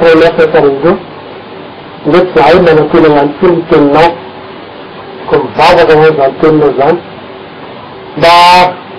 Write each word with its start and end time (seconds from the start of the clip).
tralekaparaza 0.00 0.92
ndeky 2.06 2.30
zae 2.36 2.56
mana 2.66 2.82
teny 2.90 3.08
nano 3.12 3.30
fi 3.40 3.46
nitenina 3.54 4.00
komivavaka 5.28 5.82
ana 5.82 6.10
zanotenina 6.18 6.68
zany 6.78 6.98
mba 8.16 8.30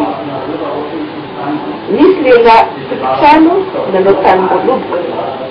misy 1.91 2.22
lehilahy 2.22 2.66
pipitsano 2.88 3.53
nanao 3.92 4.14
tany 4.25 4.42
moloboka 4.48 4.97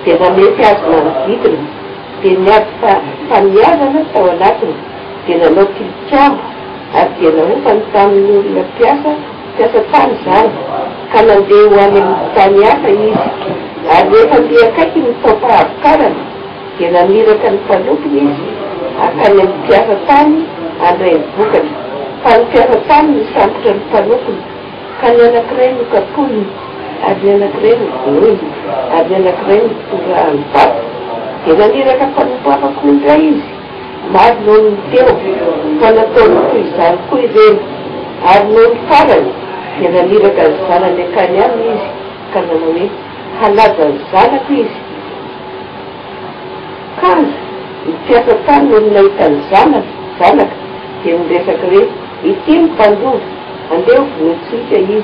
dia 0.04 0.16
namety 0.16 0.64
azonany 0.72 1.36
vitina 1.44 1.64
dia 2.24 2.36
niaty 2.40 2.72
fa-famiazana 2.82 4.02
tao 4.16 4.26
anatiny 4.34 4.76
di 5.28 5.34
nanao 5.42 5.68
kilitambo 5.76 6.42
ary 6.98 7.12
dia 7.22 7.30
nanofany 7.38 7.84
tamin'ny 7.94 8.36
olona 8.40 8.64
mpiasa 8.68 9.12
piasa 9.58 9.80
tany 9.92 10.14
zany 10.26 10.54
ka 11.12 11.20
nandeha 11.28 11.60
ho 11.60 11.76
any 11.76 11.84
amin'ny 11.84 12.16
tany 12.36 12.60
hafa 12.70 12.90
izy 12.90 13.12
ary 13.96 14.06
nefa 14.14 14.36
mdi 14.44 14.56
akaiky 14.66 15.00
mitaopahavikarana 15.06 16.24
dia 16.80 16.88
namiraka 16.96 17.48
ny 17.54 17.58
mpanompony 17.64 18.18
izy 18.30 18.48
akany 18.96 19.24
amin'ny 19.28 19.54
mpiasa 19.68 19.96
tany 20.10 20.36
anrayny 20.88 21.26
bokata 21.36 21.72
fa 22.24 22.30
ny 22.40 22.44
piasa 22.56 22.76
tany 22.90 23.08
ny 23.16 23.22
sambotra 23.36 23.72
ny 23.76 23.80
mpanopony 23.88 24.40
hany 25.02 25.22
anakiray 25.28 25.70
nokapoliny 25.78 26.46
ary 27.10 27.22
ny 27.26 27.30
anakiray 27.34 27.76
nobnony 27.82 28.38
ary 28.98 29.10
ny 29.10 29.16
anakiray 29.22 29.62
noorahanbako 29.90 30.80
di 31.46 31.52
naniraka 31.60 32.06
mpanopavako 32.12 32.86
ndray 32.88 33.26
izy 33.34 33.44
maary 34.14 34.38
no 34.46 34.54
nteo 34.72 35.10
fanataonykoizanikoy 35.82 37.24
zeny 37.34 37.60
ary 38.32 38.48
no 38.54 38.62
ny 38.68 38.78
farany 38.90 39.30
di 39.80 39.86
naniraka 39.96 40.42
ny 40.54 40.58
zanany 40.70 41.02
akany 41.10 41.38
am 41.46 41.54
izy 41.74 41.88
ka 42.32 42.38
nanao 42.46 42.60
hoe 42.70 42.86
halajany 43.42 43.96
zanako 44.14 44.54
izy 44.64 44.80
kaza 47.02 47.34
nypiasa 47.88 48.34
tanyno 48.46 48.74
aminahitany 48.78 49.38
zanak 49.52 49.86
zanaka 50.22 50.56
di 51.02 51.10
miresaky 51.18 51.68
re 51.74 51.82
iti 52.30 52.54
my 52.54 52.64
mpanoa 52.70 53.20
andeh 53.74 53.98
ovonotsika 54.04 54.78
izy 54.84 55.02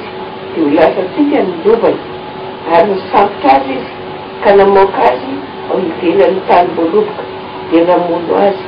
dia 0.54 0.66
ho 0.66 0.75
lasatsika 0.75 1.40
nylobany 1.48 2.02
ary 2.75 2.90
ny 2.96 3.00
sampotra 3.12 3.50
azy 3.58 3.72
izy 3.80 3.92
ka 4.44 4.50
namaka 4.58 5.00
azy 5.12 5.30
ao 5.72 5.78
hively 6.00 6.24
anny 6.28 6.42
tany 6.50 6.68
mboaloboka 6.74 7.22
di 7.72 7.78
namono 7.88 8.34
azy 8.48 8.62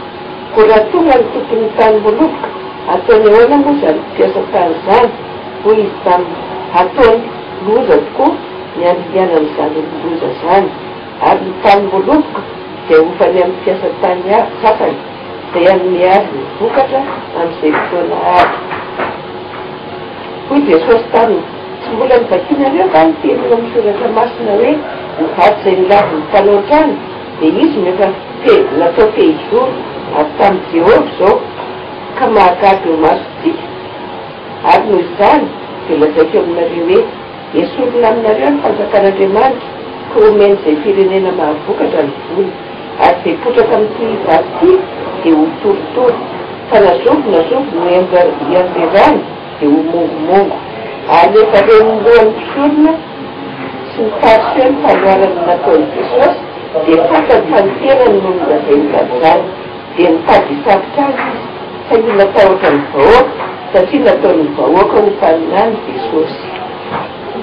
ko 0.53 0.59
raha 0.69 0.83
tonga 0.91 1.15
ny 1.21 1.25
tomponyny 1.33 1.67
tany 1.77 1.95
mboaloboka 2.01 2.47
atony 2.93 3.25
ahoana 3.29 3.57
moa 3.63 3.73
izany 3.79 3.99
piasa 4.15 4.41
tany 4.53 4.73
zany 4.85 5.09
hoy 5.63 5.77
izy 5.85 5.97
taminy 6.05 6.35
hataony 6.73 7.21
loza 7.65 7.95
tokoa 8.05 8.31
nialiniana 8.77 9.33
amnizany 9.37 9.79
iloza 10.03 10.29
zany 10.41 10.67
ary 11.27 11.41
ny 11.45 11.53
tany 11.63 11.81
mboaloboka 11.89 12.39
di 12.87 12.93
ofany 13.07 13.37
aminny 13.43 13.61
piasa 13.63 13.87
tany 14.01 14.25
a 14.37 14.39
sasany 14.61 14.97
de 15.51 15.59
hanny 15.67 15.99
azy 16.15 16.31
nyvokatra 16.39 16.99
amin'izay 17.39 17.73
toana 17.89 18.17
hato 18.27 18.87
o 20.49 20.55
de 20.65 20.75
saosy 20.83 21.05
taminy 21.13 21.41
tsy 21.81 21.89
mbola 21.95 22.15
nivakianareo 22.21 22.85
ka 22.93 22.99
ntelono 23.05 23.53
aminny 23.55 23.69
soratra 23.73 24.07
masina 24.17 24.51
hoe 24.59 24.71
nivaty 25.19 25.63
zay 25.63 25.75
nilavi 25.79 26.13
ny 26.17 26.21
mpanaotrany 26.25 26.93
di 27.39 27.47
izy 27.63 27.79
nefa 27.85 28.07
e 28.49 28.53
natao 28.79 29.07
tehizoro 29.15 29.69
ary 30.17 30.29
tamin'y 30.39 30.71
jeova 30.75 31.01
zao 31.19 31.33
ka 32.17 32.25
mahagaby 32.35 32.89
eo 32.91 32.97
maso 33.03 33.25
tsika 33.37 33.65
ary 34.71 34.85
nozany 34.93 35.45
de 35.85 35.93
lazaiko 36.01 36.37
aminareo 36.41 36.85
hoe 36.89 36.97
esolona 37.61 38.07
aminareo 38.11 38.49
nofanjakan'andriamanity 38.49 39.65
komen 40.13 40.51
zay 40.65 40.75
firenena 40.83 41.31
mahavokatra 41.39 42.01
ny 42.07 42.11
voly 42.33 42.49
ary 43.05 43.15
de 43.25 43.31
potrata 43.43 43.75
amin'nytivasy 43.75 44.47
ty 44.57 44.71
dia 45.29 45.37
hotorotoro 45.41 46.17
fa 46.69 46.77
nazovy 46.85 47.27
nazovy 47.35 47.69
ny-iamberany 47.77 49.21
homongomongo 49.59 50.57
ary 51.15 51.27
rehefa 51.35 51.59
renoloanfonina 51.67 52.93
sy 53.93 53.97
mifaso 54.01 54.45
hoe 54.55 54.67
mipanarana 54.71 55.41
nataony 55.47 55.85
besaosy 55.93 56.39
di 56.85 56.93
fatafanotena 57.09 58.05
nnonzazenykanirany 58.13 59.43
di 59.95 60.03
mipadifaritra 60.13 61.05
azy 61.07 61.19
izy 61.91 62.01
saikonatahota 62.19 62.69
ny 62.71 62.77
vahoaka 62.91 63.45
satria 63.71 64.03
nataony 64.07 64.45
vahoaka 64.57 64.97
nopaninany 65.05 65.75
besaosy 65.85 66.47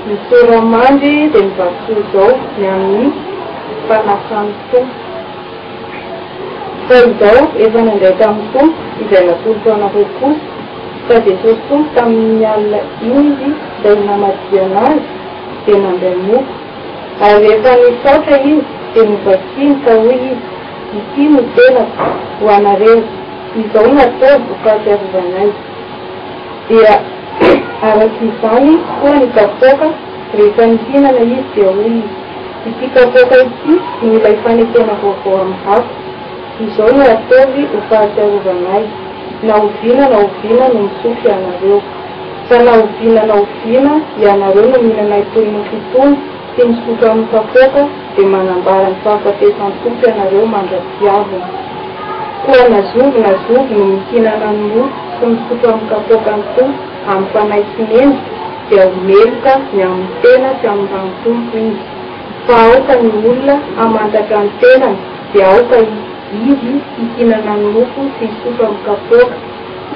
ny 0.10 0.16
soramandry 0.28 1.30
di 1.30 1.38
mivasoho 1.38 2.02
zao 2.10 2.34
my 2.58 2.66
aminy 2.66 3.08
fanakamo 3.88 4.54
tompo 4.74 4.90
fa 6.90 6.96
izao 7.06 7.42
efa 7.64 7.80
naandetaminy 7.86 8.50
tompo 8.54 8.62
izay 9.02 9.24
nasolotaonakokosy 9.30 10.40
fa 11.06 11.16
de 11.26 11.32
sorisompo 11.42 11.92
taminnialina 11.96 12.80
inzy 13.08 13.48
da 13.84 13.90
namadia 14.06 14.62
anazy 14.66 15.00
di 15.66 15.74
nambemoko 15.78 16.52
ary 17.28 17.46
rehefa 17.46 17.72
ny 17.78 17.86
sotra 18.04 18.38
iny 18.50 18.62
di 18.94 19.00
nivasinyka 19.10 19.92
hoe 20.02 20.16
izy 20.18 20.34
mtino 20.96 21.40
tena 21.56 21.84
hoanarena 22.42 23.06
izao 23.62 23.88
natao 23.98 24.36
bokatiarivanazy 24.48 25.54
dia 26.68 26.98
arakyizany 27.88 28.72
koa 29.00 29.14
ny 29.20 29.28
kapoka 29.38 29.88
rehefa 30.38 30.64
nihinana 30.72 31.22
izy 31.26 31.42
di 31.54 31.62
hoy 31.68 31.94
izy 32.00 32.14
itikapoka 32.70 33.36
itisy 33.46 33.84
no 34.04 34.14
ilay 34.18 34.36
fanetena 34.44 34.94
vaovao 35.02 35.38
ami'ny 35.44 35.60
hako 35.68 35.94
izao 36.64 36.90
no 36.98 37.04
ataovy 37.16 37.62
ho 37.72 37.78
fahasiarovanay 37.90 38.84
naovina 39.48 40.04
na 40.14 40.18
ovina 40.26 40.66
no 40.74 40.80
misoto 40.86 41.24
ianareo 41.32 41.78
za 42.50 42.58
naovina 42.68 43.22
na 43.30 43.34
ovina 43.42 43.92
ianareo 44.24 44.68
no 44.72 44.78
mihinanay 44.86 45.24
tonynatotony 45.34 46.16
sy 46.54 46.62
misotro 46.70 47.06
amin'ny 47.12 47.30
kapoka 47.36 47.82
di 48.16 48.24
manambarany 48.34 48.96
fahafatesanysoto 49.04 50.02
ianareo 50.12 50.46
mandadiavina 50.56 51.48
koa 52.46 52.64
nazovy 52.74 53.18
nazovy 53.26 53.74
no 53.80 53.86
mihinana 53.96 54.48
nnoo 54.62 54.86
sy 55.18 55.24
misotro 55.34 55.68
amin'ny 55.74 55.90
kapokany 55.94 56.46
too 56.56 56.72
amin'ny 57.10 57.30
fanahy 57.34 57.64
kimenjika 57.74 58.14
dia 58.70 58.84
homeloka 58.88 59.54
ny 59.74 59.82
amin'ny 59.82 60.12
tena 60.22 60.50
sy 60.62 60.68
amin'nyrano 60.70 61.16
tompo 61.26 61.58
izy 61.58 61.82
fa 62.46 62.56
aoka 62.70 62.94
ny 63.02 63.10
olona 63.18 63.56
mamantatra 63.78 64.38
ny 64.46 64.50
tenany 64.62 64.98
dia 65.34 65.46
aoka 65.50 65.78
i 65.82 65.88
ivy 66.54 66.74
hihinana 66.98 67.54
nyofo 67.74 68.02
sy 68.20 68.26
sofalokataoaka 68.44 69.36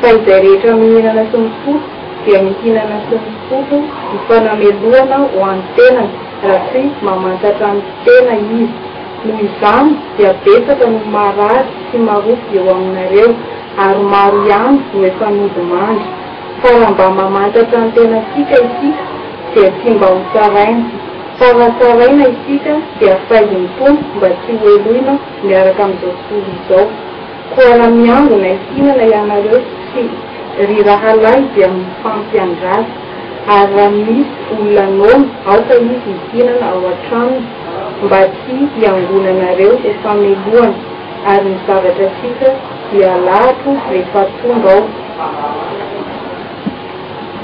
fa 0.02 0.08
izay 0.18 0.42
rehetra 0.46 0.74
mihinana 0.82 1.24
sy 1.32 1.38
ny 1.44 1.48
foto 1.62 1.78
dia 2.26 2.40
mihinana 2.48 2.98
sy 3.08 3.16
ny 3.22 3.30
foto 3.52 3.76
hifanamelohana 4.14 5.16
ho 5.22 5.28
anotenany 5.52 6.12
raha 6.48 6.66
fy 6.74 6.82
mamantatra 7.06 7.70
ny 7.78 7.82
tena 8.10 8.34
izy 8.42 8.64
noho 9.26 9.42
izamy 9.50 9.92
dia 10.18 10.32
besaka 10.44 10.86
no 10.90 11.00
marary 11.14 11.62
sy 11.92 11.98
marofo 12.10 12.46
eo 12.58 12.68
aminareo 12.76 13.30
ary 13.88 14.04
maro 14.18 14.38
ihamy 14.50 14.82
no 14.98 15.06
efa 15.14 15.28
modimandry 15.40 16.14
fa 16.64 16.70
raha 16.72 16.92
mba 16.92 17.10
mamantatrano 17.10 17.92
tena 17.92 18.24
sika 18.36 18.56
isika 18.66 19.04
dia 19.54 19.70
tsy 19.78 19.90
mba 19.96 20.08
hotsaraina 20.14 20.86
faratsaraina 21.40 22.24
isika 22.34 22.74
dia 23.00 23.16
fahinympono 23.28 23.98
mba 24.18 24.28
tsy 24.42 24.52
hoeloina 24.62 25.14
miaraka 25.44 25.82
amin'izao 25.84 26.24
soro 26.30 26.52
izao 26.56 26.86
koa 27.56 27.72
raha 27.80 27.90
miangona 28.00 28.48
ihinana 28.56 29.04
ianareo 29.12 29.60
sy 29.92 30.02
ry 30.68 30.78
rahalaydy 30.88 31.60
amin'ny 31.68 31.92
fampiandrasa 32.04 32.88
ary 33.56 33.72
raha 33.76 33.90
misy 34.00 34.24
olonanona 34.54 35.28
aoka 35.52 35.76
izy 35.84 36.00
hihihnana 36.16 36.66
ao 36.72 36.82
an-traminy 36.92 37.48
mba 38.06 38.20
tsy 38.40 38.56
hiangonanareo 38.76 39.74
efamelohana 39.92 40.74
ary 41.32 41.46
nizavatra 41.50 42.06
asika 42.14 42.48
ialapo 42.98 43.72
rehefa 43.92 44.24
tonga 44.42 44.76
ao 44.76 45.58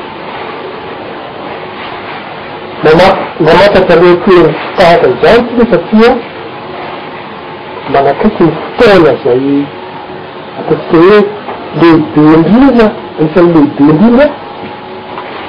mamaa- 2.87 3.17
mamatakaliatonytahaka 3.45 5.09
zanyty 5.21 5.55
e 5.63 5.67
satia 5.71 6.11
manakaiky 7.93 8.43
ny 8.47 8.51
fotona 8.51 9.17
zay 9.23 9.63
ataotsika 10.59 10.97
hoe 10.97 11.23
leibe 11.81 12.27
mbinna 12.43 12.87
anisan'nyle 13.19 13.59
ibe 13.61 13.93
mbina 13.95 14.25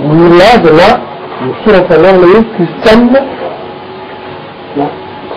molaza 0.06 0.72
na 0.80 0.88
mifiram-fanarana 1.46 2.26
hoe 2.28 2.42
kristianne 2.54 3.20
a 4.78 4.86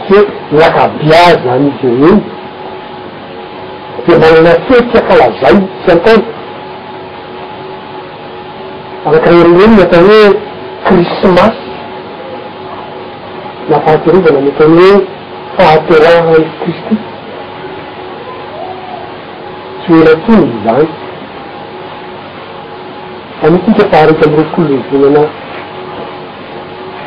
she 0.07 0.19
lakabiaza 0.61 1.47
amizy 1.55 1.87
ireny 1.93 2.21
de 4.07 4.13
manana 4.23 4.53
featiakalazai 4.69 5.59
sy 5.85 5.89
antany 5.95 6.23
anakiray 9.07 9.41
amin'ireny 9.45 9.75
matany 9.79 10.07
hoe 10.19 10.31
krismasy 10.87 11.69
na 13.71 13.77
fahatiarivana 13.85 14.41
mitany 14.49 14.81
hoe 14.89 14.99
fahatira 15.57 16.09
esi 16.35 16.53
kristy 16.63 16.97
tsy 19.83 19.93
hoenatony 19.93 20.47
zany 20.65 20.87
amitika 23.43 23.85
faharaiky 23.93 24.25
amyrokol 24.25 24.65
levolana 24.71 25.23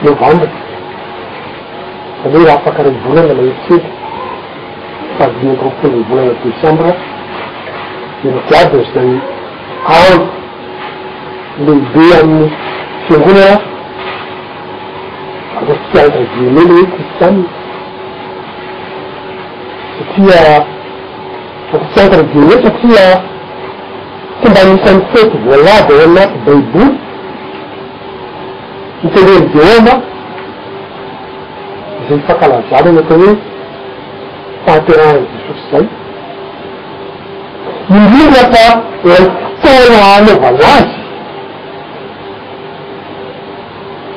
novembre 0.04 0.50
zany 2.22 2.34
ho 2.34 2.48
rahafankara 2.48 2.90
volana 3.04 3.34
laesety 3.38 3.92
fahadiny 5.18 5.54
mropola 5.60 5.96
y 5.98 6.04
volana 6.12 6.34
décembre 6.44 6.92
ah 6.92 8.26
elokiabyzyay 8.26 9.12
anto 9.98 10.26
le 11.66 11.74
ibe 11.84 12.06
amin'ny 12.20 12.48
fengonanah 13.08 13.60
ata 15.60 15.74
tientre 15.92 16.24
dime 16.34 16.62
l 16.68 16.72
e 16.80 16.84
kistianin 16.96 17.44
satria 19.98 20.40
asientra 21.78 22.22
dieme 22.34 22.56
satria 22.66 23.06
ty 24.42 24.50
mba 24.50 24.62
nisany 24.64 25.02
foty 25.14 25.38
volady 25.48 25.94
oanaty 25.94 26.38
baibouly 26.46 26.90
mitsalery 29.04 29.48
de 29.54 29.60
ova 29.76 29.94
zay 32.08 32.20
fankalaziala 32.28 32.90
ny 32.92 33.00
atao 33.00 33.28
hoe 33.28 33.36
penterar 34.66 35.14
de 35.14 35.38
sosy 35.46 35.64
zay 35.72 35.86
inbina 37.98 38.40
hata 38.42 38.66
ano 39.06 39.26
fitara 39.60 40.00
any 40.18 40.30
ovanazy 40.38 40.94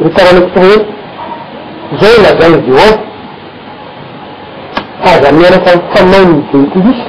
re 0.00 0.08
tarana 0.16 0.40
kifiraety 0.40 0.86
zay 2.00 2.14
lazainy 2.22 2.62
dehova 2.66 2.98
aza 5.12 5.32
miaraka 5.32 5.70
mfamainy 5.78 6.42
deoklisy 6.52 7.02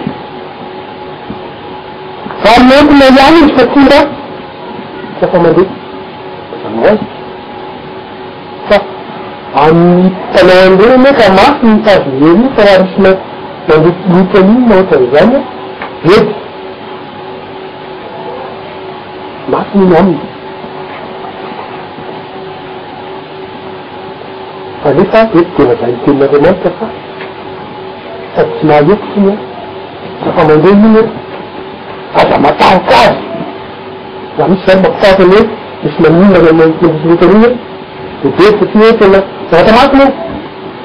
zamoty 2.44 2.94
naiahy 3.00 3.40
idzy 3.44 3.56
fa 3.58 3.66
tira 3.74 4.00
safa 5.20 5.40
mandeha 5.40 5.72
azamazy 6.56 7.21
amin'ny 9.56 10.12
tananireny 10.34 10.98
neka 11.04 11.28
masiny 11.36 11.70
ny 11.70 11.80
tazonieny 11.84 12.28
iny 12.32 12.50
fa 12.56 12.64
raha 12.66 12.84
misy 12.84 13.00
mamanditiloty 13.04 14.38
amigny 14.40 14.68
mahoatrany 14.68 15.08
zany 15.14 15.38
eby 16.16 16.32
masiny 19.52 19.84
iny 19.84 19.98
aminy 20.00 20.18
fanefa 24.84 25.20
ety 25.34 25.50
te 25.56 25.62
mazanitenina 25.70 26.26
areo 26.26 26.42
manika 26.46 26.70
fa 26.80 26.88
sady 28.36 28.52
tsy 28.56 28.66
mahaeto 28.68 29.06
iny 29.18 29.34
safamandeh 30.24 30.76
iny 30.78 30.98
e 31.00 31.04
aza 32.20 32.38
mataroky 32.46 32.94
azy 33.04 33.20
a 34.40 34.48
misy 34.48 34.66
zany 34.74 34.82
makotavyany 34.82 35.36
ety 35.36 35.52
misy 35.84 36.00
manimbana 36.04 36.52
manbitolota 36.60 37.26
an'igny 37.26 37.56
de 38.24 38.30
be 38.38 38.44
eby 38.48 38.66
satia 38.66 38.94
tena 39.00 39.22
zavatamakinah 39.52 40.10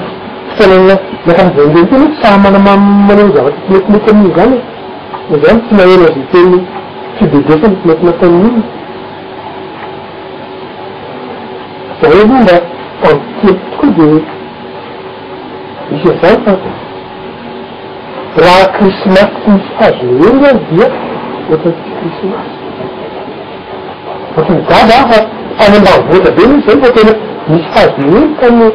fitanana 0.49 0.95
aa 1.29 1.43
mzanbenteny 1.49 2.07
sahmanamammn 2.21 3.33
zavatmetimety 3.35 4.09
amiiny 4.09 4.33
zany 4.35 4.61
zany 5.43 5.59
tsy 5.61 5.75
maeloazonteny 5.75 6.57
fibedesa 7.17 7.67
mmety 7.69 8.05
matann'inn 8.05 8.61
zay 12.01 12.13
ano 12.21 12.33
mba 12.41 12.53
tamikelitokoa 13.01 13.89
de 13.97 14.23
misy 15.91 16.07
azay 16.17 16.37
fa 16.45 16.51
raha 18.43 18.65
krismasy 18.75 19.31
tsy 19.41 19.49
misy 19.51 19.69
fazoennah 19.77 20.53
dia 20.71 20.87
otnat 21.51 21.75
crismasy 21.97 22.60
atany 24.37 24.61
gada 24.69 24.95
afa 25.03 25.19
any 25.63 25.77
ambavoaty 25.79 26.31
be 26.37 26.43
n 26.47 26.51
iy 26.55 26.59
zany 26.65 26.81
fatena 26.85 27.11
misy 27.49 27.67
fazomely 27.75 28.21
tany 28.41 28.65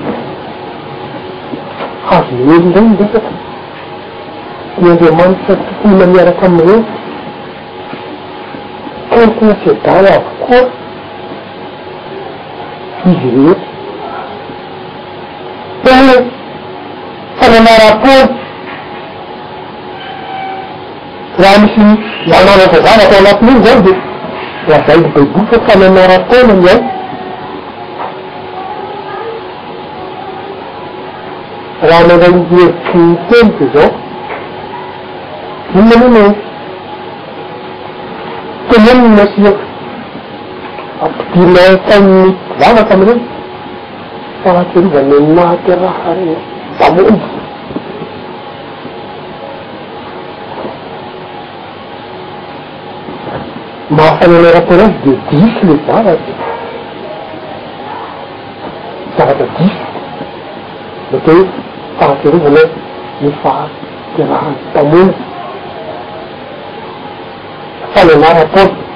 avo 2.15 2.31
elo 2.43 2.55
ndray 2.67 2.85
nrefaka 2.95 3.29
ny 4.81 4.87
andriamanika 4.91 5.53
tokonina 5.67 6.05
miaraka 6.13 6.43
amiyireny 6.49 6.83
tolokona 9.09 9.53
fiadala 9.63 10.09
avy 10.17 10.29
koa 10.45 10.63
izy 13.05 13.29
r 13.31 13.49
o 15.89 16.23
fananarapôny 17.39 18.27
raha 21.43 21.57
misymi 21.63 21.95
mamanavazana 22.29 23.03
to 23.11 23.15
anatinano 23.17 23.63
za 23.65 23.73
de 23.85 23.93
azaino 24.75 25.07
babory 25.15 25.45
fofananarapôl 25.51 26.51
anay 26.51 26.81
raha 31.89 32.03
manraievittelyte 32.09 33.63
za 33.73 33.83
iaaniny 35.79 36.35
tomannmasio 38.69 39.68
ampidinakanymity 41.03 42.35
vavaky 42.59 42.93
am 42.93 43.01
reny 43.07 43.21
fahakearovany 44.43 45.17
mahaterahany 45.35 46.33
mpamonby 46.75 47.27
mahafanana 53.97 54.49
raportazy 54.55 54.97
de 55.09 55.13
dify 55.29 55.65
le 55.69 55.75
vavaky 55.89 56.33
zavaka 59.17 59.45
dify 59.59 59.71
date 61.11 61.31
ho 61.37 61.47
fahakearovana 61.99 62.61
ni 63.21 63.31
fahatyrahany 63.43 64.57
mpamolo 64.69 65.07
fanana 67.93 68.33
raport 68.41 68.88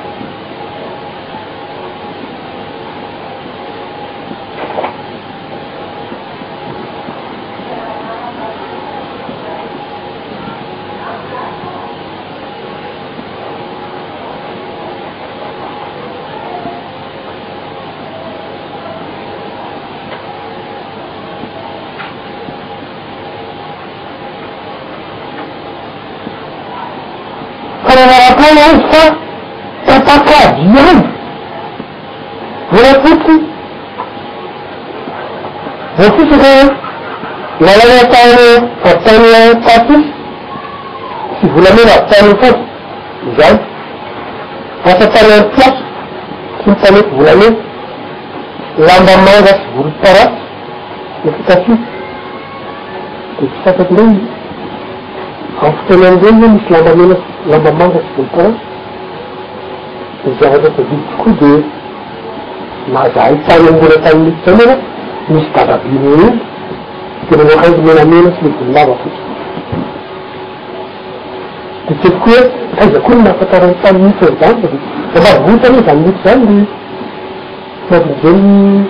azy 28.57 28.85
fa 28.91 29.03
tapakavy 29.85 30.67
any 30.83 30.99
vorafoty 32.71 33.35
vofisy 35.97 36.37
re 36.43 36.53
lalana 37.65 38.03
tany 38.13 38.43
atane 38.89 39.41
tatisy 39.65 40.05
tsy 41.37 41.47
volamery 41.55 41.91
avytaniny 41.95 42.35
foty 42.41 42.61
zay 43.37 43.55
asapany 44.85 45.33
a 45.39 45.43
piasy 45.43 45.83
tsy 46.57 46.67
mipanety 46.67 47.11
volameny 47.19 47.57
lambamaga 48.87 49.53
sy 49.59 49.65
voloparasy 49.75 50.37
nofitatisy 51.25 51.77
de 53.37 53.45
sy 53.51 53.57
fatatyday 53.63 54.32
anfotenan'ireny 55.67 56.41
za 56.41 56.47
misy 56.53 56.69
lambamena 56.71 57.15
lambamangatsy 57.51 58.13
voliparay 58.15 58.53
zavatratybidotokoa 60.39 61.33
de 61.39 61.51
mahazahy 62.93 63.35
tany 63.47 63.67
ambona 63.71 63.97
tany 64.03 64.19
mito 64.25 64.49
zany 64.57 64.71
afa 64.71 65.33
misy 65.33 65.49
dadabinyeny 65.55 66.27
de 67.29 67.33
mana 67.37 67.55
kanzy 67.61 67.81
menamenatsy 67.87 68.41
le 68.45 68.49
bonylaba 68.57 68.93
foti 69.01 69.19
de 71.87 71.93
tsevokoa 71.99 72.41
kaaizakoa 72.75 73.15
n 73.15 73.21
mahafantarany 73.23 73.75
tany 73.83 73.97
mityanzany 74.05 74.67
ad 75.15 75.23
zambavotane 75.23 75.83
vany 75.87 75.99
mity 76.07 76.19
zany 76.25 76.53
le 77.89 77.95
mabingenyy 77.95 78.83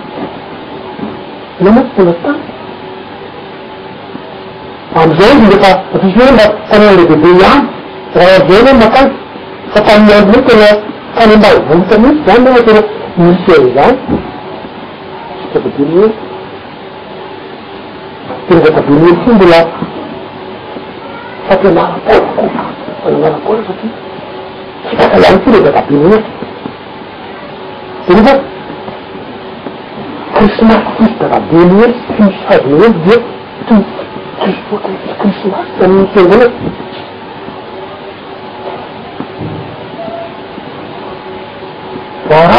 namatsy 1.62 1.94
tona 1.96 2.14
tany 2.22 2.53
ami'izay 4.94 5.32
izy 5.34 5.46
lefa 5.50 5.72
visy 6.00 6.18
h 6.18 6.32
mba 6.32 6.44
tanano 6.70 6.96
leidebe 6.96 7.28
amy 7.30 7.44
raha 8.16 8.40
zanan 8.48 8.76
makazy 8.82 9.12
fatamiaome 9.74 10.38
tera 10.48 10.68
tany 11.14 11.32
amban 11.34 11.56
volitanitsy 11.68 12.20
zany 12.26 12.44
leasar 12.54 12.78
misyeny 13.18 13.66
zany 13.76 13.96
skadabe 15.48 15.70
miely 15.90 16.12
tera 18.46 18.60
databelihely 18.66 19.14
ty 19.24 19.30
mbola 19.36 19.58
fapiananatoko 21.46 22.42
anananokora 23.06 23.60
satria 23.66 23.96
sy 24.88 24.92
kaka 24.98 25.16
iany 25.22 25.38
kire 25.44 25.60
databele 25.76 26.16
de 28.06 28.12
nefa 28.16 28.34
krismatiiky 30.36 31.14
da 31.20 31.26
tabely 31.34 31.66
ely 31.82 31.92
syfimisagomeely 32.06 32.92
dia 33.04 33.18
crismas 35.18 35.66
amiy 35.84 36.06
fengona 36.14 36.46
vara 42.28 42.58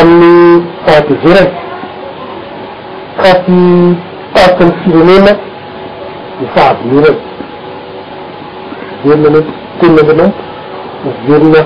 amin'ny 0.00 0.62
fahapeverak 0.86 1.52
kafy 3.20 3.58
tat 4.34 4.60
amy 4.60 4.72
firenena 4.84 5.32
ny 6.38 6.44
fahabinirany 6.54 7.35
ernmay 9.12 9.42
tenin'anleamanity 9.80 10.32
nyverina 11.26 11.60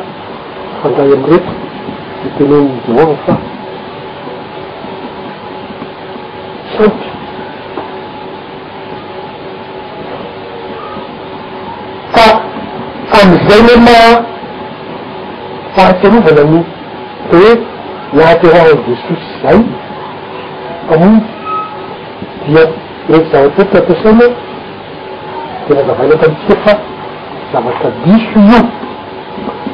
fangay 0.82 1.12
ami' 1.14 1.26
retry 1.30 1.50
de 2.24 2.30
teneniny 2.38 2.72
deova 2.88 3.16
fa 3.26 3.36
saty 6.76 7.08
ka 12.16 12.26
am'izay 13.22 13.62
le 13.68 13.76
ma 13.88 14.00
fahatsiarovana 15.76 16.42
anin 16.46 16.64
te 17.30 17.38
hoe 17.42 17.54
lahatyraha 18.18 18.66
n' 18.74 18.86
jesosy 18.88 19.28
zay 19.44 19.58
amony 20.94 21.20
dia 22.48 22.66
rehety 23.10 23.30
zavatra 23.34 23.62
otta 23.62 23.80
ampisaina 23.82 24.28
tenahazavana 25.68 26.16
tanitsia 26.22 26.56
fa 26.66 26.74
zavatra 27.54 27.90
diso 28.06 28.40
io 28.52 28.66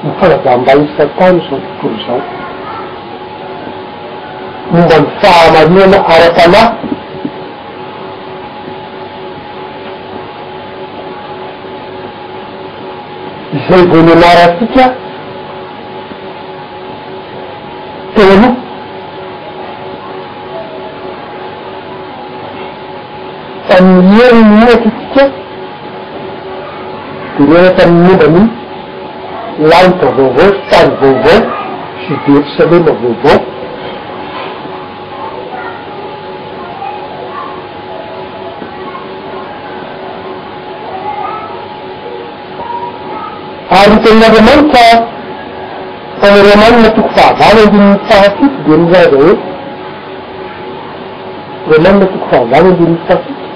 mofahazambaiofsatana 0.03 1.39
zao 1.39 1.59
totolo 1.59 1.97
zao 2.07 2.21
momba 4.71 4.95
mi 5.01 5.07
fahamalona 5.21 5.97
ara-tanà 6.13 6.63
la 13.71 13.77
volemarasika 13.85 14.83
te 18.13 18.21
alo 18.21 18.49
tamilian 23.69 24.35
nmoaky 24.41 24.89
tsika 24.89 25.29
de 27.37 27.43
lena 27.53 27.69
taminy 27.77 28.09
moba 28.09 28.25
amiy 28.27 28.47
lanita 29.69 30.07
vaovao 30.17 30.51
tany 30.69 30.91
vaovao 30.99 31.41
sibetry 32.03 32.43
salema 32.55 32.91
vaovao 33.01 33.50
arytenin'andriamanitka 43.85 44.81
a 46.23 46.27
remanynatoko 46.45 47.09
fahavaly 47.15 47.61
andininy 47.65 47.95
fahafiky 48.07 48.45
di 48.67 48.71
mizaza 48.81 49.17
ety 49.29 49.37
reamanynatoko 51.71 52.25
fahavaly 52.29 52.69
andinminy 52.69 52.99
fahafiky 53.07 53.47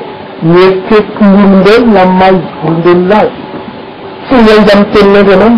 ne 0.50 0.62
fe 0.88 0.96
klul 1.16 1.46
mbel 1.56 1.82
namaulbel 1.94 3.00
la 3.10 3.20
sianjam 4.28 4.80
ten 4.92 5.06
na 5.12 5.20
nsaman 5.22 5.56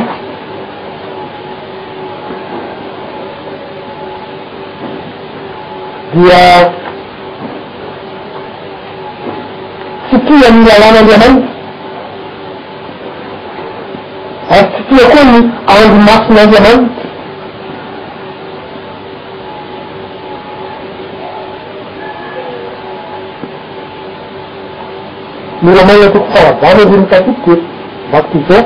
bia 6.12 6.40
sikianlalananjaman 10.10 11.34
kio 14.88 15.06
kuni 15.12 15.38
enze 15.74 15.98
marc 16.06 16.24
nanjaman 16.36 16.86
mila 25.66 25.82
mana 25.84 26.04
tako 26.04 26.26
fahazaro 26.30 26.84
nle 26.90 26.98
mitatikte 26.98 27.52
batizan 28.12 28.64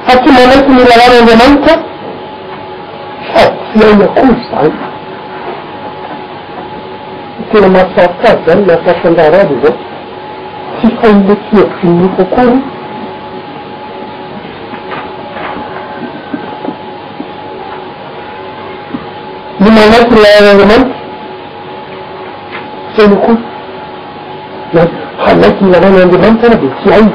fatimanaiky 0.07 0.71
nilalano 0.71 1.15
andreamanika 1.21 1.73
fad 3.33 3.53
fy 3.73 3.85
ai 3.85 4.03
akoly 4.05 4.37
zany 4.51 4.73
tena 7.53 7.69
mahasarokazy 7.69 8.39
zany 8.47 8.65
mahatiatangara 8.67 9.39
aly 9.41 9.57
zao 9.63 9.77
tsy 10.81 10.87
failekihevikinniko 11.01 12.23
akory 12.23 12.76
manaiky 19.77 19.77
ylanany 19.77 19.77
andiamanity 20.51 20.95
sany 22.97 23.17
ko 23.25 23.31
a 24.75 25.23
halaiky 25.27 25.63
nylanany 25.67 25.97
andeamanity 26.03 26.41
sana 26.45 26.57
be 26.63 26.69
tsy 26.81 26.89
aiy 26.97 27.09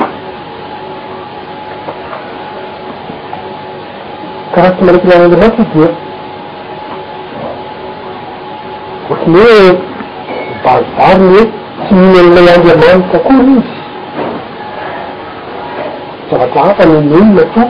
karaha 4.55 4.71
ty 4.77 4.81
malaikiy 4.85 5.09
la 5.11 5.17
andiamaniky 5.25 5.61
i 5.65 5.69
diy 5.75 5.89
otany 9.11 9.37
hoe 9.37 9.71
bandariny 10.65 11.33
he 11.35 11.45
tsy 11.85 11.95
mihinyallay 12.03 12.53
andiamaniky 12.57 13.15
akory 13.17 13.49
izy 13.55 13.79
zava-ty 16.29 16.59
afa 16.67 16.83
mineno 16.93 17.25
mato 17.39 17.63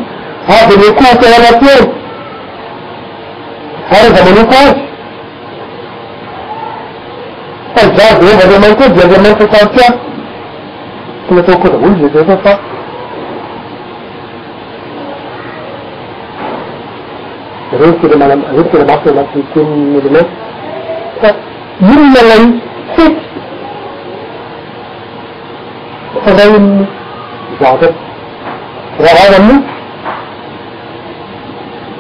abe 0.58 0.76
le 0.82 0.90
ko 0.98 1.04
atinanati 1.12 1.74
ao 3.90 3.98
ahza 4.02 4.22
mano 4.28 4.44
ka 4.52 4.60
azy 4.62 4.82
fa 7.76 7.82
zade 7.98 8.26
va 8.38 8.44
anreamanitde 8.46 9.02
anreamanysa 9.06 9.46
sapia 9.54 9.86
sy 11.28 11.32
nyataoko 11.36 11.68
daolo 11.74 12.10
datfa 12.14 12.60
kene 17.78 18.24
aaren 18.24 18.64
kene 18.72 18.84
mbaxkeaee 18.84 19.66
edeme 20.00 20.22
im 21.94 22.04
na 22.16 22.22
lay 22.30 22.44
fet 22.96 23.16
fagain 26.24 26.66
gaget 27.60 27.94
waraga 29.04 29.40
mu 29.48 29.56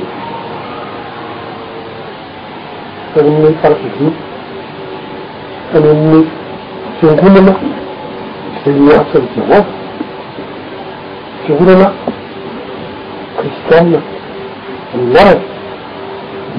ani 3.18 3.30
ne 3.42 3.48
parii 3.62 4.10
anin 5.74 6.00
ne 6.10 6.18
segune 7.00 7.40
ma 7.46 7.54
eñe 8.66 8.92
asotio 9.00 9.62
tihona 11.46 11.72
ana 11.74 11.92
kristale 13.38 13.98
anymarany 14.94 15.40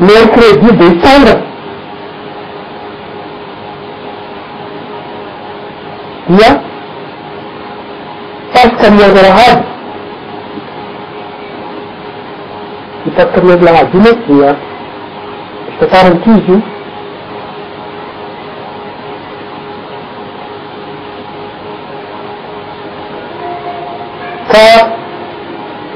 marcredit 0.00 0.76
decenbre 0.82 1.34
dia 6.28 6.50
pasque 8.54 8.88
miaza 8.98 9.24
rahaby 9.28 9.64
itaa 13.06 13.42
miazlahaby 13.46 13.98
inaky 13.98 14.32
ia 14.38 14.52
itataranikizy 15.74 16.52
io 16.52 16.73
fa 24.54 24.86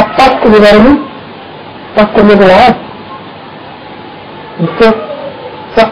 apasikue 0.00 0.50
le 0.52 0.58
vara 0.64 0.78
amin 0.82 0.96
pasike 1.94 2.18
amina 2.22 2.40
va 2.42 2.46
lahavy 2.50 2.78
iser 4.64 4.92
sa 5.74 5.82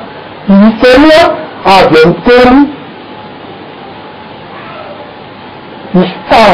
iseroa 0.69 1.23
ady 1.75 1.99
ami 2.05 2.15
teno 2.27 2.59
istar 6.03 6.53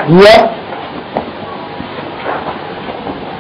dia 0.08 0.36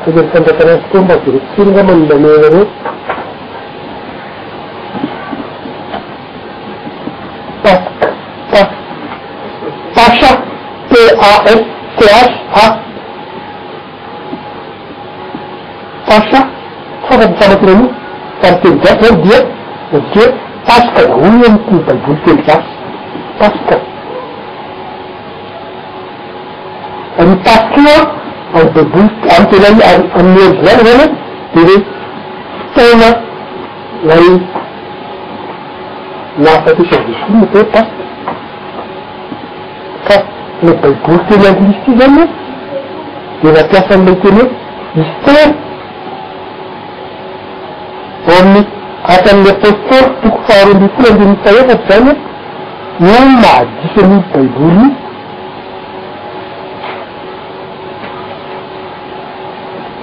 adanyfandrakarany 0.08 0.80
to 0.92 0.98
mbadereky 1.04 1.46
siriga 1.56 1.82
manolamena 1.84 2.48
re 2.56 2.62
paska 7.64 8.06
pa 8.54 8.62
pasa 9.96 10.32
pascsh 11.98 12.30
a 12.62 12.66
pasa 16.08 16.40
fakaty 17.08 17.34
samakyreni 17.42 17.88
faritelo 18.42 18.78
jasy 18.84 19.06
zany 19.06 19.18
dia 19.26 19.40
adiea 19.98 20.28
paska 20.68 21.02
oly 21.26 21.46
amt 21.50 21.68
baivoly 21.88 22.20
telo 22.26 22.42
jasy 22.46 22.66
paska 23.42 23.76
ani 27.20 27.36
past 27.44 27.78
en 27.78 28.68
bb 28.74 28.94
anpl 29.38 29.66
mlanvane 29.74 31.06
tene 31.54 31.76
tona 32.76 33.10
a 34.14 34.18
mafatsdflnte 36.44 37.64
pas 37.74 37.88
k 40.08 40.10
no 40.64 40.72
bibl 40.84 41.18
tene 41.30 41.48
alisti 41.52 41.98
zane 42.02 42.24
tenapiasan 43.42 44.06
ly 44.08 44.16
tene 44.24 44.44
bisto 44.94 45.36
o 48.36 48.38
ni 48.54 48.62
atanle 49.16 49.52
ko 49.64 49.70
so 49.90 49.98
tuk 50.22 50.38
far 50.48 50.66
mdifulamdini 50.76 51.36
sayefp 51.44 51.82
sane 51.90 52.14
no 53.06 53.18
ma 53.42 53.56
dsmi 53.80 54.18
baybl 54.34 54.97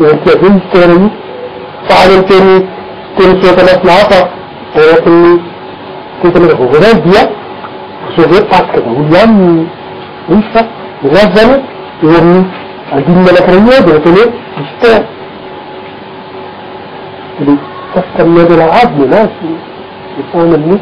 entiafe 0.00 0.46
hstare 0.50 0.94
añi 0.94 1.10
faxalel 1.88 2.24
ten 3.16 3.30
sokanas 3.42 3.80
naxafa 3.86 4.18
ot 4.92 5.06
t 6.20 6.30
tn 6.32 6.44
ref 6.50 6.60
ovola 6.64 6.90
bia 7.04 7.22
o 8.02 8.08
soge 8.16 8.40
pat 8.50 8.66
kna 8.72 8.90
wolya 8.90 9.22
isfa 10.34 10.62
me 11.02 11.08
na 11.12 11.34
sane 11.34 11.56
woni 12.02 12.40
adimnalakrañeo 12.96 13.80
dena 13.86 14.00
tene 14.00 14.22
hster 14.58 14.98
saxkm 17.94 18.28
madenaab 18.36 18.90
mena 18.98 19.20
sanne 20.32 20.78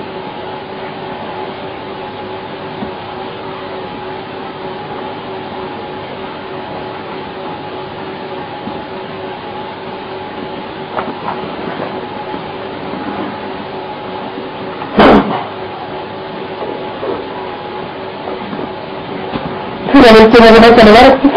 na 20.33 20.51
nawarati 20.51 21.29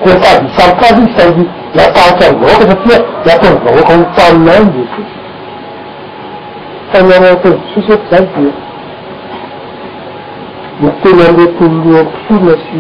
kotady 0.04 0.47
salokazy 0.58 1.01
izy 1.01 1.12
sany 1.18 1.41
natahotry 1.78 2.28
amvoka 2.32 2.66
satria 2.72 2.97
natonby 3.28 3.66
vahoaka 3.66 3.93
nsalonany 4.01 4.70
jesosy 4.76 5.16
fanaarata 6.91 7.49
jesosy 7.56 7.93
ty 7.97 8.04
zany 8.16 8.30
dia 8.38 8.51
yuk 10.82 10.95
telaneponasi 11.05 12.80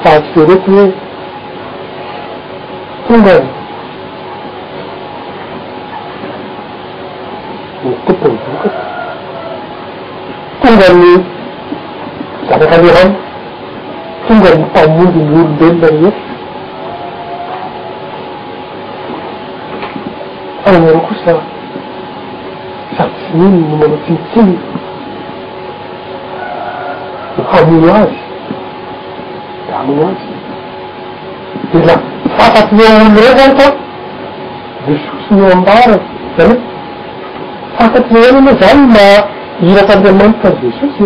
faserete 0.00 0.80
tngan 3.06 3.44
yu 7.84 7.90
ko 8.08 8.12
polk 8.24 8.42
tngani 10.64 11.12
sarakalham 12.48 13.10
tngan 14.26 14.58
pammundinul 14.72 15.48
mbel 15.60 15.74
laye 15.76 16.10
anarekusa 20.66 21.32
sarinin 22.96 23.54
numono 23.68 23.96
titin 24.08 24.50
hamono 27.44 27.92
azy 27.94 28.14
daamono 29.68 30.02
azy 30.02 30.24
de 31.72 31.86
la 31.86 31.94
fafatyzao 32.36 32.96
amy 33.04 33.18
reo 33.20 33.34
zany 33.38 33.56
fa 33.58 33.66
lesosy 34.86 35.34
nyambaraky 35.34 36.00
zany 36.36 36.58
fafaty 37.78 38.14
za 38.14 38.28
any 38.28 38.40
nye 38.42 38.52
zany 38.60 38.80
mba 38.88 39.04
iraka 39.70 39.92
andeha 39.92 40.14
maatka 40.20 40.48
jesosy 40.62 41.04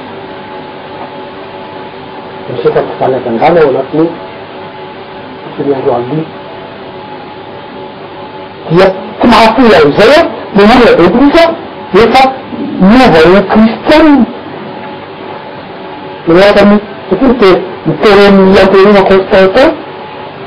d 2.47 2.53
misy 2.53 2.67
atamity 2.67 2.93
zany 3.01 3.15
adangana 3.21 3.61
o 3.61 3.69
anatin'in 3.73 4.09
misy 5.45 5.61
miandroamin 5.69 6.21
dia 8.71 8.87
ty 9.21 9.25
mahafola 9.33 9.79
zay 9.99 10.13
a 10.19 10.23
lemany 10.57 10.85
abetonisya 10.93 11.45
refa 11.97 12.23
mova 12.93 13.21
no 13.33 13.41
kristiane 13.53 14.15
mnaatam 16.29 16.71
sakia 17.11 17.33
te 17.41 17.63
miteronamprona 17.87 19.03
constata 19.03 19.73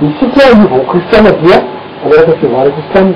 disika 0.00 0.40
ivao 0.50 0.82
christiane 0.90 1.30
dia 1.42 1.58
anaraka 2.04 2.32
fivoare 2.40 2.70
cristian 2.72 3.14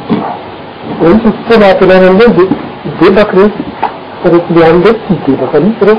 aisyfonaampenana 1.10 2.08
amireny 2.12 2.34
de 2.38 2.44
idebaky 2.96 3.36
reky 3.44 3.62
faretole 4.22 4.62
anreky 4.70 5.12
tyidebaka 5.26 5.56
amisy 5.60 5.84
reo 5.90 5.98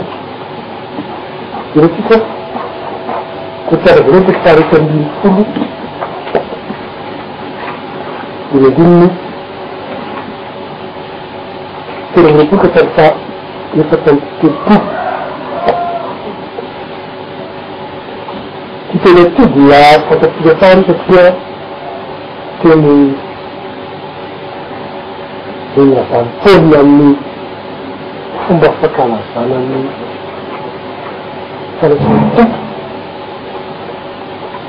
inetis 1.77 2.09
otarene 3.75 4.21
deg 4.27 4.37
fari 4.45 4.63
ka 4.71 4.79
mbin 4.83 5.03
furlu 5.21 5.43
ine 8.57 8.69
dimmi 8.77 9.07
teree 12.15 12.47
pur 12.49 12.65
e 12.65 12.71
tar 12.77 12.89
fa 12.97 13.07
ye 13.77 13.85
ftantite 13.93 14.49
tu 14.65 14.75
titene 18.91 19.23
tig 19.37 19.53
ya 19.69 19.81
fotatige 20.09 20.53
sarisafia 20.61 21.25
ten 22.61 22.81
eaan 25.81 26.27
fo 26.43 26.57
ñammi 26.71 27.11
fomba 28.47 28.67
afankalazana 28.73 29.55
amyy 29.61 29.87
falaisany 31.79 32.21
tompo 32.35 32.43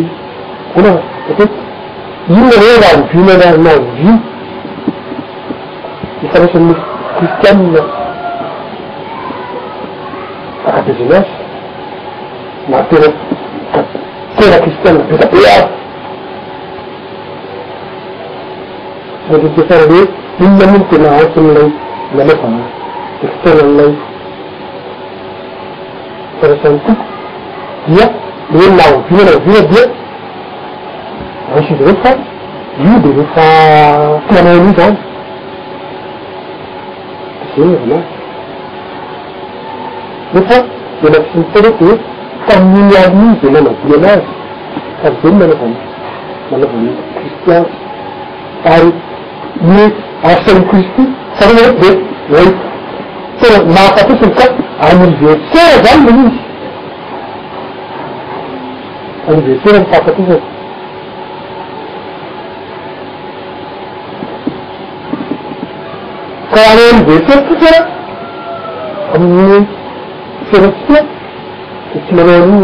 olê 0.77 1.51
yimwe 2.29 2.55
we 2.63 2.73
ra 2.83 2.91
vinena 3.11 3.47
na 3.63 3.73
vin 3.97 4.17
ifalesnni 6.25 6.75
cristiane 7.17 7.69
n 7.73 7.77
axa 10.67 10.81
désinage 10.85 11.31
mbat 12.67 12.89
tera 14.39 14.57
christiane 14.63 14.97
n 15.03 15.07
feta 15.09 15.27
pa 19.21 19.35
edetesande 19.35 19.99
i 20.39 20.45
namun 20.59 20.83
tenaten 20.89 21.47
ley 21.55 21.69
ne 22.15 22.21
lefan 22.27 22.55
etenan 23.25 23.69
ley 23.77 23.91
faleten 26.41 26.73
t 26.79 26.91
diya 27.87 28.07
ee 28.59 28.69
la 28.77 28.83
vinna 29.07 29.33
vina 29.47 29.61
diya 29.69 30.04
aiszyrety 31.53 31.95
fa 32.01 32.09
io 32.85 32.95
de 33.03 33.09
nefa 33.17 33.43
fianay 34.27 34.59
mi 34.65 34.71
zany 34.77 34.95
zany 37.55 37.75
avyanazy 37.75 38.03
nefa 40.33 40.57
de 41.01 41.07
nakisimito 41.09 41.59
raty 41.65 41.83
e 41.91 41.93
tamininy 42.47 42.95
aliniy 43.05 43.37
de 43.41 43.49
manabi 43.49 43.75
anazy 43.91 44.25
kary 45.01 45.13
za 45.21 45.29
ny 45.29 45.37
manava 45.39 45.65
ni 45.67 46.51
manaovaney 46.51 46.95
kristianzy 47.13 47.69
ary 48.73 48.91
ne 49.69 49.83
asany 50.29 50.63
cristi 50.69 51.03
sarahnarety 51.37 51.91
de 52.29 52.33
laiko 52.35 52.59
tena 53.39 53.59
mahafatosiny 53.73 54.33
ka 54.37 54.43
anniversaire 54.87 55.75
zany 55.85 56.03
manizy 56.07 56.37
anniversaire 59.29 59.77
m 59.81 59.85
mahafatesany 59.89 60.41
karahanaa 66.55 66.93
mmivesera 66.97 67.41
tosera 67.47 67.79
aminny 69.15 69.65
seratia 70.51 71.01
de 71.93 71.99
tsy 72.01 72.13
manao 72.15 72.41
aminy 72.47 72.63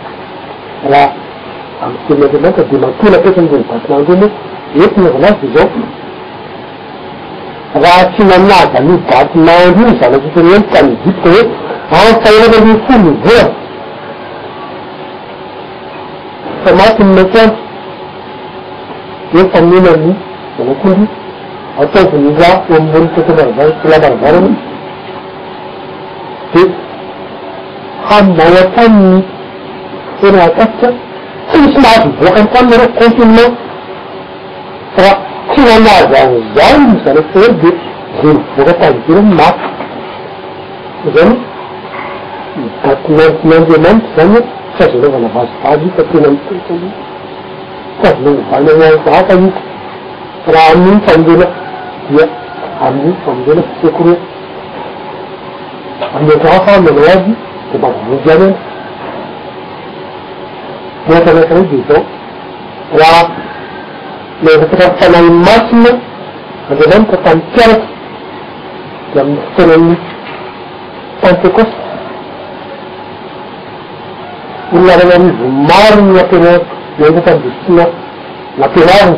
raha 0.92 1.10
amiten 1.82 2.22
andimanka 2.24 2.62
de 2.70 2.76
matola 2.82 3.16
apetra 3.18 3.40
andasinanremo 3.42 4.26
etonavanazy 4.84 5.40
de 5.40 5.48
zao 5.54 5.68
raha 7.84 8.04
tsy 8.12 8.22
mamaga 8.32 8.78
mi 8.86 8.94
gatymandro 9.08 9.88
zana 10.00 10.16
itnany 10.26 10.62
tanidipika 10.72 11.30
hoe 11.90 12.10
ataana 12.14 12.56
mrey 12.62 12.78
fo 12.86 12.92
novora 13.04 13.67
famaky 16.64 17.02
nina 17.04 17.24
kano 17.32 17.56
e 19.32 19.38
famena 19.52 19.90
amni 19.96 20.14
anakondi 20.60 21.06
ataovanynrao 21.82 22.54
amiony 22.76 23.08
tatabarvar 23.14 23.68
labaravary 23.90 24.50
ha 26.50 26.60
de 26.62 26.62
haman 28.42 28.54
ataniny 28.64 29.18
enaakatikra 30.28 30.88
tsy 31.48 31.58
misy 31.60 31.78
mahazoibokany 31.84 32.48
koanina 32.52 32.76
re 32.84 32.88
continement 33.00 33.54
ra 35.04 35.10
ty 35.50 35.60
anaza 35.76 36.18
ah 36.22 36.32
zany 36.56 36.86
zany 37.04 37.20
akay 37.22 37.48
de 37.62 37.70
zenivoaka 38.20 38.72
tadkereno 38.80 39.32
makyzany 39.40 41.34
midatonantimandea 42.60 43.80
mamity 43.80 44.10
zany 44.16 44.36
agene 44.80 45.10
fana 45.10 45.28
bas 45.34 45.50
fadi 45.62 45.90
ta 45.96 46.02
tinan 46.04 46.38
an 48.04 48.34
kanewa 48.50 48.86
saxakaƴi 49.04 49.50
ra 50.52 50.60
am 50.72 50.82
nuun 50.84 51.00
fam 51.06 51.22
dene 51.24 51.46
diya 52.08 52.26
am 52.86 52.94
nin 53.02 53.14
famdene 53.24 53.62
secure 53.82 54.16
am 56.00 56.30
en 56.30 56.30
saxa 56.30 56.60
fa 56.66 56.80
mena 56.80 57.00
waabi 57.06 57.34
te 57.72 57.78
batano 57.78 58.18
jiamena 58.24 58.54
motana 61.06 61.40
ke 61.40 61.68
dito 61.70 61.96
a 63.02 63.28
meeta 64.42 64.94
fanay 64.98 65.28
macina 65.44 65.90
andenan 66.70 67.02
to 67.10 67.16
tam 67.24 67.42
caret 67.54 67.82
yaam 69.14 69.30
tenani 69.56 69.94
pentecoste 71.20 71.87
olola 74.74 74.94
renyamizy 74.96 75.48
marongn'apinato 75.68 76.66
mntotamdisytino 76.98 77.84
n'apinay 78.58 79.08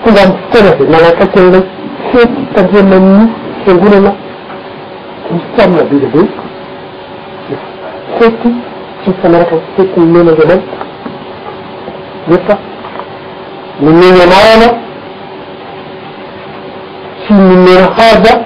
ngam 0.06 0.30
konake 0.52 0.84
naga 0.92 1.08
ajelle 1.24 1.60
keti 2.10 2.40
tajeemani 2.54 3.28
o 3.68 3.72
ngunana 3.74 4.12
i 5.34 5.36
kamna 5.56 5.82
biga 5.90 6.08
ben 6.14 6.28
keti 8.18 8.50
kianare 9.04 9.46
keti 9.76 10.00
mena 10.00 10.30
njoɓon 10.32 10.60
yeta 12.30 12.56
ni 13.80 13.90
meñamaana 13.92 14.68
simi 17.26 17.56
mena 17.64 17.88
xaja 17.96 18.45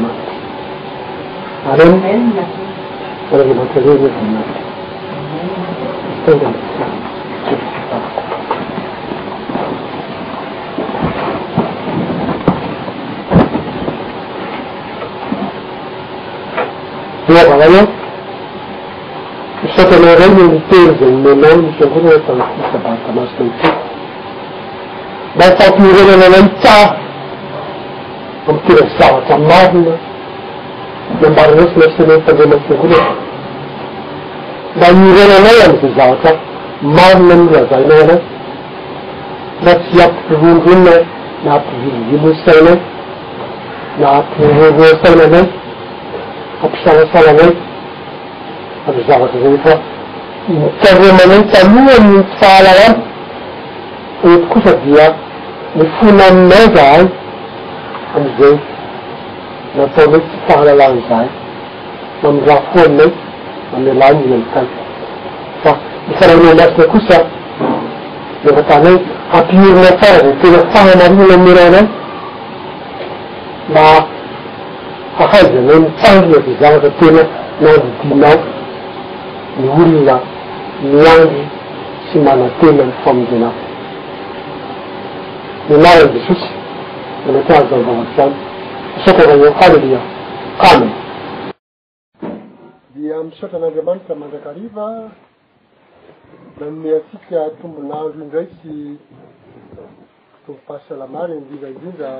a 1.71 1.75
varaye 1.75 1.89
satanaraina 19.75 20.43
mitery 20.51 20.93
zameman 20.99 21.59
isanznbamasati 21.69 23.49
basatnzennaraitra 25.37 26.75
amtira 28.47 28.83
saratramarina 28.97 29.95
nyambarinesy 31.19 31.71
nafisemanyfandematiakona 31.77 32.99
mba 34.75 34.87
irena 35.07 35.35
anay 35.39 35.57
am'izay 35.65 35.91
zavatra 35.97 36.31
marina 36.95 37.33
amilazainay 37.37 38.01
anay 38.03 38.19
mba 39.61 39.71
tsy 39.83 39.97
ampilondroinnay 40.05 40.99
naampivilovilony 41.45 42.35
sainay 42.45 42.77
nahampiroroa 44.01 44.91
saina 45.03 45.23
anay 45.29 45.45
ampisarasana 46.63 47.31
nay 47.39 47.51
am 48.87 48.95
zavatry 49.07 49.39
zay 49.45 49.55
fa 49.65 49.73
mikaremanay 50.61 51.41
taloa 51.53 51.95
nintsy 52.07 52.35
fahala 52.39 52.71
rano 52.79 52.99
ety 54.29 54.45
koa 54.49 54.61
sadia 54.65 55.07
ny 55.75 55.83
fona 55.97 56.23
aminay 56.31 56.65
zaay 56.75 57.03
amizay 58.15 58.55
natamy 59.77 60.15
oey 60.17 60.21
tsy 60.27 60.37
fahalalan' 60.47 61.01
zay 61.09 61.27
mamiraha 62.23 62.61
foa 62.73 62.85
aminay 62.85 63.11
mamyalany 63.71 64.21
i 64.29 64.33
amikany 64.35 64.67
fa 65.63 65.71
mifarahna 66.07 66.53
masina 66.53 66.87
kosa 66.91 67.19
mefatanay 68.45 68.97
hampioryma 69.31 69.91
tsaha 69.99 70.15
zany 70.17 70.33
tena 70.41 70.57
sahamarigny 70.73 71.25
namiyranay 71.31 71.87
ma 73.73 73.85
hahazaanay 75.17 75.79
mitsangy 75.83 76.29
na 76.33 76.39
vizahfa 76.47 76.89
tena 76.99 77.21
miando 77.61 77.87
dinao 78.07 78.37
miolona 79.59 80.19
miandro 80.83 81.41
tsy 82.09 82.17
manatena 82.25 82.83
ny 82.87 82.91
faamizenah 83.05 83.53
milaany 85.69 86.11
je 86.13 86.19
sosy 86.27 86.49
ana 87.27 87.39
tia 87.47 87.55
zavavatyany 87.69 88.50
sokoa 89.05 89.23
alilia 89.65 90.01
amiy 90.71 90.91
dia 92.95 93.13
amiy 93.19 93.31
saotra 93.39 93.57
an'andriamanitra 93.59 94.15
mandrakariva 94.21 94.85
nanome 96.59 96.89
atsika 96.97 97.39
tombon'andro 97.61 98.19
indray 98.25 98.45
sy 98.59 98.71
tombopahaslamary 100.43 101.33
indindraindrinra 101.39 102.11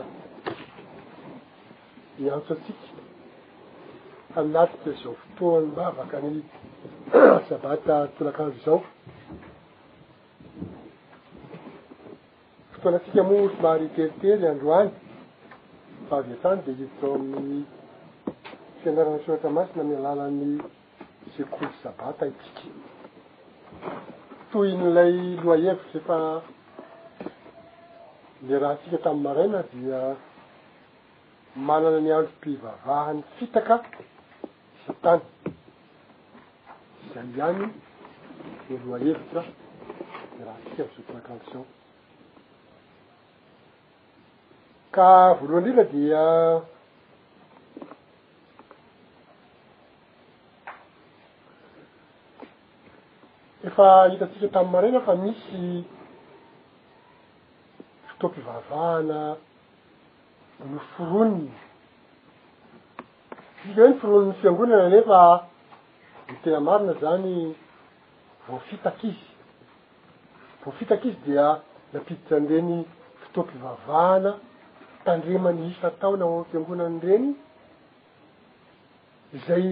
iantso 2.23 2.51
atsika 2.55 2.88
alatike 4.43 4.91
zao 5.03 5.13
fotoany 5.21 5.67
mba 5.71 5.84
avaka 5.91 6.15
any 6.27 6.41
asabata 7.38 7.95
tolakandro 8.15 8.59
zao 8.65 8.79
fotoana 12.73 12.97
atsika 12.99 13.21
moato 13.29 13.57
mahriteritery 13.67 14.47
androany 14.55 14.91
avy 16.16 16.32
an-trany 16.34 16.62
de 16.66 16.72
hitrao 16.76 17.14
amin'ny 17.16 17.64
fianarany 18.84 19.20
fohatra 19.26 19.49
masina 19.49 19.84
mialalany 19.89 20.57
sekolo 21.36 21.70
sabata 21.82 22.26
itsika 22.32 22.64
toy 24.51 24.70
ny 24.80 24.86
ilay 24.89 25.14
loha 25.45 25.55
hevitra 25.66 25.97
efa 25.99 26.18
le 28.47 28.55
raha 28.62 28.76
tsika 28.82 28.97
tam'y 29.05 29.22
maraina 29.26 29.62
dia 29.72 30.01
manana 31.68 31.99
ny 31.99 32.12
antro 32.18 32.36
piva 32.43 32.72
rahany 32.88 33.22
fitaka 33.38 33.76
satany 34.86 35.24
zay 37.12 37.26
ihany 37.26 37.62
ny 38.70 38.78
loa 38.86 38.97
hevitraa 39.03 39.47
de 40.36 40.41
raha 40.47 40.59
tsika 40.66 40.84
amsekoatranision 40.88 41.66
ka 44.91 45.33
voalohanyrila 45.39 45.83
dia 45.87 46.25
efa 53.63 54.09
hitatsika 54.11 54.47
tam'y 54.51 54.71
marena 54.75 54.99
fa 55.07 55.15
misy 55.15 55.87
fotoam-pivavahana 58.11 59.21
no 60.71 60.79
foronony 60.93 61.47
tsika 63.61 63.79
hoe 63.81 63.89
ny 63.89 63.97
foronnny 64.03 64.33
fiangonana 64.41 64.89
nefa 64.91 65.47
ny 66.27 66.35
tena 66.43 66.59
marina 66.59 66.93
zany 66.99 67.55
voafitaky 68.47 69.07
izy 69.09 69.27
voafitaky 70.63 71.07
izy 71.09 71.19
dia 71.25 71.47
napiditsa 71.93 72.35
anyireny 72.35 72.79
fotoam-pivavahana 73.21 74.31
tandrema 75.06 75.52
ny 75.54 75.64
isa 75.72 75.89
taona 76.02 76.26
ho 76.26 76.34
amny 76.41 76.45
fiangonany 76.52 76.95
reny 77.08 77.26
zay 79.45 79.68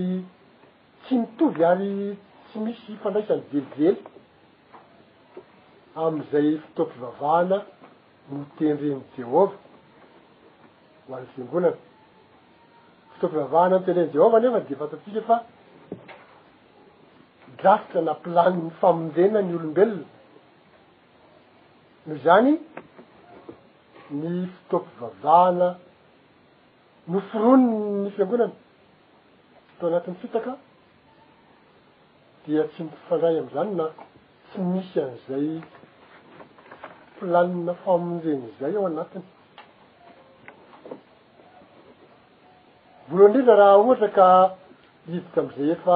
tsy 1.04 1.14
mitovy 1.22 1.62
ary 1.72 1.92
tsy 2.48 2.58
misy 2.66 2.92
fandraisany 3.04 3.44
velively 3.52 3.90
am'izay 6.06 6.50
fotoampivavahana 6.64 7.58
nytenreny 8.36 9.02
jehova 9.18 9.54
ho 11.08 11.16
an'ny 11.18 11.30
fiangonana 11.36 11.72
fotoam-pivavahana 13.14 13.74
mitendreny 13.80 14.12
jehovah 14.18 14.40
nefa 14.44 14.60
de 14.70 14.74
fataofika 14.84 15.22
fa 15.30 15.36
dafitra 17.64 18.02
napilany 18.10 18.58
ny 18.64 18.70
famondena 18.84 19.40
ny 19.48 19.54
olombelona 19.62 22.14
zany 22.26 22.54
ny 24.18 24.48
fitaopivavahana 24.58 25.68
noforony 27.14 27.66
ny 28.04 28.10
fiangonany 28.18 28.54
ato 29.72 29.84
anatin'ny 29.90 30.16
fitaka 30.24 30.52
dia 32.46 32.62
tsy 32.74 32.84
miifandray 32.90 33.36
am'zany 33.42 33.72
na 33.80 33.86
tsy 34.50 34.60
misy 34.72 34.98
an'izay 35.06 35.50
planina 37.20 37.74
famonjeny 37.86 38.46
zay 38.60 38.74
aho 38.76 38.86
anatiny 38.92 39.26
volo 43.10 43.24
aindrindra 43.26 43.56
raha 43.62 43.76
ohatra 43.82 44.10
ka 44.18 44.28
hidika 45.12 45.38
am'izay 45.44 45.70
efa 45.78 45.96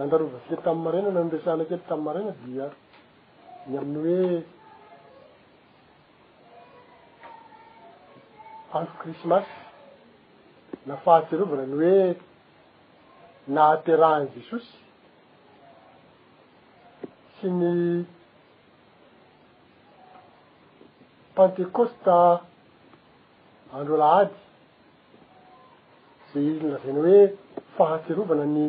nandarovasike 0.00 0.56
tamy 0.66 0.80
marena 0.86 1.08
nanobesanakely 1.16 1.82
tam 1.88 2.00
marena 2.08 2.32
dia 2.46 2.66
ny 3.68 3.74
aminy 3.76 4.08
hoe 4.08 4.30
andro 8.78 8.94
krismasy 9.00 9.52
na 10.88 10.94
fahatserovana 11.04 11.64
ny 11.70 11.78
hoe 11.80 12.10
naaterahan' 13.56 14.26
jesosy 14.36 14.70
sy 17.36 17.46
ny 17.60 17.72
pentecosta 21.36 22.16
andro 23.80 23.94
lahady 24.02 24.36
zayny 26.30 26.68
lazainy 26.72 27.00
hoe 27.06 27.22
fahatserovana 27.76 28.44
ny 28.54 28.62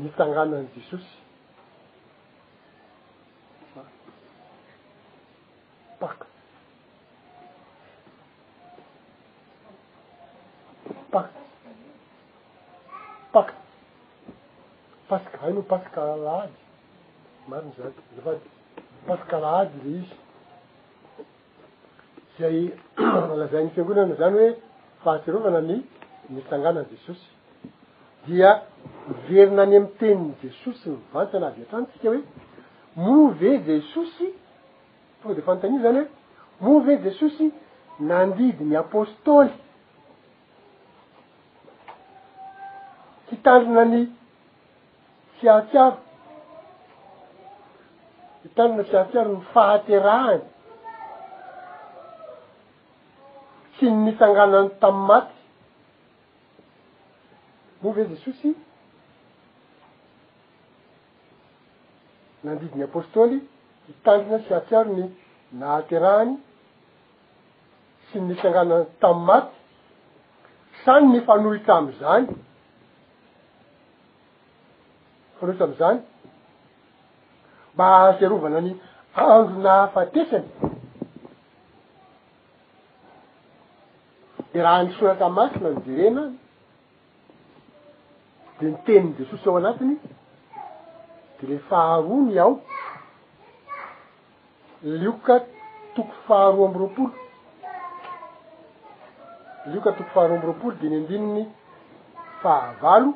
miitanganan' 0.00 0.70
jesosy 0.78 1.12
paska 15.18 15.38
hay 15.42 15.52
nopaska 15.56 16.04
lahady 16.26 17.50
mariny 17.50 17.72
zany 17.76 17.94
lafady 18.16 18.40
mpaska 19.04 19.38
lahady 19.44 19.82
le 19.82 19.90
izy 19.98 20.16
zay 22.38 22.70
alazainy 23.34 23.70
fiangonana 23.76 24.14
zany 24.22 24.38
hoe 24.42 24.48
fahatserovana 25.04 25.60
ny 25.66 25.76
misanganany 26.38 26.86
jesosy 26.94 27.26
dia 28.26 28.50
miverina 28.56 29.66
any 29.66 29.76
amy 29.80 29.88
teniny 30.00 30.32
jesosy 30.42 30.88
mivantyna 30.96 31.46
avy 31.52 31.62
a-tranotsika 31.66 32.08
hoe 32.12 32.22
move 33.06 33.54
jesosy 33.70 34.28
toa 35.22 35.34
de 35.38 35.42
fanontania 35.50 35.80
zany 35.86 36.00
a 36.00 36.64
move 36.64 36.90
jesosy 37.06 37.46
nandidy 38.10 38.64
ny 38.70 38.74
apostôly 38.82 39.52
hitandrina 43.30 43.84
ny 43.94 44.00
hatiaro 45.46 45.98
hitandrona 48.44 48.84
si 48.90 48.96
atiaro 49.02 49.30
ny 49.36 49.40
fahaterahany 49.54 50.42
sy 53.78 53.84
ny 53.90 53.96
nitanganany 54.04 54.68
tamy 54.82 55.02
maty 55.08 55.36
moa 57.82 57.92
vyo 57.96 58.04
je 58.10 58.16
sosy 58.24 58.50
nandidiny 62.44 62.84
apôstôly 62.88 63.36
hitandrina 63.90 64.36
si 64.46 64.50
atsiaro 64.60 64.90
ny 64.98 65.04
nahaterahany 65.60 66.34
sy 68.08 68.16
ny 68.22 68.32
nisanganany 68.32 68.84
tamy 69.04 69.22
maty 69.28 69.56
sany 70.84 71.04
nifanohitra 71.12 71.74
am'zany 71.82 72.32
fa 75.40 75.46
rosa 75.46 75.64
am'izany 75.64 75.98
mba 77.74 77.86
asiarovana 78.08 78.60
ny 78.60 78.74
andro 79.14 79.54
nahafatesany 79.62 80.48
de 84.52 84.62
raha 84.62 84.84
nysoraka 84.84 85.28
masina 85.28 85.70
nyjerena 85.70 86.22
de 88.60 88.66
ni 88.66 88.76
teniny 88.86 89.14
desosy 89.18 89.48
ao 89.48 89.56
anatiny 89.56 89.96
de 91.40 91.44
le 91.46 91.56
faharoany 91.68 92.38
ao 92.38 92.60
lioka 94.82 95.34
toko 95.94 96.12
faharoa 96.26 96.66
amby 96.66 96.78
roapolo 96.78 97.14
lioka 99.70 99.92
toko 99.92 100.10
faharoa 100.14 100.34
amby 100.36 100.46
roapolo 100.46 100.76
de 100.80 100.86
ny 100.88 100.96
amdininy 100.96 101.44
fahavalo 102.42 103.12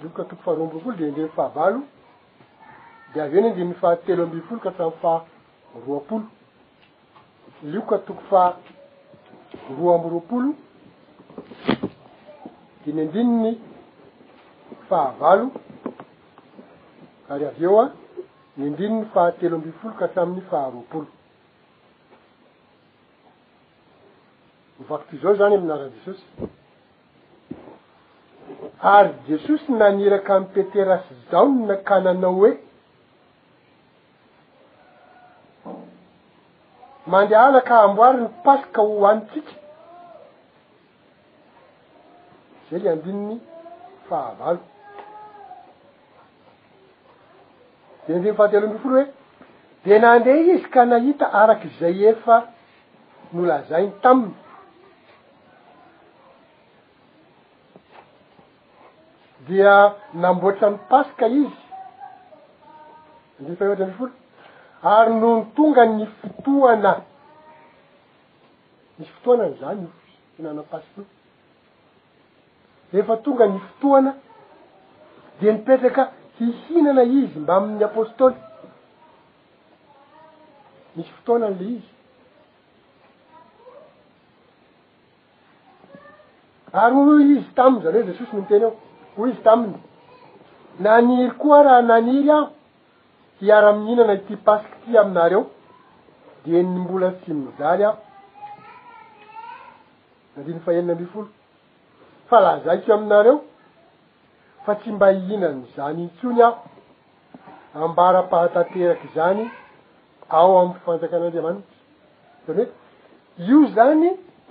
toko 8.06 8.20
fa 8.30 8.40
roa 9.78 9.94
ambo 9.96 10.08
roapolo 10.08 10.48
de 12.84 12.90
ny 12.92 13.00
andini 13.00 13.34
ny 13.36 13.46
fahavalo 14.88 15.44
kary 17.26 17.44
avy 17.46 17.64
eo 17.64 17.76
a 17.80 17.82
ny 18.56 18.62
andininy 18.66 19.04
fahatelo 19.14 19.54
ambi 19.56 19.72
folo 19.80 19.94
ka 20.00 20.06
tsyamin'ny 20.08 20.42
faharoapolo 20.50 21.06
mivako 24.78 25.04
to 25.10 25.14
zao 25.22 25.34
zany 25.34 25.54
aminaran 25.54 25.90
jesosy 25.94 26.26
ary 28.88 29.10
jesosy 29.28 29.72
naniraka 29.72 30.34
amiy 30.36 30.48
petera 30.54 30.96
sy 31.06 31.14
jaonna 31.30 31.74
ka 31.88 31.94
nanao 32.04 32.32
hoe 32.38 32.50
mandeha 37.10 37.42
anaka 37.48 37.72
hamboary 37.82 38.18
ny 38.22 38.28
pasika 38.44 38.80
hoanitsika 38.90 39.50
zay 42.70 42.80
l 42.80 42.86
andininy 42.92 43.36
fahavalo 44.08 44.60
de 48.04 48.08
andininy 48.14 48.36
fahateloham-bi 48.38 48.82
folo 48.82 48.96
hoe 48.98 49.06
de 49.84 49.94
nandeha 50.04 50.40
izy 50.52 50.66
ka 50.74 50.80
nahita 50.90 51.24
arak' 51.40 51.68
zay 51.80 51.98
efa 52.12 52.36
nolazainy 53.34 53.92
taminy 54.02 54.34
dea 59.50 59.94
namboatra 60.22 60.66
ny 60.72 60.78
pasika 60.90 61.26
izy 61.40 61.58
andifaohatra 63.38 63.86
nd 63.90 63.94
folo 63.98 64.10
ary 64.96 65.12
nony 65.20 65.44
tonga 65.56 65.82
ny 65.96 66.04
fotoana 66.20 66.92
misy 68.98 69.12
fotoanany 69.20 69.54
zany 69.60 69.80
io 69.84 69.90
hihnana 70.36 70.62
pasika 70.72 71.00
io 71.02 71.06
rehefa 72.92 73.14
tonga 73.24 73.46
ny 73.52 73.58
fotoana 73.68 74.12
de 75.40 75.46
nipetraka 75.54 76.02
hihinana 76.36 77.02
izy 77.20 77.38
mbaamin'ny 77.44 77.84
apostoly 77.88 78.36
misy 80.94 81.10
fotoana 81.16 81.46
an'le 81.50 81.64
izy 81.76 81.88
ary 86.82 86.94
noo 86.96 87.16
izy 87.32 87.42
tamny 87.58 87.80
zany 87.84 87.94
hoe 87.98 88.06
je 88.08 88.14
sosy 88.18 88.36
minteny 88.38 88.64
eo 88.66 88.72
hoy 89.20 89.30
izy 89.30 89.42
taminy 89.46 89.74
naniry 90.84 91.28
koa 91.42 91.58
raha 91.66 91.82
naniry 91.90 92.30
aho 92.36 92.44
hiara-miinana 93.40 94.14
ty 94.26 94.34
pasky 94.46 94.74
ty 94.84 94.92
aminareo 95.02 95.42
de 96.44 96.62
ny 96.62 96.76
mbola 96.84 97.08
tsy 97.20 97.30
midaly 97.44 97.82
aho 97.88 97.96
andiyfaeina 100.36 100.92
mifolo 101.00 101.28
fa 102.28 102.36
laha 102.44 102.56
zaykeo 102.66 102.94
aminareo 102.96 103.36
fa 104.64 104.72
tsy 104.80 104.88
mba 104.96 105.06
inany 105.34 105.60
zany 105.76 106.00
i 106.08 106.10
tsony 106.18 106.40
aho 106.48 106.58
ambara-pahatateraky 107.84 109.08
zany 109.16 109.42
ao 110.36 110.50
amy 110.60 110.74
fanjakan'andramanity 110.84 111.74
zany 112.46 112.56
hoe 112.58 112.64
io 113.48 113.58
zany 113.76 114.08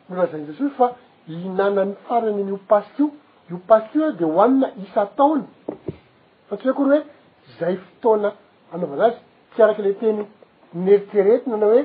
no 0.07 0.11
raha 0.17 0.27
zan 0.31 0.43
jesosy 0.47 0.75
fa 0.79 0.85
ihnana 1.33 1.81
ny 1.89 1.93
farany 2.05 2.41
anyo 2.43 2.57
pasiky 2.71 3.01
io 3.03 3.09
io 3.51 3.57
pasikio 3.67 4.11
de 4.11 4.25
hoanina 4.25 4.67
isa 4.83 5.05
taona 5.17 5.43
fa 6.47 6.55
tseoko 6.57 6.83
ry 6.83 6.89
hoe 6.91 6.99
zay 7.59 7.75
fotoana 7.83 8.29
amaovanazy 8.73 9.17
ty 9.55 9.61
araky 9.63 9.81
le 9.81 9.93
teny 9.99 10.19
neritreretina 10.73 11.57
na 11.57 11.65
hoe 11.65 11.81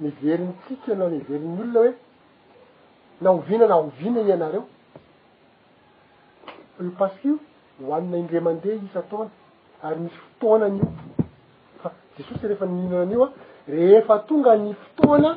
miverintsika 0.00 0.92
ana 0.92 1.06
miveriny 1.14 1.54
olona 1.62 1.80
hoe 1.80 1.92
nahovina 3.20 3.64
nahovina 3.66 4.20
ianareo 4.28 4.64
io 6.84 6.90
pasiki 6.98 7.30
hoanina 7.86 8.16
indremandeha 8.22 8.76
isa 8.86 9.02
tana 9.10 9.26
ary 9.86 10.00
misy 10.00 10.16
fotoanan'io 10.24 10.86
fa 11.82 11.88
jesosy 12.16 12.44
rehefa 12.48 12.66
ninana 12.66 13.04
nioa 13.10 13.28
rehefa 13.68 14.14
tonga 14.26 14.56
ny 14.56 14.70
fotoana 14.82 15.30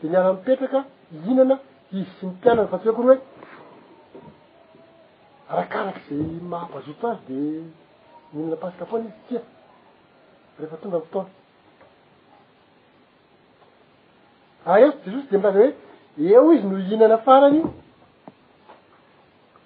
de 0.00 0.04
nianamipetraka 0.08 0.78
inana 1.30 1.54
izy 1.98 2.08
sy 2.18 2.26
mipianany 2.26 2.68
fa 2.68 2.78
tseko 2.78 3.00
ry 3.08 3.16
arakaraky 5.52 6.00
zay 6.08 6.40
mahampazoto 6.50 7.08
azy 7.10 7.20
de 7.28 7.62
milina 8.32 8.56
pasika 8.62 8.84
poana 8.90 9.08
izy 9.10 9.16
tia 9.28 9.40
rehefa 10.58 10.76
tonga 10.82 10.96
ny 10.98 11.02
fotoana 11.04 11.28
a 14.64 14.72
ah, 14.72 14.78
asy 14.88 14.98
jesosy 15.06 15.28
de 15.30 15.36
miaza 15.38 15.56
hoe 15.58 15.68
eo 16.30 16.52
izy 16.56 16.66
no 16.68 16.76
hinana 16.88 17.18
farany 17.26 17.58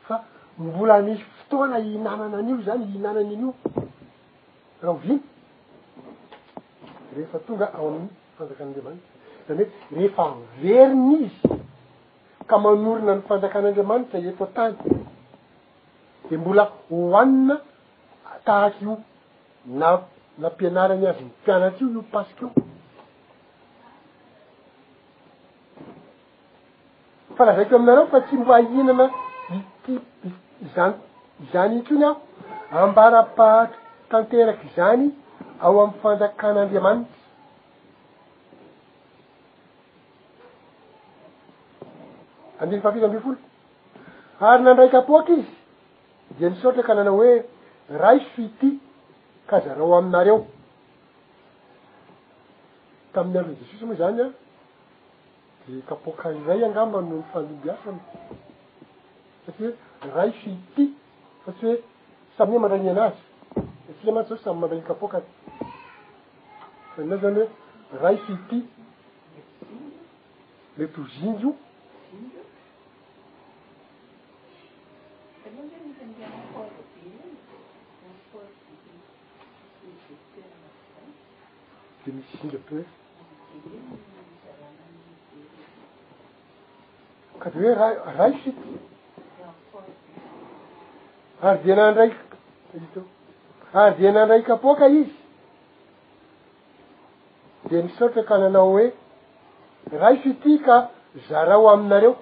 fa 0.06 0.14
mbola 0.58 0.96
misy 1.06 1.22
fotoana 1.38 1.78
iinanana 1.78 2.36
an'io 2.40 2.56
zany 2.66 2.84
iinanany 2.92 3.30
an'io 3.34 3.50
raha 4.82 4.92
hoviny 4.96 5.20
rehefa 7.14 7.38
tonga 7.46 7.66
ao 7.78 7.86
amin'ny 7.88 8.10
fanjakan'andriamanitra 8.38 9.12
zany 9.48 9.62
hoe 9.62 9.94
rehefa 9.94 10.26
veriny 10.62 11.16
izy 11.26 11.54
ka 12.46 12.58
manorona 12.58 13.14
ny 13.16 13.22
fanjakan'andriamanitra 13.28 14.18
efoatany 14.32 14.78
de 16.28 16.36
mbola 16.36 16.64
hohanina 16.90 17.56
tahak' 18.46 18.80
io 18.82 18.94
na 19.80 19.90
nampianarany 20.42 21.04
azy 21.10 21.22
ny 21.24 21.30
mpianatsy 21.42 21.82
io 21.84 21.88
io 21.96 22.02
pasik'io 22.14 22.48
fa 27.36 27.42
la 27.48 27.54
zaiko 27.58 27.76
aminareo 27.78 28.06
fa 28.14 28.20
tsy 28.26 28.34
mbahinana 28.40 29.04
itipy 29.58 30.28
zany 30.74 30.94
zany 31.52 31.76
intsony 31.78 32.04
aho 32.10 32.82
ambarapahty 32.88 33.76
tanteraky 34.10 34.68
zany 34.78 35.04
ao 35.64 35.74
am'ny 35.82 35.96
fanjakan'andiamanitsa 36.04 37.20
andiny 42.60 42.80
fahafiko 42.84 43.04
amby 43.08 43.18
folo 43.24 43.38
ary 44.48 44.62
nandraiky 44.64 44.96
apoaky 45.02 45.34
izy 45.42 45.55
de 46.38 46.48
ny 46.50 46.56
sortra 46.60 46.82
ka 46.84 46.94
nanao 46.94 47.16
hoe 47.16 47.44
ray 48.00 48.20
fyity 48.34 48.74
ka 49.48 49.60
zarao 49.64 49.94
aminareo 49.98 50.44
tamin'ny 53.12 53.38
aron' 53.40 53.54
jesosy 53.62 53.84
moa 53.86 53.96
zany 54.00 54.20
a 54.22 54.26
de 55.66 55.80
kapokaray 55.88 56.64
angambano 56.64 57.16
nyfanlimbiasana 57.20 58.00
satria 59.46 59.70
hoe 60.00 60.10
ray 60.16 60.30
faity 60.44 60.84
fa 61.46 61.52
tsy 61.52 61.66
hoe 61.66 61.80
samyi 62.36 62.58
mandragny 62.58 62.90
anazy 62.90 63.22
atsina 63.90 64.12
matsy 64.12 64.28
zaosy 64.28 64.44
samy 64.44 64.60
mandragny 64.60 64.84
kapoka 64.86 65.20
ty 65.20 65.30
fanazy 66.96 67.20
zany 67.22 67.40
hoe 67.40 67.48
ray 68.02 68.16
fity 68.26 68.58
mety 70.78 71.00
hozingo 71.00 71.56
ka 87.40 87.50
de 87.50 87.58
hoe 87.60 87.74
ra- 87.74 88.04
raiso 88.18 88.50
ity 88.50 88.66
ary 91.42 91.58
de 91.64 91.72
nanraiky 91.74 92.16
ary 93.80 93.94
de 94.00 94.08
na 94.14 94.22
ndraiky 94.24 94.50
apoaka 94.56 94.86
izy 95.00 95.14
de 97.68 97.76
nysortry 97.84 98.22
ka 98.28 98.36
nanao 98.42 98.70
hoe 98.72 98.86
raiso 100.00 100.26
ity 100.32 100.52
ka 100.66 100.76
zarao 101.28 101.66
aminareo 101.74 102.14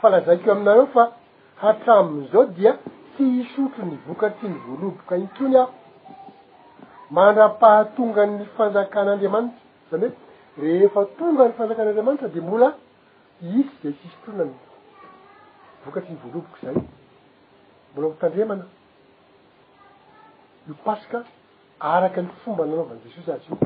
fa 0.00 0.06
lazaiko 0.12 0.46
o 0.48 0.52
aminareo 0.54 0.86
fa 0.94 1.02
hatramin'izao 1.62 2.44
dia 2.56 2.72
tsy 3.14 3.22
hisotro 3.36 3.82
ni 3.86 3.96
voka 4.06 4.26
ty 4.36 4.44
nivoaloboka 4.48 5.14
iny 5.16 5.28
tsony 5.34 5.56
aho 5.62 5.72
mandrapahatongany 7.16 8.44
fanjakan'andriamanitra 8.56 9.88
zany 9.90 10.08
hoe 10.56 10.62
rehefa 10.64 11.02
tonga 11.18 11.44
ny 11.48 11.54
fanjakan'andriamanitra 11.58 12.28
de 12.34 12.40
mbola 12.40 12.68
isy 13.58 13.72
zay 13.82 13.92
sisy 14.00 14.16
trona 14.24 14.42
am 14.42 14.52
vokatry 15.84 16.12
ny 16.14 16.18
voaloboky 16.24 16.58
zay 16.64 16.74
mbola 17.92 18.06
hotandremana 18.08 18.64
io 20.68 20.74
paska 20.86 21.18
araka 21.92 22.20
ny 22.22 22.28
fomba 22.42 22.62
nanaovanyi 22.66 23.02
jesosy 23.06 23.30
azy 23.32 23.46
io 23.50 23.56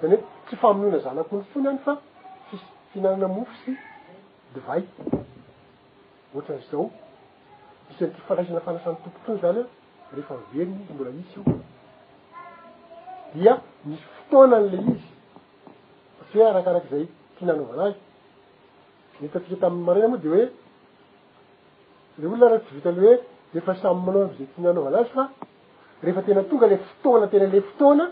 zany 0.00 0.14
hoe 0.16 0.24
tsy 0.46 0.54
famonoana 0.62 0.98
zanako 1.06 1.32
ny 1.36 1.44
fony 1.52 1.68
any 1.68 1.80
fa 1.86 1.92
sisy 2.48 2.66
fihinanana 2.90 3.28
mofo 3.28 3.52
sy 3.64 3.70
divai 4.54 4.82
ohatran'zao 6.34 6.84
isyany 7.90 8.10
ty 8.14 8.20
fandraisana 8.26 8.60
fanasan'ny 8.66 8.98
tompotrony 9.04 9.40
zany 9.44 9.60
a 9.60 9.66
rehefa 10.16 10.34
velony 10.52 10.74
iy 10.88 10.94
mbola 10.94 11.10
isy 11.22 11.38
ao 11.40 11.58
ia 13.42 13.54
misy 13.84 14.02
fotoana 14.16 14.58
n'le 14.60 14.76
izy 14.92 15.04
afhoe 16.22 16.44
arakarak' 16.50 16.90
zay 16.90 17.04
tiananaovana 17.36 17.82
azy 17.88 17.98
netafika 19.20 19.56
tami'y 19.64 19.84
mareina 19.86 20.08
moa 20.10 20.18
de 20.24 20.28
hoe 20.28 20.44
le 22.18 22.26
olona 22.26 22.48
ra 22.48 22.58
ty 22.60 22.74
vita 22.74 22.90
le 22.92 23.00
hoe 23.06 23.14
efa 23.58 23.74
samy 23.82 24.00
manao 24.06 24.22
amzay 24.26 24.46
tinanaovanazy 24.54 25.10
fa 25.14 25.24
rehefa 26.02 26.22
tena 26.22 26.42
tonga 26.44 26.66
le 26.66 26.76
fotoana 26.88 27.26
tena 27.28 27.46
le 27.46 27.60
fotoana 27.68 28.04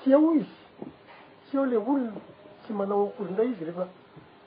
tsy 0.00 0.12
aho 0.14 0.32
izy 0.34 0.56
tsy 1.46 1.56
aho 1.56 1.66
ile 1.66 1.76
olona 1.76 2.12
tsy 2.62 2.72
manao 2.72 3.06
akorindray 3.10 3.48
izy 3.52 3.64
refa 3.64 3.88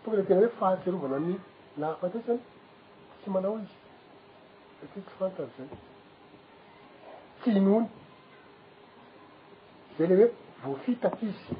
tonga 0.03 0.17
le 0.17 0.25
tena 0.27 0.39
hoe 0.41 0.49
fahatserovana 0.59 1.15
amy 1.15 1.35
laha 1.79 1.95
fatesany 2.01 2.39
tsy 3.19 3.29
manao 3.29 3.57
izy 3.59 3.75
satia 4.87 5.01
tsy 5.03 5.09
fantany 5.19 5.49
zay 5.57 5.67
tsy 7.39 7.49
inony 7.57 7.87
zay 9.97 10.07
le 10.07 10.15
hoe 10.15 10.31
voafitaky 10.63 11.25
izy 11.31 11.55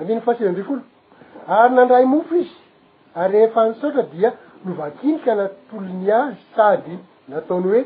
andiny 0.00 0.20
fahasira 0.24 0.48
andrey 0.50 0.64
folo 0.68 0.80
ary 1.56 1.74
nandray 1.74 2.04
mofo 2.12 2.34
izy 2.42 2.56
ary 3.14 3.32
rehefa 3.34 3.60
nysaotra 3.68 4.02
dia 4.12 4.30
novakinika 4.64 5.34
natolony 5.34 6.12
azy 6.20 6.36
sady 6.56 6.94
nataony 7.28 7.66
hoe 7.72 7.84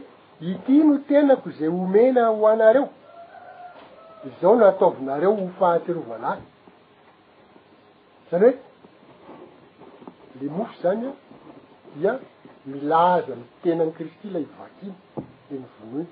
ity 0.51 0.77
no 0.89 0.95
tenako 1.09 1.49
zay 1.59 1.69
homena 1.77 2.23
ho 2.37 2.43
anareo 2.53 2.89
zao 4.41 4.55
nataovinareo 4.61 5.33
ho 5.41 5.47
fahaterovoalaky 5.59 6.47
zany 8.31 8.45
hoe 8.45 8.57
le 10.41 10.49
mofo 10.57 10.75
zany 10.83 11.07
a 11.09 11.13
dia 11.99 12.19
milaza 12.67 13.35
mitenany 13.41 13.93
kristy 13.97 14.29
lay 14.35 14.45
ivak 14.47 14.73
iny 14.87 14.95
le 15.51 15.57
nivonoiny 15.59 16.11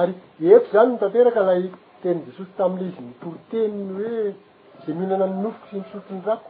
ary 0.00 0.14
eto 0.54 0.66
zany 0.72 0.88
mitateraka 0.92 1.42
lay 1.48 1.62
teny 2.02 2.18
jesosy 2.26 2.52
tami'le 2.58 2.84
izy 2.88 3.02
mitoroteniny 3.10 3.92
hoe 4.00 4.20
za 4.84 4.90
mihinana 4.96 5.26
nynofoky 5.26 5.68
sy 5.70 5.76
nisotony 5.76 6.20
rako 6.28 6.48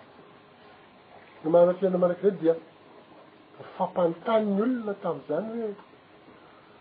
nymaratriana 1.42 1.98
maraky 2.02 2.24
reny 2.26 2.38
dia 2.40 2.54
fampanotanyny 3.76 4.62
olona 4.66 4.94
tam'zany 5.04 5.52
hoe 5.62 5.70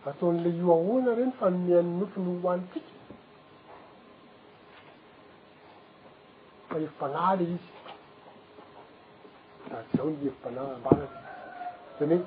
ataon'le 0.10 0.50
io 0.60 0.68
ahoana 0.78 1.12
reny 1.20 1.32
fa 1.40 1.46
nomean'ny 1.54 1.98
nofo 2.00 2.18
ny 2.26 2.32
hoany 2.44 2.64
tika 2.72 2.90
faepalale 6.70 7.44
izy 7.56 7.70
daty 9.74 9.98
zao 9.98 10.06
nihevimbanaambarany 10.10 11.08
zany 12.00 12.16
hoe 12.16 12.26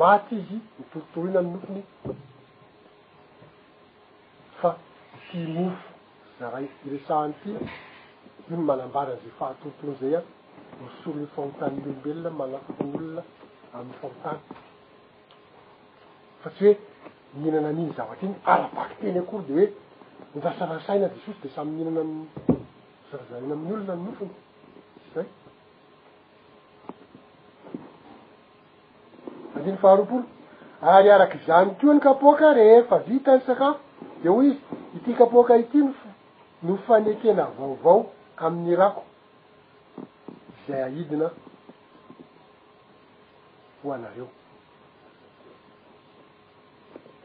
maty 0.00 0.34
izy 0.40 0.56
mitorotoro 0.78 1.24
iny 1.28 1.40
ny 1.42 1.50
nofony 1.52 1.78
iny 1.78 2.14
fa 4.60 4.68
tia 5.30 5.48
mofo 5.56 5.86
zaray 6.38 6.66
iresaan'itya 6.86 7.60
iny 8.48 8.58
manambaranyzay 8.68 9.32
fahatorotoony 9.38 9.94
zay 10.00 10.14
a 10.18 10.22
misorony 10.82 11.26
fanotany 11.34 11.76
mbilombelona 11.78 12.30
manafikynyolona 12.40 13.22
amn'y 13.76 13.96
fanotany 14.00 14.40
fa 16.42 16.48
tsy 16.50 16.64
hoe 16.68 16.76
mihinana 17.36 17.70
miny 17.78 17.90
zavatra 17.98 18.24
iny 18.28 18.38
arabaky 18.52 18.94
teny 19.00 19.18
akory 19.22 19.44
de 19.48 19.52
hoe 19.58 19.68
ndasa 20.36 20.66
rasaina 20.72 21.06
jesosy 21.14 21.40
de 21.42 21.48
samy 21.54 21.70
mihinana 21.72 22.00
amny 22.10 22.26
zarazaraina 23.10 23.54
amin'ny 23.54 23.72
olona 23.76 23.94
ny 23.98 24.04
nofony 24.08 24.34
diny 29.62 29.78
faharopolo 29.78 30.24
ary 30.82 31.10
arak' 31.10 31.36
zany 31.46 31.74
tioany 31.78 32.00
kapoaka 32.00 32.54
reefa 32.54 32.98
vita 33.06 33.36
ny 33.36 33.42
sakafo 33.46 33.78
de 34.22 34.28
hoy 34.28 34.46
izy 34.46 34.60
ity 34.96 35.12
kapoaka 35.18 35.56
itynyf 35.62 35.98
no 36.62 36.76
fanekena 36.86 37.44
vaovao 37.58 37.98
amin'ny 38.46 38.74
rako 38.82 39.02
zay 40.66 40.80
aidina 40.86 41.28
ho 43.82 43.88
anareo 43.96 44.28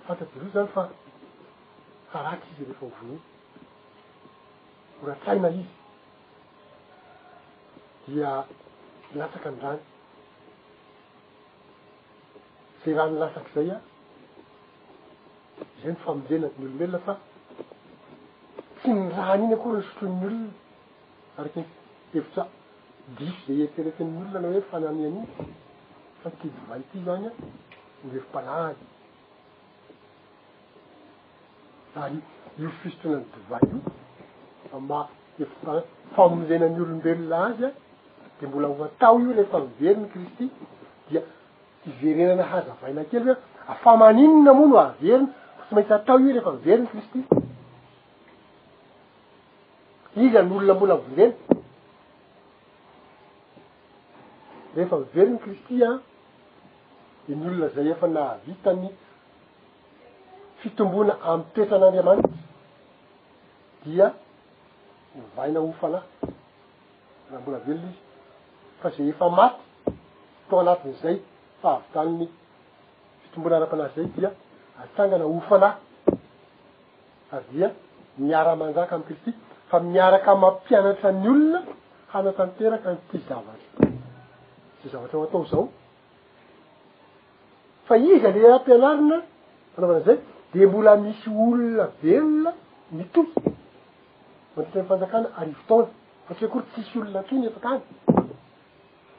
fantatyareo 0.05 0.49
zany 0.55 0.69
fa 0.75 0.81
faraty 2.11 2.47
izy 2.51 2.63
rehefa 2.69 2.83
ovonona 2.87 3.21
oratsaina 5.03 5.49
izy 5.49 5.75
dia 8.07 8.31
lasaka 9.19 9.49
an 9.51 9.59
drany 9.61 9.81
de 12.87 12.93
raha 12.97 13.09
ny 13.11 13.19
lasakyzay 13.21 13.69
a 13.75 13.79
zay 15.83 15.91
myfamojenany 15.93 16.51
olombeloa 16.57 17.01
fa 17.07 17.13
tsy 18.79 18.89
ny 18.99 19.09
rahany 19.15 19.43
iny 19.47 19.55
akoa 19.55 19.71
rosotron'ny 19.79 20.21
olona 20.27 20.47
araky 21.39 21.61
n 21.63 21.65
evitra 22.17 22.43
disy 23.17 23.41
zay 23.47 23.59
eiterefiny 23.65 24.11
olona 24.21 24.39
la 24.43 24.47
hoe 24.53 24.61
fananyan' 24.71 25.09
iny 25.13 25.27
fa 26.21 26.27
ty 26.39 26.45
divay 26.55 26.79
aty 26.83 26.97
zany 27.07 27.25
a 27.27 27.31
ny 28.03 28.07
refim-pala 28.15 28.51
azy 28.67 28.83
ary 32.03 32.19
io 32.61 32.69
fisotrona 32.79 33.17
ny 33.23 33.29
divay 33.35 33.63
io 33.73 33.81
famba 34.69 34.99
efipa 35.43 35.71
famojenany 36.15 36.77
olombelona 36.85 37.37
azy 37.49 37.65
a 37.67 37.71
de 38.39 38.43
mbola 38.47 38.67
ova 38.73 38.87
tao 39.01 39.15
io 39.23 39.31
rehefa 39.37 39.57
miveryny 39.65 40.05
kristy 40.13 40.45
dia 41.09 41.21
iverenana 41.87 42.43
haza 42.43 42.73
vaina 42.81 43.03
kely 43.03 43.23
he 43.27 43.33
afamaninona 43.67 44.53
moa 44.53 44.67
no 44.69 44.79
averiny 44.79 45.27
fa 45.57 45.65
tsy 45.65 45.73
maintsy 45.75 45.93
atao 45.93 46.19
io 46.19 46.33
refa 46.35 46.51
miverony 46.51 46.87
kristy 46.91 47.19
iza 50.23 50.41
ny 50.43 50.51
olona 50.57 50.73
mbola 50.77 50.95
volely 51.03 51.27
rehefa 54.75 54.95
miverony 55.03 55.37
kristy 55.43 55.75
a 55.83 55.99
de 57.27 57.31
ny 57.35 57.43
olona 57.47 57.67
zay 57.75 57.87
efa 57.93 58.07
nahavitany 58.15 58.83
fitomboana 60.59 61.13
amytoetran'andriamanitsy 61.31 62.37
dia 63.85 64.07
nivaina 65.15 65.59
ofanahy 65.69 66.07
raha 67.29 67.41
mbola 67.41 67.59
velona 67.65 67.81
izy 67.93 67.99
fa 68.79 68.89
zay 68.95 69.07
efa 69.13 69.27
maty 69.37 69.59
atao 70.43 70.59
anatin'izay 70.63 71.17
fa 71.61 71.69
havytaniny 71.73 72.27
fitombona 73.23 73.55
ara-pianazy 73.59 73.95
zay 74.01 74.07
dia 74.17 74.29
atsangana 74.83 75.25
ofanay 75.25 75.73
avia 77.37 77.69
miara-manjaka 78.19 78.95
ami'y 78.95 79.07
kristy 79.07 79.31
fa 79.69 79.79
miaraka 79.79 80.35
mampianatra 80.43 81.11
ny 81.21 81.27
olona 81.31 81.59
hanatanteraka 82.13 82.89
n'ty 82.95 83.17
zavatra 83.27 83.87
tsy 84.79 84.87
zavatra 84.93 85.17
ao 85.19 85.23
atao 85.27 85.45
zao 85.51 85.67
fa 87.87 87.95
izy 88.13 88.27
le 88.33 88.53
ampianarina 88.57 89.17
anaovanazy 89.75 90.05
zay 90.07 90.17
de 90.53 90.65
mbola 90.67 90.93
misy 91.05 91.27
olona 91.43 91.83
be 92.01 92.11
olna 92.23 92.51
mitosy 92.97 93.31
mandatrany 94.55 94.87
fanjakana 94.89 95.27
aryvotony 95.39 95.87
fatria 96.27 96.49
kory 96.53 96.65
tsisy 96.71 96.95
olona 97.01 97.21
tiny 97.29 97.45
efatany 97.49 97.81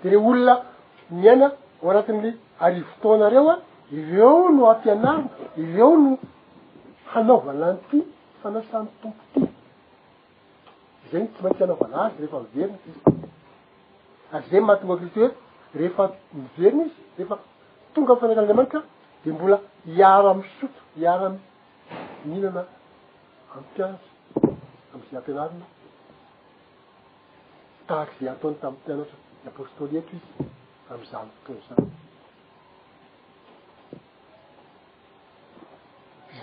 de 0.03 0.07
le 0.11 0.17
olona 0.29 0.55
miaina 1.11 1.49
o 1.83 1.87
anatin'le 1.91 2.33
ary 2.67 2.81
votonareo 2.89 3.45
a 3.53 3.57
ireo 3.99 4.33
no 4.57 4.63
ampianarina 4.73 5.13
ireo 5.63 5.91
no 6.05 6.11
hanaovananyity 7.13 7.99
fanasan'ny 8.43 8.91
tompoty 9.03 9.41
zany 11.11 11.27
tsy 11.33 11.41
maintsy 11.45 11.63
anaovana 11.67 11.97
azy 12.07 12.17
rehefa 12.21 12.39
miverinykizy 12.47 13.01
ary 14.35 14.45
zay 14.51 14.61
mahatonga 14.69 14.97
ktoeo 15.11 15.31
rehefa 15.79 16.05
miverony 16.41 16.83
izy 16.89 17.03
rehefa 17.19 17.37
tonga 17.95 18.15
fanandray 18.21 18.51
amany 18.57 18.69
ka 18.75 18.81
de 19.23 19.29
mbola 19.35 19.57
hiara 19.93 20.29
amy 20.35 20.45
soto 20.59 20.81
hiara 20.99 21.25
am 21.31 21.37
minana 22.31 22.63
amy 23.55 23.67
pianatra 23.75 24.09
amizay 24.93 25.17
ampianarina 25.21 25.67
tahaky 27.89 28.13
izay 28.19 28.33
ataony 28.35 28.57
tamiy 28.63 28.79
mpianatra 28.83 29.17
y 29.45 29.49
apostoly 29.51 29.97
eto 30.03 30.13
izy 30.19 30.27
am'zany 30.93 31.31
fotony 31.45 31.59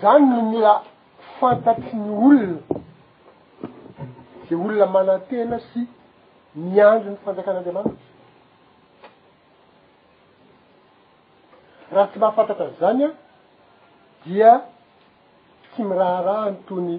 zany 0.00 0.26
no 0.30 0.42
mila 0.52 0.74
fantatry 1.40 1.92
ny 1.98 2.10
olona 2.10 2.58
zay 4.46 4.56
olona 4.64 4.86
manantena 4.94 5.56
sy 5.72 5.80
miandro 6.54 7.10
ny 7.12 7.16
fanjakan'andeamanita 7.24 8.06
raha 11.94 12.06
tsy 12.10 12.18
mahafantatra 12.22 12.64
an'zany 12.68 13.02
a 13.10 13.12
dia 14.24 14.52
tsy 15.70 15.80
miraharaha 15.88 16.40
anotony 16.46 16.96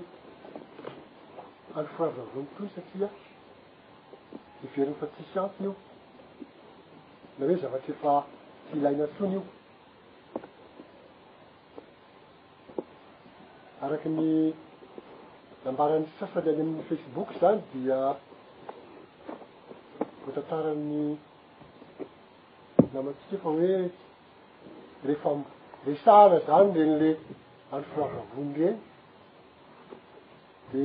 ao 1.75 1.85
firavavony 1.95 2.47
tony 2.57 2.69
satria 2.75 3.09
iverony 4.63 4.95
fa 4.99 5.05
tsisy 5.07 5.37
antiny 5.39 5.67
io 5.69 5.73
na 7.39 7.45
hoe 7.45 7.57
zavatry 7.61 7.91
efa 7.95 8.13
tiilainatsoiny 8.67 9.35
io 9.35 9.41
araky 13.85 14.09
ny 14.17 14.29
nambaran'ny 15.65 16.07
sasany 16.19 16.47
any 16.51 16.61
amin'y 16.63 16.87
facebook 16.89 17.29
zany 17.41 17.59
dia 17.73 17.99
botantarany 20.25 20.97
namatika 22.93 23.35
efa 23.37 23.49
hoe 23.51 23.71
rehefamo- 25.07 25.51
resahana 25.87 26.39
zany 26.47 26.69
renyle 26.79 27.09
alofoavavony 27.71 28.53
reny 28.59 28.77
de 30.71 30.81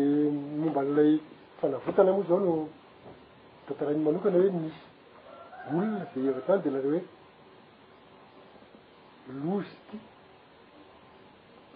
momba 0.60 0.80
n'ilay 0.84 1.12
fanavotana 1.58 2.10
moa 2.16 2.28
zao 2.28 2.38
no 2.46 2.54
tantarany 3.66 4.00
manokana 4.06 4.38
hoe 4.40 4.50
misy 4.62 4.80
olona 5.70 5.98
zay 6.14 6.28
avatra 6.28 6.54
zany 6.58 6.62
de 6.64 6.70
nareo 6.76 7.00
hoe 9.24 9.34
lozy 9.44 9.76
ty 9.88 9.96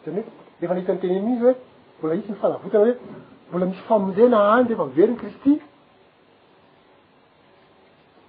zany 0.04 0.18
hoe 0.24 0.32
refa 0.60 0.74
nahitanyteny 0.74 1.14
aminzy 1.20 1.42
hoe 1.44 1.54
mbola 1.98 2.14
hity 2.18 2.28
nyfanavotana 2.32 2.84
re 2.88 2.92
mbola 3.48 3.64
misy 3.68 3.82
famondena 3.88 4.38
any 4.54 4.66
reefa 4.68 4.84
miveriny 4.90 5.16
kristy 5.22 5.52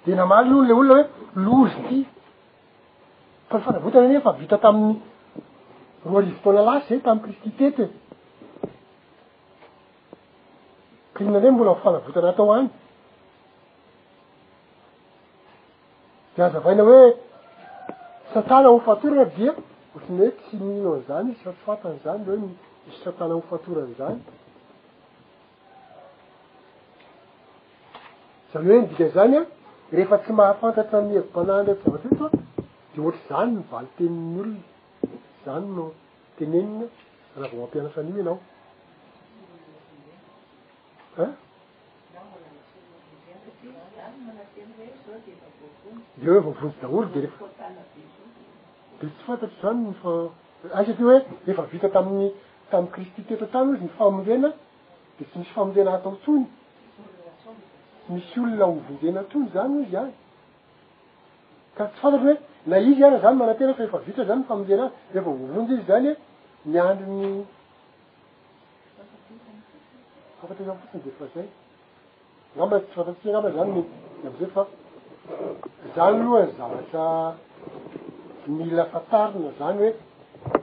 de 0.04 0.12
namariny 0.22 0.54
ono 0.54 0.64
ile 0.66 0.74
olona 0.82 1.04
hoe 1.04 1.06
lozy 1.48 1.82
ty 1.88 2.00
fa 3.50 3.58
nyfanavotana 3.60 4.08
nyefa 4.14 4.32
vita 4.42 4.58
tamin'ny 4.66 4.96
roa 6.08 6.20
arivo 6.22 6.36
ftoana 6.40 6.62
lasy 6.70 6.90
e 6.94 6.98
eh, 6.98 7.04
tamin'y 7.06 7.24
kristy 7.26 7.50
tety 7.60 7.84
eh. 7.86 7.92
ka 11.14 11.20
inona 11.24 11.38
anre 11.40 11.50
mbola 11.56 11.70
hofanavotana 11.74 12.30
atao 12.34 12.52
any 12.58 12.70
de 16.38 16.44
azavaina 16.46 16.84
hoe 16.90 17.04
santana 18.34 18.70
hofantora 18.74 19.24
dia 19.38 19.54
ohatrany 19.96 20.18
hoe 20.22 20.32
tsy 20.40 20.54
minao 20.66 20.92
an'zany 20.98 21.28
izy 21.32 21.42
satofantany 21.46 21.98
zany 22.06 22.22
lhoe 22.28 22.38
misy 22.44 23.00
santana 23.04 23.34
hofantoran' 23.40 23.94
zany 24.00 24.20
zany 28.52 28.66
hoe 28.70 28.80
nidika 28.84 29.06
zany 29.16 29.36
a 29.40 29.42
rehefa 29.96 30.18
tsy 30.24 30.32
mahafantatra 30.40 30.98
miabom-panandra 31.08 31.74
to 31.80 31.84
zavatretoa 31.92 32.30
de 32.94 32.98
ohatra 33.02 33.24
zany 33.30 33.52
mivaly 33.58 33.90
tenin'olona 33.98 34.64
zany 35.46 35.68
no 35.78 35.86
tenenina 36.38 36.86
raha 37.40 37.50
vao 37.52 37.60
mampianatsa 37.66 38.00
aniny 38.04 38.20
anao 38.22 38.40
en 45.30 45.47
de 46.22 46.30
hoe 46.30 46.42
voavonjy 46.42 46.74
daholy 46.80 47.12
de 47.14 47.22
efa 47.24 47.46
de 49.00 49.08
tsy 49.10 49.18
fantatry 49.26 49.54
zany 49.62 49.80
nfa 49.92 50.14
asati 50.80 51.02
hoe 51.08 51.20
refa 51.48 51.64
vita 51.72 51.90
taminy 51.96 52.28
tamiy 52.72 52.92
kristy 52.96 53.22
teto 53.28 53.46
tany 53.54 53.70
izy 53.74 53.84
nyfamonjena 53.86 54.50
de 55.18 55.24
tsy 55.28 55.38
misy 55.42 55.52
famonjenahatao 55.56 56.14
tony 56.26 56.44
tsy 58.06 58.12
misy 58.14 58.40
olona 58.44 58.66
ovonjena 58.72 59.22
tony 59.32 59.48
zany 59.56 59.78
izy 59.86 59.96
any 60.04 60.14
ka 61.78 61.84
tsy 61.88 62.00
fantatry 62.02 62.28
hoe 62.28 62.36
na 62.72 62.78
izy 62.90 63.02
ana 63.08 63.20
zany 63.24 63.36
manatenafa 63.42 63.84
efa 63.88 63.98
vita 64.08 64.24
zany 64.30 64.44
famonjena 64.50 64.86
azy 65.10 65.14
refa 65.18 65.30
voavonjy 65.42 65.74
izy 65.74 65.84
zany 65.92 66.06
e 66.06 66.16
miandrony 66.72 67.30
afatra 70.44 70.64
zany 70.68 70.78
fotsiny 70.82 71.02
deefa 71.06 71.26
zay 71.34 71.48
n'amba 72.56 72.78
tsy 72.82 72.92
fantatrysy 72.96 73.28
agnamba 73.30 73.52
zany 73.58 73.80
mzayfa 74.34 74.64
zany 75.96 76.22
aloha 76.22 76.46
ny 76.46 76.48
zavatra 76.60 77.06
mila 78.58 78.84
fantarina 78.94 79.50
zany 79.60 79.78
hoe 79.82 79.94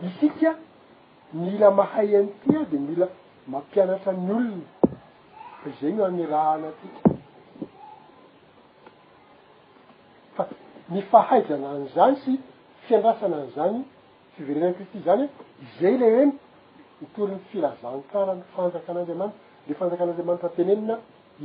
isika 0.08 0.50
mila 1.32 1.68
mahay 1.78 2.10
an'ity 2.20 2.50
a 2.60 2.64
de 2.70 2.78
mila 2.86 3.06
mampianatra 3.48 4.12
any 4.12 4.30
olona 4.36 4.66
zay 5.62 5.92
ny 5.94 6.00
amin'ny 6.06 6.26
raha 6.32 6.50
anatika 6.56 6.98
fa 10.36 10.42
mifahaijana 10.94 11.66
an'izany 11.74 12.14
sy 12.24 12.32
fiandrasana 12.86 13.34
an'izany 13.40 13.76
fiverenany 14.34 14.74
kristy 14.78 14.98
zany 15.06 15.24
hoe 15.26 15.44
izay 15.66 15.94
ley 16.00 16.12
hoe 16.16 16.26
mitoryn'ny 17.00 17.40
filazantarany 17.50 18.42
fanjakan'andriamanitra 18.54 19.66
de 19.66 19.72
fanjakan'andreamanitaa 19.78 20.54
tenenina 20.58 20.94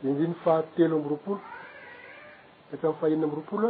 de 0.00 0.06
indriny 0.10 0.36
fatelo 0.44 0.94
ambyroapolo 0.98 1.38
atfahina 2.72 3.26
mbyropolo 3.26 3.68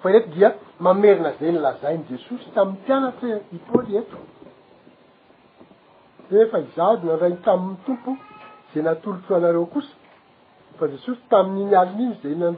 fa 0.00 0.08
reto 0.12 0.28
dia 0.34 0.48
mamerina 0.84 1.30
zay 1.40 1.52
nlazainy 1.52 2.04
jesosy 2.10 2.46
tamin'y 2.56 2.80
pianatra 2.86 3.28
ipoly 3.58 3.92
eto 4.00 4.18
efa 6.44 6.56
izaode 6.68 7.04
nandrainy 7.06 7.38
taminy 7.46 7.76
tompo 7.86 8.10
za 8.74 8.78
natoloto 8.86 9.30
anareo 9.36 9.66
kosa 9.72 9.94
fa 10.78 10.84
jesosy 10.94 11.20
tami'y 11.32 11.62
ny 11.68 11.74
aliminy 11.82 12.14
zaynay 12.24 12.54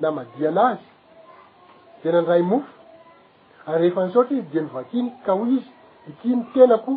na 0.00 0.10
madia 0.12 0.48
anazy 0.48 0.82
tenanray 2.02 2.42
mofo 2.42 2.66
ary 3.66 3.82
rehefa 3.88 4.06
nysotry 4.06 4.42
de 4.42 4.60
mivakiny 4.60 5.12
ka 5.26 5.32
hoy 5.32 5.52
izy 5.58 5.70
ity 6.08 6.28
no 6.36 6.42
tenako 6.54 6.92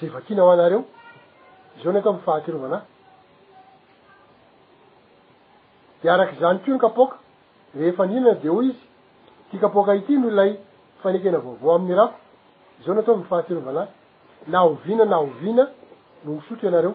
zay 0.00 0.08
vakinaho 0.08 0.50
anareo 0.52 0.82
zao 1.82 1.92
nyatao 1.92 2.12
mifahatirovanahy 2.14 2.84
de 6.02 6.06
arak' 6.10 6.36
zany 6.40 6.58
ko 6.64 6.70
nokapoka 6.70 7.16
rehefanyinana 7.76 8.34
de 8.42 8.48
hoy 8.48 8.66
izy 8.72 8.80
ti 9.50 9.58
kapoka 9.58 9.94
ity 9.94 10.16
no 10.18 10.30
lay 10.30 10.56
fanekena 11.02 11.38
vaovao 11.44 11.74
amin'nyrako 11.76 12.16
zao 12.84 12.94
nyatao 12.94 13.16
mifahatirovanahy 13.16 13.90
naovina 14.48 15.04
naovina 15.04 15.62
no 16.24 16.30
misotro 16.36 16.64
ianareo 16.68 16.94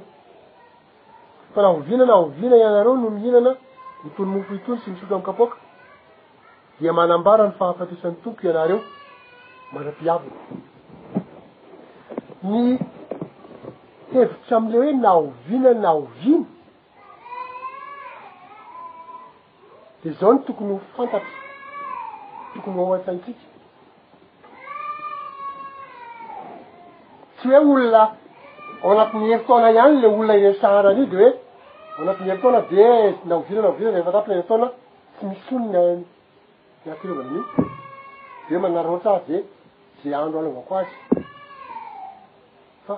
fa 1.53 1.61
naovina 1.61 2.03
nahovina 2.05 2.55
anareo 2.67 2.95
no 2.97 3.09
mihinana 3.09 3.53
itonymofo 4.07 4.53
hitony 4.53 4.79
sy 4.83 4.89
misota 4.91 5.15
amkapoaka 5.15 5.57
di 6.79 6.89
manambara 6.97 7.43
ny 7.47 7.53
fahafatesan'ny 7.57 8.21
tompo 8.23 8.41
ianareo 8.47 8.79
marapiaviny 9.73 10.35
ny 12.43 12.77
hevitry 14.13 14.55
amle 14.57 14.77
hoe 14.77 14.93
naovina 15.01 15.73
nao 15.73 16.01
viny 16.21 16.43
de 20.03 20.11
zao 20.19 20.33
ny 20.33 20.39
tokony 20.45 20.71
ho 20.73 20.79
fantatry 20.97 21.33
tokony 22.53 22.77
ho 22.77 22.85
ao 22.85 22.93
a-tsantsika 22.97 23.43
tsy 27.37 27.47
hoe 27.47 27.57
olona 27.63 28.03
ao 28.83 28.91
anatin'ny 28.91 29.27
hevitoana 29.31 29.69
ihany 29.71 29.99
le 30.01 30.07
olona 30.07 30.35
iresaranyio 30.37 31.05
de 31.11 31.17
hoe 31.21 31.44
anatin'ny 32.01 32.29
ely 32.29 32.39
taona 32.41 32.61
de 32.69 32.85
naovirana 33.29 33.67
ovirana 33.73 33.97
efa 34.01 34.11
tapila 34.15 34.35
ny 34.37 34.43
tona 34.49 34.67
tsy 35.15 35.25
misy 35.29 35.43
sono 35.47 36.03
nnyakirevana 36.85 37.29
miky 37.31 37.63
de 38.49 38.55
manara 38.63 38.89
ohatra 38.91 39.11
ay 39.15 39.21
de 39.27 39.37
ze 40.01 40.11
andro 40.21 40.37
alo 40.39 40.49
avao 40.51 40.63
ko 40.69 40.73
azy 40.81 40.91
fa 42.85 42.95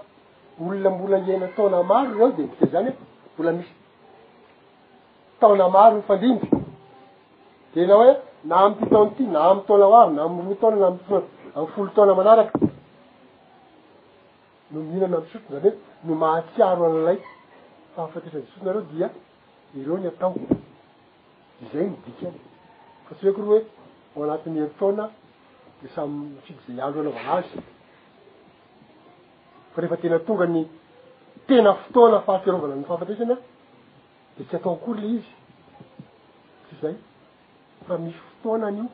olona 0.63 0.89
mbola 0.95 1.17
iena 1.27 1.47
taona 1.55 1.79
maro 1.91 2.11
reo 2.17 2.27
de 2.37 2.43
ndika 2.45 2.65
zany 2.73 2.87
e 2.89 2.93
mbola 3.35 3.51
misy 3.57 3.71
taona 5.39 5.65
maro 5.75 5.95
nyfandindry 5.99 6.49
de 7.73 7.79
laha 7.89 8.01
hoe 8.03 8.13
na 8.49 8.55
amtytaona 8.65 9.09
ty 9.15 9.23
na 9.33 9.39
amy 9.49 9.61
taona 9.67 9.85
oary 9.91 10.11
na 10.15 10.21
amroa 10.27 10.55
taona 10.61 10.75
namamy 10.75 11.05
folo 11.75 11.89
taona 11.95 12.13
manaraka 12.19 12.55
no 14.71 14.77
minana 14.89 15.15
amsotrony 15.19 15.51
zany 15.61 15.69
hoe 15.73 15.79
no 16.05 16.13
mahatsiaro 16.21 16.83
alalai 16.89 17.19
fahafatesany 17.97 18.43
jesosi 18.43 18.65
nareo 18.65 18.81
dia 18.91 19.09
ireo 19.77 19.97
ny 19.97 20.07
atao 20.07 20.33
zay 21.73 21.85
nydikany 21.89 22.37
fa 23.09 23.15
tsy 23.15 23.23
hoeko 23.25 23.41
rea 23.41 23.49
hoe 24.15 24.23
ho 24.23 24.23
anatin'ny 24.23 24.57
eritaona 24.63 25.05
de 25.81 25.87
samyfidy 25.95 26.59
zay 26.67 26.81
alo 26.85 26.99
ala 27.01 27.09
va 27.09 27.33
azy 27.37 27.49
fa 29.73 29.81
rehefa 29.81 29.97
tena 29.97 30.19
tongany 30.19 30.67
tena 31.47 31.73
fotoana 31.73 32.21
fahafiarovanany 32.21 32.83
fahafatesana 32.85 33.35
de 34.37 34.43
tsy 34.43 34.55
atao 34.55 34.73
akory 34.73 35.01
le 35.01 35.07
izy 35.17 35.33
tsy 36.67 36.75
zay 36.81 36.95
fa 37.87 37.97
misy 37.97 38.19
fotoanan'io 38.29 38.85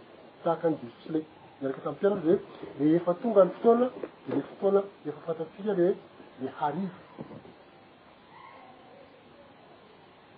tahaka 0.44 0.68
an'jesosy 0.68 1.10
le 1.14 1.26
miaraka 1.62 1.82
tamy 1.82 1.96
pianako 1.98 2.28
e 2.34 2.40
e 2.82 2.94
efa 2.96 3.14
tonga 3.14 3.44
nny 3.46 3.52
fotoana 3.56 3.90
de 4.28 4.36
le 4.36 4.42
fotoana 4.42 4.82
efa 5.08 5.20
fantaika 5.26 5.74
lehoe 5.74 5.96
le 6.42 6.48
harivo 6.60 7.00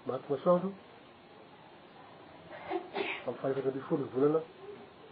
matynasoandro 0.07 0.71
ami 3.27 3.35
fahaefatra 3.39 3.69
ambe 3.71 3.79
folon 3.89 4.07
vonana 4.13 4.39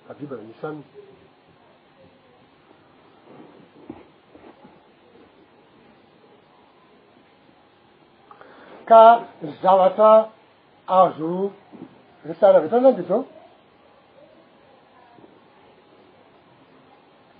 fabibana 0.07 0.41
nisanyy 0.44 0.84
ka 8.90 9.02
nzavatra 9.48 10.10
azo 10.99 11.32
resara 12.28 12.57
avy 12.57 12.68
etan 12.68 12.82
zany 12.84 12.95
tetrao 12.98 13.22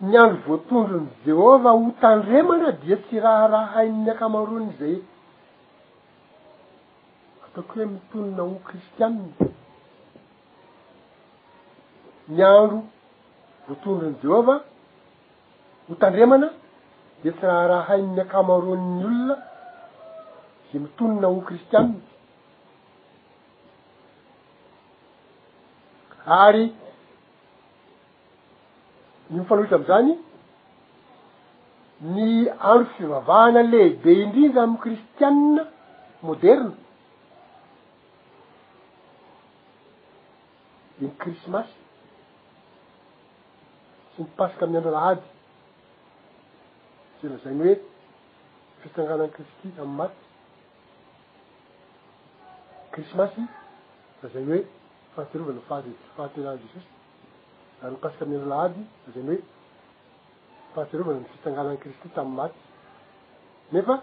ny 0.08 0.14
andro 0.22 0.40
voatondrony 0.48 1.08
jehovah 1.26 1.74
ho 1.80 1.92
tandremana 2.02 2.70
dia 2.82 2.98
tsy 3.04 3.18
raharaha 3.26 3.74
hain'ny 3.78 4.10
ankamaroany 4.12 4.70
zay 4.80 4.96
tako 7.56 7.74
hoe 7.76 7.86
mitonona 7.86 8.44
ho 8.50 8.56
kristianna 8.66 9.30
ny 12.36 12.42
andro 12.42 12.80
voatondrony 13.68 14.16
jehova 14.24 14.56
ho 15.88 15.94
tandremana 16.02 16.48
de 17.22 17.30
ty 17.38 17.44
raha 17.52 17.68
raha 17.72 17.88
hain'ny 17.90 18.20
akamaron'ny 18.24 19.04
olona 19.10 19.36
za 20.70 20.76
mitonona 20.84 21.28
ho 21.34 21.40
kristianna 21.50 22.00
ary 26.44 26.66
nymifanaohitra 29.30 29.76
am'izany 29.78 30.12
ny 32.14 32.24
andro 32.70 32.90
fivavahana 32.96 33.62
le 33.74 33.82
de 34.04 34.12
indrindra 34.24 34.62
amy 34.68 34.78
kristianne 34.86 35.62
moderna 36.30 36.72
ny 41.04 41.12
krismasy 41.20 41.80
sy 44.14 44.22
mipasiky 44.24 44.64
ami'ny 44.64 44.80
andro 44.80 44.94
lahady 44.94 45.28
se 47.20 47.32
lazany 47.32 47.60
hoe 47.68 47.76
fitsangana'y 48.84 49.32
kristy 49.36 49.72
tamy 49.76 49.96
maty 49.98 50.22
krismasy 52.96 53.44
la 54.22 54.30
zany 54.36 54.48
hoe 54.56 54.62
ifahaterovana 55.10 55.66
fahfahatera 55.72 56.56
jesosy 56.62 56.90
da 57.82 57.92
nipasiky 57.92 58.24
ami'y 58.28 58.40
andro 58.40 58.52
lahady 58.56 58.88
la 59.08 59.14
zany 59.18 59.36
hoe 59.36 59.44
fahaterovana 60.76 61.20
ny 61.26 61.30
fitsanganan'ny 61.36 61.82
kristy 61.84 62.14
tam'y 62.16 62.36
maty 62.40 62.60
nefa 63.76 64.00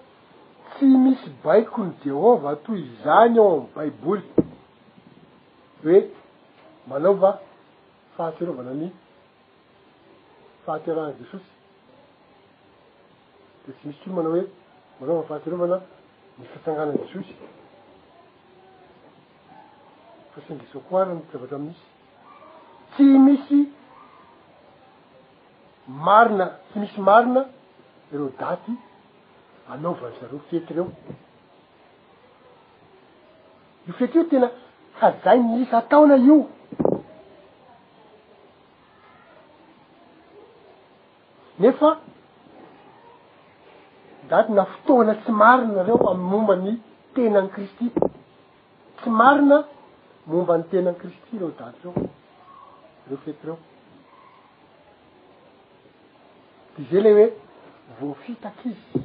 tsy 0.75 0.93
misy 1.09 1.33
baikony 1.45 1.95
jehovah 2.05 2.53
atoy 2.59 2.83
zany 3.07 3.39
ao 3.39 3.51
amy 3.57 3.71
baiboly 3.79 4.27
et 5.89 6.13
manaova 6.89 7.41
fahaterovana 8.17 8.73
ny 8.75 8.89
fahatiran' 10.65 11.15
jesosy 11.19 11.51
de 13.67 13.73
tsy 13.73 13.89
misy 13.89 13.99
triy 14.03 14.15
manao 14.15 14.33
hoe 14.33 14.47
manaova 15.01 15.23
fahaterovana 15.29 15.77
ny 16.39 16.45
fitsanganan 16.53 16.97
jesosy 17.05 17.35
fa 20.33 20.41
sinyjeso 20.47 20.79
ko 20.89 20.93
aranyzavatry 21.01 21.55
amiisy 21.59 21.81
tsy 22.93 23.05
misy 23.27 23.59
marina 26.07 26.47
tsy 26.71 26.77
misy 26.79 27.01
marina 27.09 27.43
ereo 28.13 28.29
daty 28.41 28.73
anaovany 29.71 30.15
zareo 30.21 30.39
nfiety 30.43 30.73
reo 30.77 30.87
io 33.87 33.93
fiety 33.99 34.17
reo 34.19 34.25
tena 34.31 34.49
fa 34.99 35.07
zay 35.23 35.39
nyisa 35.49 35.77
ataona 35.79 36.17
io 36.17 36.41
nefa 41.61 41.89
daty 44.31 44.53
na 44.59 44.65
fotoana 44.73 45.13
tsy 45.23 45.33
marina 45.43 45.83
reo 45.89 45.97
amy 46.13 46.25
mombany 46.33 46.71
tenany 47.15 47.49
kristy 47.55 47.87
tsy 48.99 49.11
marina 49.21 49.57
momba 50.31 50.55
ny 50.59 50.65
tenany 50.71 50.97
kristy 51.03 51.33
reo 51.41 51.51
daty 51.61 51.81
reo 51.85 52.09
reo 53.09 53.19
fety 53.25 53.43
reo 53.49 53.57
de 56.75 56.83
zay 56.91 57.03
ley 57.05 57.15
hoe 57.19 57.27
voafitaky 57.99 58.71
izy 58.79 59.05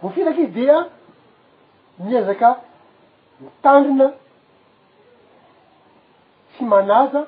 voafitaky 0.00 0.40
izy 0.46 0.54
dia 0.56 0.76
miezaka 2.04 2.48
mitandina 3.40 4.06
tsy 6.52 6.62
manaza 6.72 7.20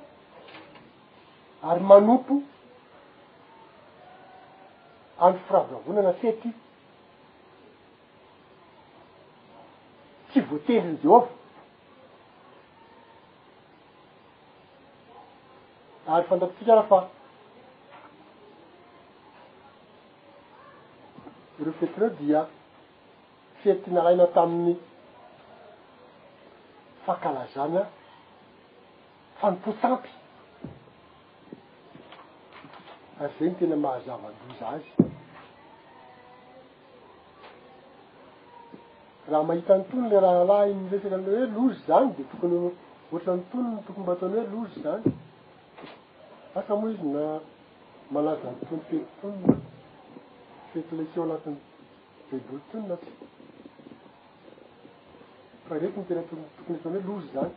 ary 1.62 1.80
manompo 1.80 2.34
amy 5.20 5.38
firavavonana 5.46 6.12
fety 6.20 6.48
tsy 10.28 10.38
voateryny 10.48 10.96
jehova 11.02 11.28
ary 16.14 16.26
fantapitsika 16.28 16.74
raha 16.78 16.88
fa 16.88 16.98
reo 21.64 21.74
fety 21.80 22.00
reo 22.00 22.10
dia 22.20 22.40
fety 23.62 23.88
nahaina 23.92 24.26
tamin'ny 24.36 24.74
fahkalazanya 27.06 27.82
fanompo 29.40 29.70
tsampy 29.80 30.12
ary 33.22 33.32
zay 33.38 33.48
n 33.50 33.54
tena 33.58 33.76
mahazavaloza 33.76 34.64
azy 34.74 34.88
raha 39.30 39.42
mahitany 39.48 39.82
tony 39.90 40.08
le 40.10 40.18
raha 40.24 40.44
lah 40.50 40.64
iny 40.70 40.88
resaky 40.90 41.14
ale 41.16 41.28
hoe 41.34 41.46
lozy 41.56 41.80
zany 41.88 42.08
de 42.16 42.22
tokony 42.30 42.56
ohatra 43.10 43.34
ny 43.36 43.42
tonony 43.50 43.78
tokony 43.86 44.04
mbaatony 44.06 44.36
hoe 44.38 44.50
lozy 44.54 44.76
zany 44.86 45.02
asa 46.58 46.72
moa 46.80 46.90
izy 46.92 47.06
na 47.16 47.24
malazanytony 48.14 48.82
fetotonina 48.88 49.54
fetyleseo 50.72 51.22
anatiny 51.26 51.56
dey 52.28 52.40
bolotonina 52.46 52.96
tsy 53.02 53.12
fa 55.66 55.78
reky 55.82 55.98
ny 56.00 56.06
tena 56.08 56.22
totokony 56.28 56.78
ataony 56.80 57.00
hoe 57.06 57.08
lozy 57.14 57.30
zany 57.36 57.54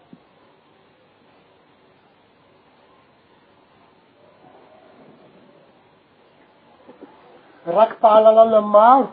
raky 7.74 7.94
pahalalana 8.02 8.62
maro 8.64 9.10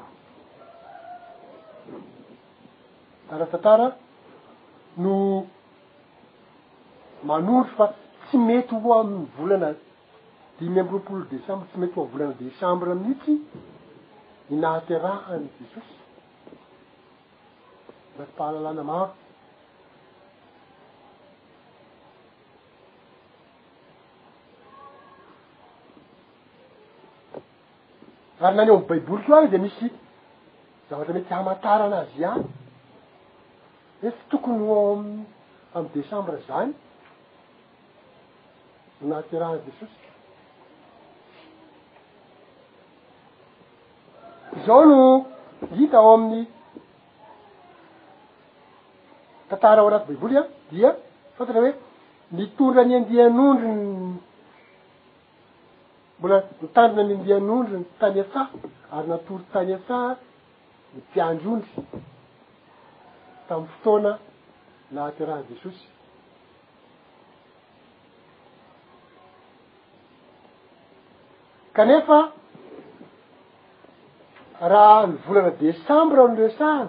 taratantara 3.28 3.86
no 5.02 5.16
manory 7.24 7.68
fa 7.76 7.84
tsy 8.24 8.36
mety 8.48 8.74
ho 8.82 8.88
amy 9.00 9.18
volana 9.38 9.70
dimy 10.58 10.80
amby 10.82 10.92
roapolo 10.94 11.24
desembre 11.32 11.64
tsy 11.70 11.78
mety 11.80 11.94
ho 11.96 12.02
a 12.06 12.12
volana 12.12 12.34
desembre 12.44 12.88
aminitsy 12.94 13.32
inahaterahany 14.54 15.44
jesosy 15.56 15.94
raky 18.18 18.32
pahalalàna 18.40 18.82
maro 18.90 19.08
ary 28.44 28.56
nanyeo 28.56 28.74
amy 28.76 28.86
baiboly 28.88 29.22
keo 29.26 29.34
ah 29.36 29.42
yo 29.42 29.48
de 29.48 29.58
misy 29.64 29.86
zavatra 30.90 31.14
mety 31.14 31.32
hamatara 31.34 31.84
anazy 31.88 32.14
iany 32.20 32.42
efy 34.06 34.20
tokony 34.30 34.58
hoaoa 34.68 35.04
am'y 35.76 35.90
decembre 35.94 36.36
zany 36.48 36.72
onahtyran' 39.02 39.58
jesosy 39.66 40.00
zaho 44.64 44.84
no 44.90 45.00
hita 45.76 45.96
ao 45.98 46.14
amin'ny 46.14 46.46
tantara 49.48 49.80
ao 49.80 49.88
anaty 49.88 50.06
baiboly 50.08 50.34
a 50.40 50.44
dia 50.70 50.90
fontatra 51.36 51.60
hoe 51.62 51.72
mitondra 52.38 52.80
any 52.84 52.94
andean'ondrony 52.98 54.20
mbola 56.22 56.42
nitandrina 56.62 57.04
mimbian'ondron 57.10 57.84
tany 58.00 58.16
asa 58.24 58.42
ary 58.94 59.06
natory 59.10 59.44
tany 59.54 59.72
atsa 59.76 59.96
ny 60.94 61.00
piandryondry 61.10 61.72
tamn'ny 63.48 63.66
fotoana 63.72 64.12
lahatyraha 64.94 65.42
jesosy 65.50 65.82
kanefa 71.76 72.18
raha 74.72 75.00
mivolana 75.12 75.50
desembre 75.66 76.18
onoresahaa 76.26 76.86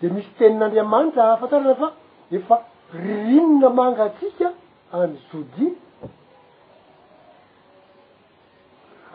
de 0.00 0.06
misy 0.14 0.30
tenin'andriamanitra 0.38 1.22
hahafantarana 1.28 1.74
fa 1.82 1.88
efa 2.38 2.56
ririnona 3.00 3.68
mangatsika 3.80 4.48
any 5.00 5.14
jodi 5.28 5.66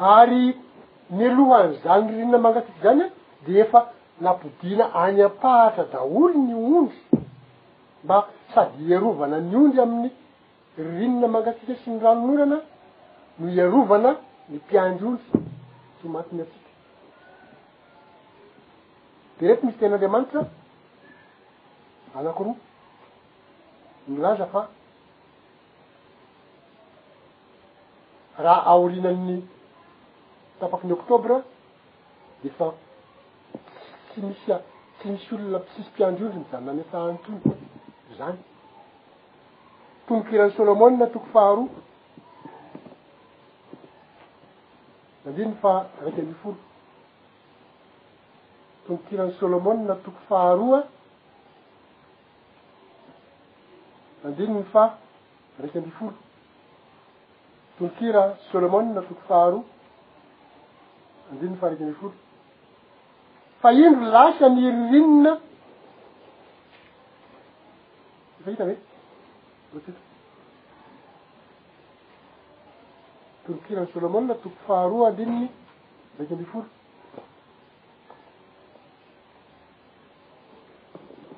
ary 0.02 0.56
nyalohan' 1.12 1.74
zany 1.84 2.12
rinona 2.12 2.38
mangatsika 2.40 2.82
zany 2.82 3.04
a 3.04 3.12
de 3.46 3.54
efa 3.62 3.94
napodina 4.20 4.86
any 5.04 5.22
ampahatra 5.28 5.86
daholo 5.92 6.34
ny 6.48 6.54
ondry 6.56 6.98
mba 8.04 8.18
sady 8.54 8.84
iarovana 8.90 9.38
nyondry 9.50 9.80
amin'ny 9.84 10.12
rrinona 10.86 11.28
mangatsika 11.36 11.74
sy 11.84 11.90
ny 11.92 11.98
ranonorana 12.04 12.58
no 13.40 13.48
iarovana 13.58 14.12
ny 14.50 14.56
mpiandryondry 14.64 15.24
somatiny 16.02 16.42
atsika 16.44 16.70
de 19.38 19.42
rety 19.48 19.64
misy 19.66 19.78
tenandriamanitsa 19.80 20.40
anakoroa 22.18 22.56
milaza 24.08 24.46
fa 24.54 24.62
raha 28.44 28.62
aorinan'ny 28.72 29.38
tafaky 30.62 30.88
ny 30.88 30.94
oktobre 30.94 31.42
de 32.44 32.50
fa 32.58 32.70
tstsy 33.52 34.22
misya 34.26 34.58
tsy 35.00 35.08
misy 35.12 35.36
olona 35.36 35.60
sisy 35.74 35.90
mpiandr 35.92 36.24
oviny 36.26 36.46
zany 36.52 36.66
namesaany 36.66 37.18
tony 37.26 37.40
zany 38.18 38.38
tonokirany 40.08 40.52
solomony 40.58 40.98
na 40.98 41.08
toko 41.14 41.26
faharoa 41.36 41.66
andininy 45.26 45.56
fa 45.64 45.74
raiky 46.04 46.22
ambi 46.22 46.38
folo 46.44 46.58
tonokirany 48.86 49.34
solomony 49.42 49.84
na 49.90 49.96
toko 50.06 50.20
faharoa 50.30 50.80
a 54.24 54.28
andininy 54.28 54.66
fa 54.74 54.84
raiky 55.60 55.78
ambifolo 55.78 56.14
tonokira 57.78 58.24
solomone 58.52 58.94
na 58.96 59.02
toko 59.02 59.22
faharoa 59.30 59.64
andininy 61.32 61.58
fariky 61.58 61.84
ambi 61.84 61.94
foro 61.96 62.14
fa 63.62 63.70
indro 63.74 64.10
lasa 64.12 64.50
ny 64.50 64.60
iririnina 64.66 65.32
fahita 68.44 68.64
me 68.70 68.76
tolokirany 73.46 73.88
solomonia 73.94 74.36
toko 74.44 74.56
faharoa 74.68 75.08
andininy 75.12 75.48
raky 76.18 76.32
anmbi 76.34 76.46
foro 76.52 76.66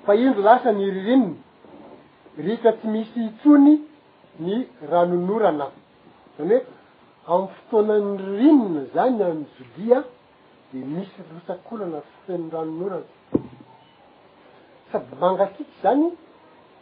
fa 0.05 0.11
indro 0.23 0.41
lasa 0.47 0.69
ny 0.73 0.81
iririnina 0.87 1.37
rika 2.45 2.69
tsy 2.77 2.87
misy 2.93 3.19
itsony 3.29 3.73
ny 4.39 4.53
ranonorana 4.91 5.67
zany 6.37 6.55
hoe 6.57 6.82
amy 7.27 7.47
fotoanany 7.69 8.17
rinone 8.37 8.81
zany 8.93 9.23
an 9.29 9.45
jolia 9.55 9.99
de 10.73 10.77
misy 10.93 11.21
rosakorana 11.31 12.01
ffeny 12.11 12.49
ranon'oratsy 12.51 13.05
sady 14.91 15.15
mangakiky 15.21 15.65
zany 15.81 16.07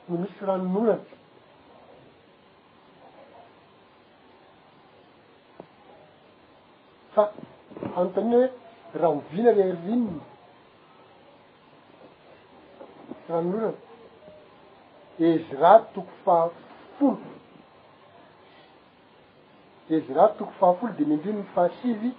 ny 0.07 0.17
misy 0.17 0.45
ranon'oratsy 0.47 1.15
fa 7.13 7.23
anotanyy 7.95 8.33
hoe 8.33 8.49
rahahovina 9.01 9.51
re 9.57 9.65
rinona 9.85 10.23
ranon'orana 13.29 13.81
ezy 15.27 15.53
ra 15.61 15.71
toko 15.93 16.11
fafolo 16.23 17.29
ezy 19.89 20.13
raha 20.13 20.29
toko 20.37 20.51
fahafolo 20.59 20.93
di 20.97 21.03
ny 21.05 21.13
andiniy 21.15 21.45
fahasivy 21.53 22.09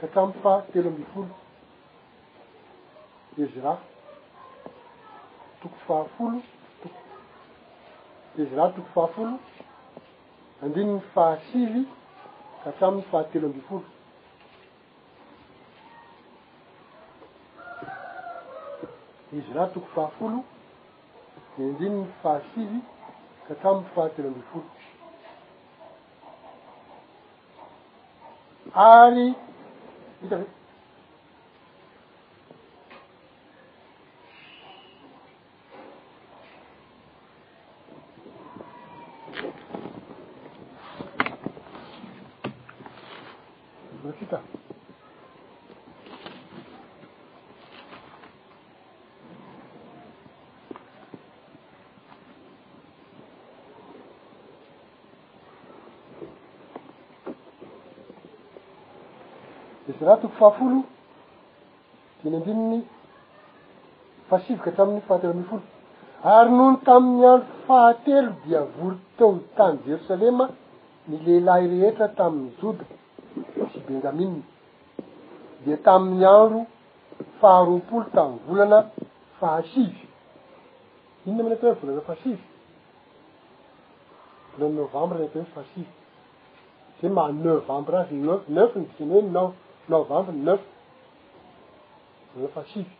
katramiy 0.00 0.36
fahtelo 0.42 0.88
ambi 0.88 1.04
folo 1.12 1.30
ezy 3.42 3.58
raha 3.64 3.78
toko 5.62 5.76
fahafolo 5.86 6.38
to 6.82 6.86
ezy 8.42 8.54
raha 8.56 8.68
toko 8.76 8.88
fahafolo 8.94 9.34
andiniy 10.64 11.00
fahasivy 11.14 11.82
ka 12.64 12.70
tramiy 12.78 13.02
fahatelo 13.10 13.46
ambi 13.46 13.60
folo 13.68 13.84
ezy 19.36 19.48
raha 19.54 19.68
toko 19.74 19.86
fahafolo 19.94 20.38
de 21.56 21.62
ny 21.64 21.70
ndiniy 21.72 22.06
fahasivy 22.22 22.78
ka 23.48 23.52
tramiy 23.60 23.86
fahatelo 23.94 24.26
ambi 24.28 24.42
folo 24.52 24.68
ৰি 28.78 29.24
raha 60.06 60.20
toko 60.22 60.34
fahafolo 60.38 60.80
diny 62.22 62.36
andininy 62.40 62.78
fahasivika 64.28 64.66
hatramin'ny 64.70 65.02
fahatelo 65.08 65.32
amy 65.34 65.44
folo 65.50 65.62
ary 66.34 66.50
noho 66.56 66.70
ny 66.72 66.78
tamin'ny 66.88 67.26
andro 67.32 67.36
fahatelo 67.68 68.30
dia 68.44 68.60
voro 68.76 68.96
teo 69.18 69.30
tany 69.58 69.76
jerosalema 69.86 70.44
nylehilahy 71.08 71.66
rehetra 71.72 72.08
tamin'ny 72.18 72.50
joda 72.60 72.86
sy 73.72 73.78
bengamina 73.86 74.40
dia 75.64 75.76
tamin'ny 75.88 76.24
andro 76.36 76.60
faharoampolo 77.40 78.04
tamin'y 78.16 78.42
volana 78.48 78.78
fahasizy 79.40 80.06
inona 81.26 81.40
aminy 81.42 81.56
atao 81.58 81.70
hoe 81.72 81.80
volana 81.84 82.02
fahasiz 82.08 82.38
bolany 84.56 84.74
novambre 84.80 85.26
atah 85.28 85.46
fahasizy 85.56 85.92
zay 87.00 87.10
mahy 87.18 87.32
novambre 87.44 87.96
azy 88.02 88.16
neuf 88.26 88.40
neuf 88.56 88.70
ny 88.78 88.84
disna 88.90 89.14
hoe 89.14 89.26
nnao 89.30 89.48
novembre 89.92 90.34
neuf 90.44 90.60
volana 92.34 92.48
fahasivy 92.54 92.90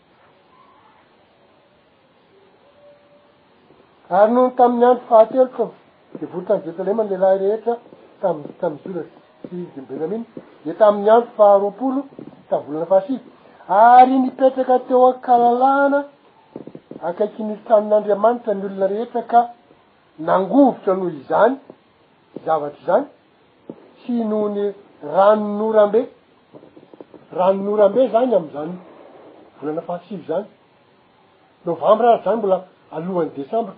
ary 4.20 4.32
noho 4.34 4.48
ny 4.50 4.54
tamin'ny 4.58 4.86
andro 4.90 5.04
fahatelo 5.10 5.44
to 5.56 5.64
de 6.20 6.26
volitany 6.32 6.60
betlema 6.66 7.02
nlehilah 7.04 7.36
rehetra 7.42 7.74
tam 8.20 8.36
tamy 8.60 8.76
zola 8.84 9.02
sidy 9.44 9.80
benjaminy 9.88 10.24
de 10.64 10.72
tamin'ny 10.80 11.10
andro 11.14 11.30
faharoapolo 11.38 12.00
tamy 12.48 12.64
volana 12.70 12.86
fahasivy 12.92 13.26
ary 13.84 14.14
nipetraka 14.24 14.76
teo 14.86 15.00
akalalana 15.12 16.00
akaiky 17.08 17.42
niy 17.48 17.58
tamin'andriamanitra 17.68 18.52
ny 18.58 18.64
olona 18.68 18.86
rehetra 18.94 19.22
ka 19.30 19.40
nangovotra 20.28 20.92
no 21.00 21.06
izany 21.20 21.54
zavatry 22.44 22.82
zany 22.88 23.06
sy 24.00 24.12
nohony 24.30 24.64
rano 25.14 25.48
norambe 25.60 26.02
rano 27.32 27.62
norambe 27.62 28.08
zany 28.10 28.34
am'zany 28.34 28.76
vola 29.60 29.72
na 29.72 29.82
fahasivy 29.82 30.26
zany 30.26 30.46
novambra 31.64 32.12
ary 32.14 32.22
zany 32.24 32.36
mbola 32.36 32.58
alohan'ny 32.92 33.32
desembra 33.38 33.74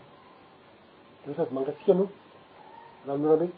sady 1.37 1.55
mangatsika 1.55 1.93
anao 1.93 2.07
ranonorambe 3.07 3.49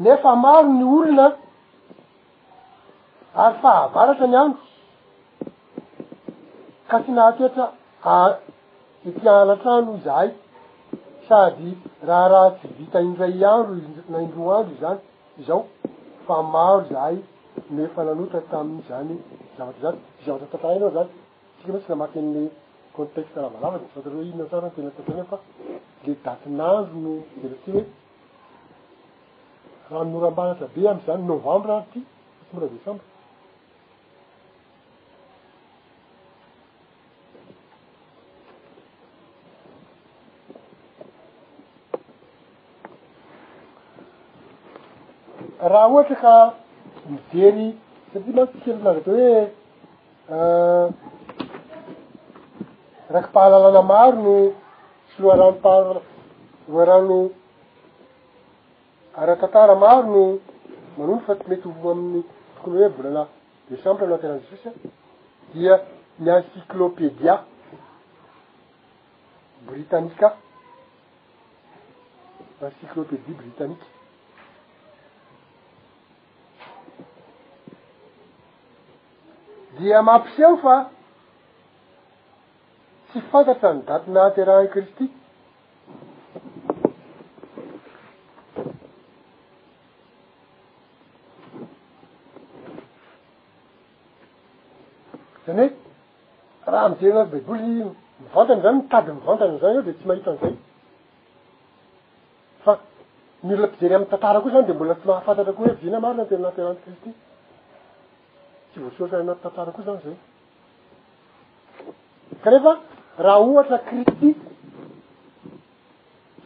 nefa 0.00 0.34
maro 0.36 0.68
ny 0.68 0.84
olona 0.96 1.26
ary 3.44 3.56
fahavaratra 3.62 4.26
ny 4.28 4.36
andro 4.42 4.62
ka 6.88 6.98
ty 7.00 7.12
nahatoetra 7.18 7.66
a 8.14 8.14
itianatrano 9.10 9.98
zahay 10.06 10.28
sady 11.28 11.76
raha 12.08 12.28
raha 12.32 12.48
tsy 12.58 12.68
vita 12.78 13.00
indray 13.08 13.36
andro 13.52 13.74
na 14.14 14.18
indro 14.26 14.54
andro 14.60 14.74
zany 14.84 15.00
zao 15.46 15.62
fa 16.26 16.42
maro 16.54 16.80
zahay 16.94 17.16
me 17.68 17.86
fananota 17.94 18.40
tamin' 18.50 18.82
zany 18.88 19.18
zavatra 19.58 19.80
zaty 19.82 20.00
ti 20.18 20.24
zavatra 20.24 20.48
tantarainao 20.50 20.90
zaty 20.94 21.14
tsika 21.60 21.72
ho 21.72 21.78
tsy 21.78 21.92
namaky 21.92 22.18
an'le 22.18 22.50
contexte 22.96 23.38
lavalavaty 23.40 23.84
atarhoe 23.96 24.24
inona 24.24 24.44
tsara 24.48 24.70
tena 24.70 24.90
tantarana 24.96 25.24
fa 25.28 25.38
le 26.04 26.14
datenazono 26.24 27.14
derati 27.42 27.70
hoe 27.72 27.84
raha 29.90 30.04
norambanatra 30.04 30.72
be 30.74 30.88
am'izany 30.88 31.22
novembre 31.32 31.72
ay 31.76 31.84
ty 31.92 32.00
atsy 32.00 32.50
mbola 32.52 32.70
decembre 32.70 33.06
raha 45.70 45.88
ohatry 45.92 46.16
ka 46.24 46.34
midery 47.10 47.66
satia 48.12 48.32
mako 48.34 48.52
tikelanaza 48.54 49.00
te 49.04 49.10
hoe 49.16 49.36
eh, 50.30 50.88
raky 53.14 53.30
pahalalana 53.34 53.82
maro 53.92 54.16
no 54.22 54.36
syloarano 55.12 55.54
paha 55.62 55.78
roarano 56.72 57.18
aratatara 59.20 59.74
maro 59.84 60.06
no 60.12 60.24
manondo 60.96 61.22
fa 61.26 61.32
ty 61.38 61.44
mety 61.50 61.66
ovo 61.70 61.88
amin'ny 61.94 62.22
tokony 62.54 62.76
hoe 62.80 62.88
volana 62.96 63.22
de 63.68 63.74
samble 63.82 64.06
na 64.06 64.14
atenaze 64.16 64.44
sosy 64.50 64.68
dia 65.52 65.74
ny 66.22 66.28
encyclopedia 66.36 67.34
britannike 69.66 70.28
encyclopedia 72.64 73.34
britanique 73.40 73.86
dia 79.78 80.02
mampiseo 80.02 80.56
fa 80.62 80.74
tsy 83.10 83.18
fantatra 83.30 83.70
ny 83.72 83.82
dati 83.90 84.10
nahteran 84.14 84.66
kristy 84.72 85.04
zany 95.44 95.62
hoe 95.68 96.72
raha 96.72 96.84
amijery 96.86 97.12
anary 97.12 97.30
baiboly 97.32 97.72
mivantany 97.76 98.62
zany 98.64 98.76
mitady 98.82 99.10
mivantany 99.12 99.54
zany 99.60 99.74
aho 99.78 99.86
de 99.88 99.92
tsy 99.94 100.04
mahita 100.08 100.30
an'izay 100.32 100.56
fa 102.64 102.72
miolola 103.42 103.66
mpizery 103.70 103.94
am'ny 103.94 104.08
tantara 104.12 104.38
koa 104.42 104.50
zany 104.54 104.66
de 104.68 104.72
mbola 104.76 104.94
tsy 104.98 105.06
mahafantatra 105.10 105.52
koa 105.56 105.66
hoe 105.66 105.74
avina 105.78 105.98
maro 106.02 106.14
na 106.18 106.24
tenaanateran 106.24 106.76
kristy 106.84 107.10
tsy 108.72 108.78
voasoratra 108.80 109.18
anaty 109.20 109.42
tantara 109.42 109.72
koa 109.76 109.84
zany 109.86 110.00
zay 110.04 110.16
kareefa 112.44 112.72
raha 113.24 113.40
ohatra 113.46 113.78
kristy 113.88 114.28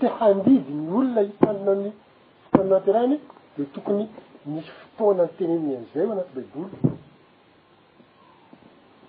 te 0.00 0.06
handidy 0.18 0.72
ny 0.78 0.88
olona 0.98 1.20
hitanona 1.28 1.74
ny 1.82 1.90
fotoana 2.48 2.70
nahteraany 2.72 3.16
de 3.56 3.62
tokony 3.74 4.04
misy 4.50 4.70
fotoana 4.94 5.22
nytenenyan'izay 5.26 6.06
o 6.08 6.12
anaty 6.14 6.30
baiboly 6.36 6.72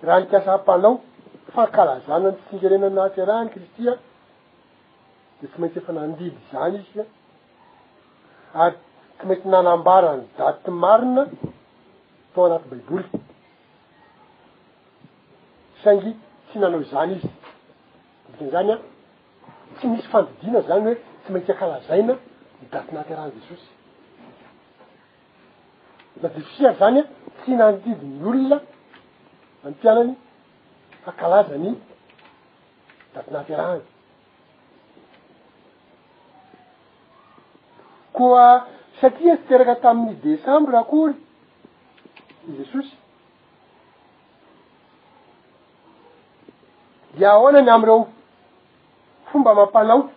raha 0.07 0.19
nipiasa 0.21 0.49
hampanao 0.55 0.93
fankalazanany 1.55 2.37
singerenany 2.49 2.95
nahaterahany 2.97 3.47
kristya 3.55 3.91
de 5.39 5.45
tsy 5.47 5.57
maintsy 5.59 5.79
efa 5.81 5.91
nandidy 5.97 6.37
zany 6.51 6.75
izy 6.81 6.99
a 8.55 8.59
ary 8.63 8.77
tsy 9.17 9.25
mainty 9.27 9.47
nanambarany 9.53 10.23
daty 10.37 10.69
marina 10.83 11.23
aoanaty 12.37 12.67
baiboly 12.69 13.05
saingy 15.83 16.11
tsy 16.49 16.59
nanao 16.59 16.81
zany 16.91 17.13
izy 17.15 17.29
dikn' 18.29 18.51
zany 18.51 18.71
a 18.71 18.79
tsy 19.77 19.87
misy 19.91 20.07
fandidina 20.11 20.59
zany 20.67 20.81
hoe 20.89 20.97
tsy 21.23 21.29
maintya 21.33 21.53
kalazaina 21.59 22.13
ny 22.61 22.67
datinaty 22.71 23.13
rahany 23.15 23.31
jesosy 23.39 23.67
daty 26.21 26.39
jesosi 26.41 26.65
ary 26.65 26.77
zany 26.79 26.99
a 26.99 27.03
tsy 27.41 27.51
nanotidynny 27.59 28.23
olona 28.29 28.57
ampianany 29.67 30.13
fakalaza 31.05 31.57
ny 31.57 31.69
datinaty 33.15 33.53
rahany 33.55 33.83
koa 38.17 38.45
satria 38.99 39.37
tsy 39.37 39.45
teraka 39.47 39.75
tamin'ny 39.83 40.15
desembra 40.23 40.79
akoly 40.83 41.15
i 42.49 42.51
jesosy 42.51 42.95
dia 47.17 47.31
ahoanany 47.31 47.69
am 47.69 47.85
reo 47.85 48.07
fomba 49.31 49.53
mampanao 49.53 50.09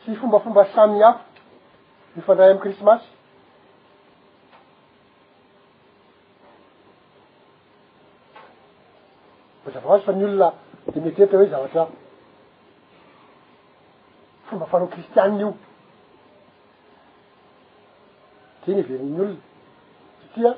tsy 0.00 0.16
fombafomba 0.16 0.64
samyy 0.74 1.02
aho 1.08 1.18
nifandray 2.16 2.50
am 2.50 2.58
krismasy 2.58 3.06
bozavao 9.64 9.92
oazy 9.92 10.04
fa 10.06 10.12
my 10.12 10.24
olona 10.24 10.48
de 10.92 11.00
mitretra 11.04 11.38
hoe 11.38 11.48
zavatra 11.52 11.86
fomba 14.46 14.66
faro 14.66 14.86
kristianiny 14.86 15.40
io 15.40 15.50
teny 18.64 18.80
veriny 18.88 19.20
olona 19.22 19.30
satria 20.22 20.50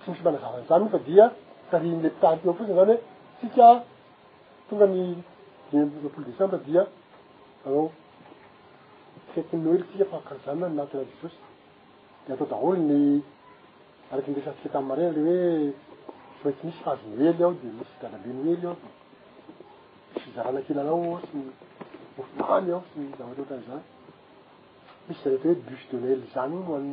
tsy 0.00 0.08
misy 0.10 0.22
manazavanyizany 0.26 0.82
o 0.86 0.88
fa 0.94 1.00
dia 1.08 1.24
karin'le 1.70 2.08
pitarky 2.14 2.44
o 2.48 2.50
fotsiny 2.58 2.74
zany 2.78 2.92
hoe 2.92 2.98
tsika 3.38 3.68
tongany 4.68 4.98
dpolo 6.02 6.24
decembre 6.28 6.58
dia 6.68 6.82
ao 7.68 7.82
enynoely 9.38 9.84
tsika 9.88 10.04
faanaahesosy 10.12 11.36
de 12.24 12.30
atao 12.34 12.48
daholonle 12.52 12.98
araky 14.12 14.28
nlesatik 14.30 14.72
tam 14.74 14.84
maranaeoe 14.90 15.44
so 16.36 16.42
maintsy 16.44 16.62
misy 16.68 16.80
fazonoely 16.86 17.42
ao 17.46 17.52
de 17.60 17.68
misy 17.78 17.94
alabenely 18.06 18.52
ao 18.68 18.76
fizaranakelanaosny 20.22 21.44
ao 22.76 22.82
sny 22.88 23.00
misy 23.04 23.14
zany 23.18 23.30
ato 23.34 23.44
hoebuc 25.48 25.80
de 25.90 25.96
el 26.14 26.22
zanyny 26.34 26.62
oay 26.74 26.88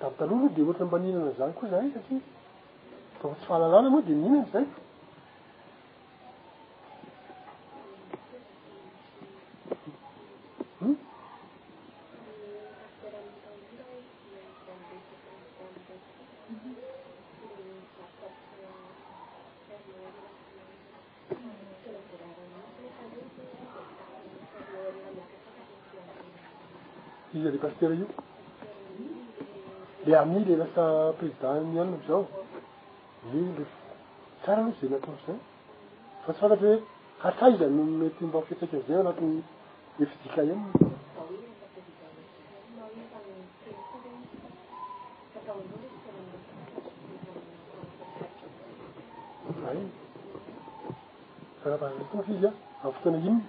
tamytalohalo 0.00 0.46
i 0.50 0.54
de 0.56 0.62
ohatra 0.62 0.86
mbanihinana 0.86 1.30
zany 1.38 1.52
koa 1.52 1.68
zay 1.70 1.90
satria 1.90 2.20
do 3.22 3.28
tsy 3.34 3.46
fahalalana 3.46 3.90
moa 3.90 4.02
de 4.02 4.12
mihiny 4.12 4.42
m'izay 4.42 4.66
hmm? 10.80 10.96
izy 27.36 27.48
le 27.50 27.58
pasteura 27.58 27.94
io 27.94 28.25
le 30.06 30.14
ami 30.14 30.44
le 30.44 30.54
lasa 30.56 31.12
présidentnianona 31.18 31.96
amzao 31.98 32.28
mile 33.32 33.66
tsara 34.44 34.60
aloha 34.62 34.78
zay 34.80 34.88
natofo 34.88 35.26
zany 35.26 35.40
fa 36.22 36.32
tsy 36.32 36.38
fanatry 36.40 36.68
hoe 36.68 36.82
hatraizany 37.18 37.98
mety 38.00 38.24
ombakytsaika 38.24 38.76
an'izay 38.76 38.96
o 38.96 39.00
anatin'ny 39.00 39.42
e 39.98 40.06
fizika 40.06 40.42
aniny 40.42 40.64
ay 49.68 49.80
fanapahamtnofizya 51.62 52.50
an' 52.84 52.92
fotona 52.94 53.18
inony 53.18 53.42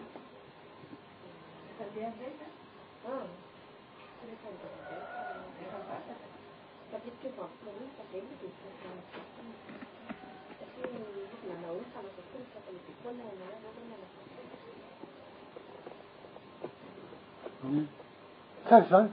sary 18.69 18.85
zany 18.91 19.09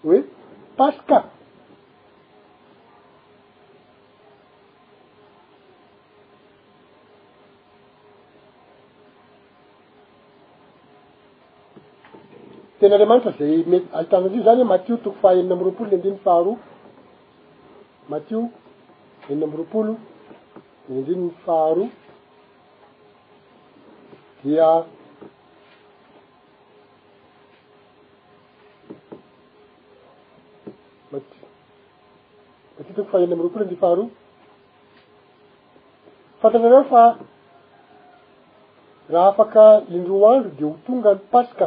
hoe 0.02 0.18
pasque 0.76 1.18
tena 12.80 12.94
andriamanitra 12.94 13.32
zay 13.38 13.54
mety 13.70 13.88
alternative 13.98 14.42
zany 14.46 14.60
hoe 14.62 14.68
matio 14.72 14.94
toko 15.04 15.16
fa 15.22 15.28
eniny 15.32 15.54
mbyroapolo 15.54 15.90
ny 15.92 15.92
andiny 16.22 16.22
faharo 16.24 16.54
matio 18.10 18.40
enina 19.28 19.46
mbyroapolo 19.48 19.92
ny 20.88 20.92
andininy 20.98 21.30
faharo 21.44 21.84
dia 24.44 24.68
toko 32.96 33.08
fahena 33.10 33.36
mirokola 33.36 33.64
defaharoa 33.66 34.08
fantatra 36.42 36.68
reo 36.74 36.84
fa 36.92 37.02
raha 39.14 39.28
afaka 39.32 39.64
indroa 39.96 40.30
andro 40.36 40.52
de 40.58 40.64
ho 40.68 40.72
tonga 40.86 41.10
ny 41.16 41.20
paska 41.34 41.66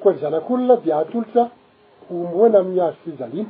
koa 0.00 0.12
ny 0.14 0.18
zanak'olona 0.24 0.74
de 0.84 0.90
atolotra 1.00 1.42
homboana 2.08 2.56
amin'ny 2.60 2.80
hazo 2.84 2.98
fijaliana 3.04 3.46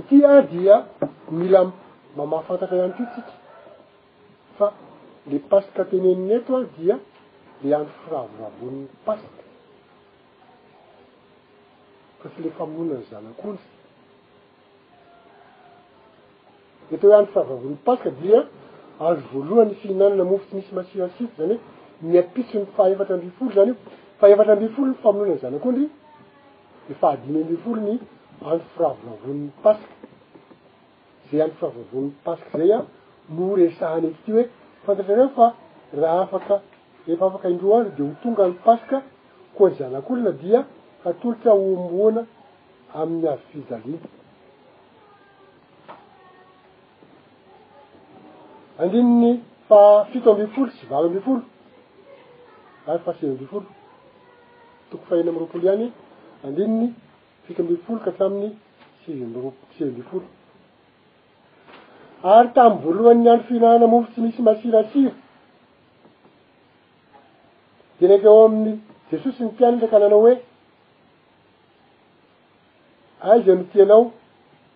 ity 0.00 0.16
a 0.30 0.34
dia 0.54 0.74
mila 1.40 1.60
mamaa 2.16 2.46
fantatra 2.48 2.74
ihany 2.78 2.94
ititsika 2.94 3.34
fa 4.56 4.66
le 5.30 5.38
paska 5.52 5.82
teneniny 5.92 6.32
eto 6.38 6.52
a 6.60 6.64
dia 6.78 6.94
le 7.62 7.68
andro 7.80 7.96
firavoravoni'ny 8.04 8.84
paske 9.08 9.40
ffale 12.28 12.50
famononany 12.58 13.02
zanakondry 13.10 13.64
eto 16.92 17.04
he 17.08 17.14
andro 17.20 17.32
firavoavonny 17.42 17.78
paskadia 17.86 18.38
andro 19.08 19.24
voaloannyfihinanana 19.34 20.24
mofo 20.30 20.44
tsy 20.48 20.56
misy 20.58 20.72
masisif 20.74 21.30
zany 21.38 21.54
hoe 21.56 21.60
niapisony 22.10 22.66
faefatrambifolo 22.76 23.48
zany 23.56 23.72
faefatra 24.20 24.52
ambifolonyfamononany 24.56 25.38
zanakondry 25.44 25.86
efaad 26.92 27.18
ambifolony 27.42 27.94
andro 28.50 28.66
firaviavonny 28.74 29.44
pask 29.64 29.88
zay 31.30 31.40
andro 31.44 31.56
firavoavonny 31.60 32.10
pask 32.26 32.44
zaya 32.58 32.78
mreahanyekty 33.38 34.28
hoefantatrreofa 34.36 35.46
raha 36.02 36.20
afakaeafaka 36.26 37.46
indro 37.54 37.68
andro 37.76 37.92
de 37.98 38.02
ho 38.08 38.12
tonga 38.22 38.42
ano 38.46 38.56
paska 38.66 38.96
koany 39.56 39.74
zanak'olna 39.80 40.32
dia 40.44 40.60
katolota 41.04 41.50
omooana 41.54 42.26
amin'ny 43.00 43.28
avo 43.32 43.40
fizalina 43.50 43.98
andininy 48.80 49.30
fa 49.68 49.80
fito 50.10 50.28
ambifolo 50.32 50.70
sy 50.78 50.84
valy 50.90 51.06
ambifolo 51.08 51.42
ahy 52.88 52.98
fa 53.04 53.12
sivy 53.14 53.30
ambi 53.32 53.46
folo 53.52 53.68
toko 54.90 55.04
fahina 55.08 55.30
amy 55.30 55.38
roapolo 55.42 55.62
iany 55.66 55.86
andininy 56.46 56.86
fito 57.44 57.60
ambyfolo 57.62 57.98
ka 58.04 58.10
tramin'ny 58.16 58.50
sivymbro 59.02 59.48
sivy 59.76 59.88
ambi 59.90 60.02
folo 60.10 60.26
ary 62.34 62.48
tam' 62.56 62.76
boalohanyny 62.82 63.30
andro 63.30 63.44
fiinana 63.48 63.86
mofo 63.86 64.08
tsy 64.12 64.20
misy 64.22 64.40
masirasiry 64.46 65.12
de 67.98 68.04
raiky 68.10 68.26
eo 68.32 68.44
amin'ny 68.46 68.72
jesosy 69.10 69.40
ny 69.44 69.50
piana 69.58 69.76
ndraka 69.76 69.96
ananao 69.96 70.22
hoe 70.26 70.34
aza 73.20 73.54
ny 73.54 73.64
tianao 73.72 74.04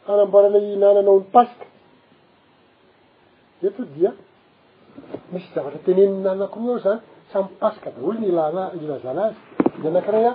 hanamboarana 0.06 0.58
hihinananao 0.62 1.16
ny 1.20 1.24
paska 1.32 1.66
eto 3.66 3.82
dia 3.96 4.10
misy 5.32 5.48
zavatra 5.54 5.78
teneninynana 5.86 6.44
akoo 6.46 6.68
ao 6.72 6.78
zany 6.84 7.00
samy 7.32 7.48
paska 7.62 7.88
da 7.94 8.00
holo 8.02 8.20
nyna 8.20 8.62
irazanazy 8.84 9.36
dy 9.80 9.86
anakiray 9.88 10.26
a 10.28 10.32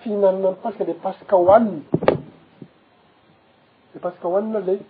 fihinanana 0.00 0.48
amy 0.48 0.58
paska 0.64 0.82
le 0.88 0.94
paska 1.04 1.34
hoaniny 1.42 1.82
le 3.94 3.98
paska 4.04 4.24
hoanina 4.32 4.60
lay 4.68 4.80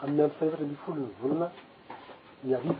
amin'ny 0.00 0.20
andro 0.22 0.36
faaevatra 0.38 0.64
mi 0.70 0.76
folo 0.82 0.98
ny 1.04 1.10
vonana 1.20 1.46
niariva 2.46 2.74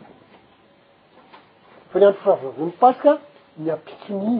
fa 1.90 1.97
ny 1.98 2.05
andro 2.06 2.20
firavoravonnny 2.22 2.74
paska 2.82 3.10
nyampikini 3.64 4.34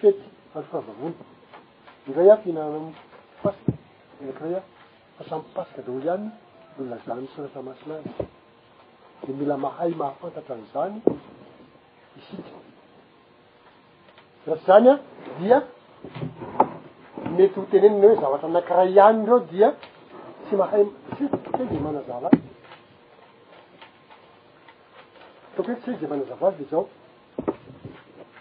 fety 0.00 0.26
ary 0.54 0.64
faravavona 0.70 1.14
indray 2.06 2.30
aho 2.30 2.42
fihinarana 2.42 2.78
amy 2.82 2.94
paska 3.42 3.72
nakiray 4.28 4.54
a 4.56 4.60
asamypaska 5.20 5.80
de 5.84 5.90
olo 5.92 6.02
iany 6.06 6.24
ola 6.80 6.96
zany 7.06 7.26
sy 7.32 7.38
rasa 7.42 7.62
masinazy 7.62 8.10
de 9.26 9.32
mila 9.40 9.56
mahay 9.56 9.90
mahafantatra 10.00 10.54
an 10.54 10.64
zany 10.74 10.96
isika 12.18 12.56
rasy 14.50 14.64
zany 14.66 14.88
a 14.90 14.98
dia 15.40 15.58
mety 17.36 17.56
ho 17.60 17.66
tenenina 17.70 18.06
hoe 18.08 18.18
zavatra 18.24 18.48
nankiray 18.48 18.88
ihany 18.96 19.18
ndreo 19.22 19.38
dia 19.52 19.68
tsy 20.46 20.54
mahay 20.56 20.82
sik 21.16 21.32
te 21.54 21.62
de 21.70 21.78
manazala 21.86 22.28
ataoko 25.50 25.70
oe 25.72 25.78
tsy 25.82 25.90
ey 25.90 25.96
ze 26.00 26.06
manazavazy 26.06 26.56
de 26.58 26.68
zao 26.70 26.88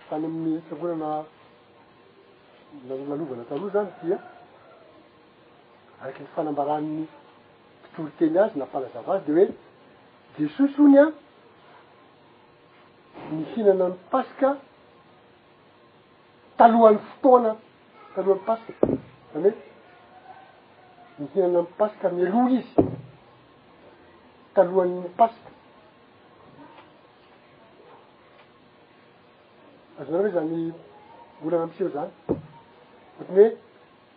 tany 0.10 0.26
am'ny 0.26 0.58
fiavonana 0.70 1.28
llalovana 2.88 3.44
taloha 3.50 3.70
zany 3.72 3.90
dia 4.04 4.18
araky 6.02 6.22
ny 6.24 6.28
fanambaran'ny 6.36 7.04
totoloteny 7.94 8.38
azy 8.44 8.56
nampalazava 8.62 9.12
azy 9.16 9.26
de 9.28 9.34
hoe 9.34 9.48
desoso 10.38 10.82
iny 10.88 10.98
a 10.98 11.06
nihinana 13.34 13.86
am 13.90 13.96
paska 14.12 14.50
talohan'ny 16.58 17.00
fotoana 17.10 17.52
talohan'ny 18.16 18.46
paska 18.48 18.74
zany 19.32 19.44
hoe 19.44 19.54
nihinana 21.20 21.58
amypaska 21.60 22.06
mialoha 22.16 22.50
izy 22.60 22.74
talohanyny 24.56 25.10
paska 25.20 25.50
azonare 30.00 30.28
hoe 30.28 30.34
zany 30.38 30.58
bolagna 31.42 31.64
amisyeo 31.66 31.90
zany 31.98 32.12
oatiny 33.22 33.36
hoe 33.40 33.58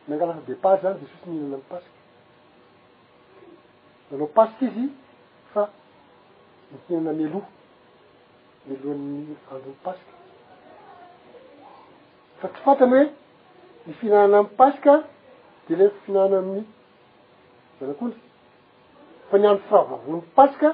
nangalasa 0.08 0.38
depart 0.48 0.82
zany 0.82 0.98
de 1.00 1.06
saosy 1.06 1.28
nihinana 1.28 1.56
my 1.56 2.58
paska 2.58 3.94
nanao 4.10 4.26
paska 4.26 4.64
izy 4.64 4.90
fa 5.54 5.70
nihinana 6.72 7.10
ami 7.10 7.26
aloha 7.26 7.46
mialohan'ny 8.66 9.36
andronny 9.50 9.66
paska 9.84 10.04
fa 12.40 12.46
tsy 12.52 12.62
fantany 12.64 12.94
hoe 12.94 13.06
ny 13.86 13.92
fihinanana 13.98 14.36
amy 14.38 14.48
paska 14.58 14.92
de 15.68 15.74
iley 15.74 15.90
fihinanana 16.06 16.36
amin'ny 16.42 16.64
zanak'ondry 17.80 18.20
fa 19.30 19.36
niandro 19.38 19.62
firavovonny 19.68 20.22
paska 20.36 20.68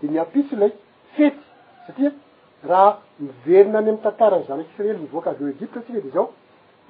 de 0.00 0.04
niampitso 0.08 0.56
laik 0.56 0.74
fety 1.16 1.40
satria 1.86 2.10
raha 2.68 2.92
miverina 3.20 3.78
any 3.78 3.88
amy 3.90 3.98
tantara 4.02 4.36
ny 4.40 4.44
zanak' 4.48 4.70
israely 4.72 5.00
nivoaka 5.00 5.28
aveeo 5.30 5.48
egypta 5.54 5.80
tsika 5.84 6.00
de 6.06 6.10
zao 6.16 6.26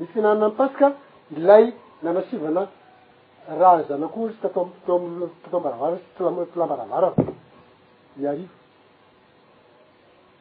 ny 0.01 0.07
fiinanana 0.09 0.47
nypaska 0.49 0.89
ilay 1.37 1.65
nanasivana 2.03 2.63
raha 3.61 3.75
nyzana 3.79 4.07
koytsy 4.15 4.39
tataotamtataombaravara- 4.43 5.97
tylambaravara 6.53 7.09
iarivo 8.23 8.55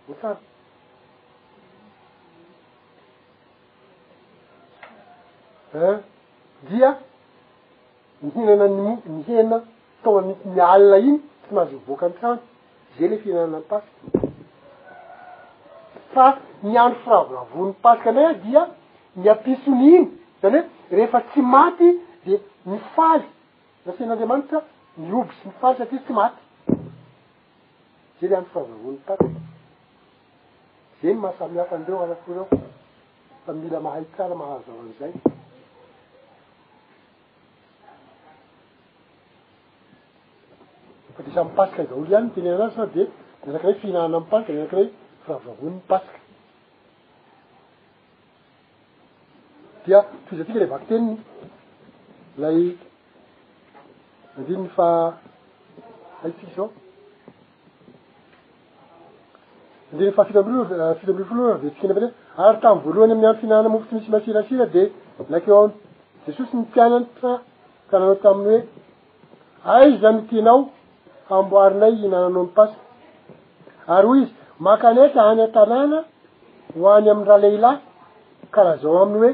vosary 0.08 0.44
eh 5.82 5.96
dia 6.70 6.90
mihinana 8.24 8.66
nymo- 8.78 9.02
mihena 9.18 9.58
toga 10.04 10.22
mi 10.28 10.34
mialina 10.56 10.98
igny 11.00 11.18
tsy 11.42 11.52
mahazovoaka 11.56 12.06
an-trano 12.08 12.38
zay 12.98 13.08
le 13.12 13.16
fiinanana 13.24 13.58
nypaska 13.60 13.92
fa 16.14 16.26
miandro 16.68 17.00
firavoravonyypaska 17.06 18.10
nay 18.16 18.26
a 18.34 18.34
dia 18.46 18.64
ny 19.16 19.28
apisony 19.32 19.88
iny 19.92 20.06
zany 20.42 20.60
hoe 20.64 20.96
rehefa 20.98 21.20
tsy 21.30 21.42
maty 21.44 21.90
de 22.26 22.38
nifaly 22.66 23.24
nasin'andriamanitra 23.86 24.60
miobo 24.98 25.32
sy 25.40 25.48
mifaly 25.50 25.76
satria 25.78 26.02
tsy 26.06 26.14
maty 26.16 26.42
za 28.22 28.28
ry 28.28 28.36
any 28.38 28.46
fihahavavoniny 28.54 29.00
paky 29.08 29.28
za 31.02 31.08
ny 31.10 31.14
masamiaka 31.26 31.76
andreo 31.76 32.00
alakory 32.06 32.40
ah 32.44 32.50
fa 33.46 33.54
mila 33.60 33.80
mahay 33.90 34.06
kara 34.18 34.36
mahazo 34.36 34.72
ava 34.72 34.84
nizay 34.88 35.14
fa 41.18 41.22
de 41.24 41.30
isampaska 41.36 41.84
ivaolo 41.84 42.08
iany 42.16 42.26
ntenea 42.30 42.58
azy 42.66 42.76
fa 42.80 42.86
de 42.96 43.04
arakiray 43.44 43.76
fihinanana 43.84 44.18
ampaska 44.24 44.54
neanakiray 44.54 44.88
fihahavavoniny 45.26 45.80
paska 45.90 46.21
dia 49.86 50.00
toizantsika 50.30 50.60
le 50.64 50.68
vakteriny 50.74 51.16
lay 52.42 52.60
andininy 54.38 54.70
fa 54.76 54.88
aitizao 56.24 56.68
andininy 59.92 60.12
fa 60.18 60.26
fitolofito 60.28 60.62
eh, 60.74 60.94
ambo 61.12 61.24
foloavetsika 61.26 61.88
ny 61.88 61.94
bt 61.98 62.06
ary 62.46 62.58
taminny 62.64 62.84
voalohany 62.86 63.14
am'y 63.16 63.28
ao 63.30 63.36
finanana 63.42 63.70
mofo 63.74 63.86
tsy 63.88 63.96
misy 63.98 64.10
masirasira 64.14 64.66
de 64.76 64.84
nakeo 65.30 65.56
ainy 65.62 65.74
jesosy 66.26 66.52
ny 66.56 66.62
mpianatra 66.66 67.32
tananao 67.90 68.16
taminy 68.26 68.58
hoe 68.60 68.66
ai 69.76 69.98
zanyny 70.02 70.22
tenao 70.30 70.62
amboarinay 71.36 71.94
iinananao 72.02 72.44
nypas 72.48 72.72
ary 73.96 74.08
hoy 74.08 74.20
izy 74.24 74.34
makanetra 74.68 75.22
any 75.30 75.42
a-tanàna 75.48 76.00
hoany 76.78 77.08
ami'yraha 77.14 77.40
leila 77.46 77.72
karaha 78.54 78.78
zao 78.84 78.98
aminy 79.04 79.20
hoe 79.24 79.34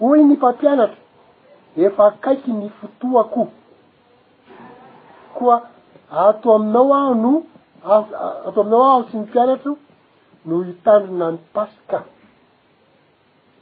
hoy 0.00 0.24
ny 0.24 0.34
mpampianatra 0.34 0.98
efa 1.86 2.04
kaiky 2.24 2.52
ny 2.60 2.68
fotoako 2.80 3.42
koa 5.36 5.56
ato 6.26 6.48
aminao 6.54 6.92
aho 6.98 7.14
no 7.24 7.32
ah 7.88 8.08
ato 8.46 8.60
aminao 8.62 8.84
aho 8.88 9.02
tsy 9.06 9.16
ny 9.18 9.22
mpianatro 9.28 9.72
no 10.46 10.54
hitandrona 10.68 11.26
ny 11.34 11.38
pasika 11.54 11.98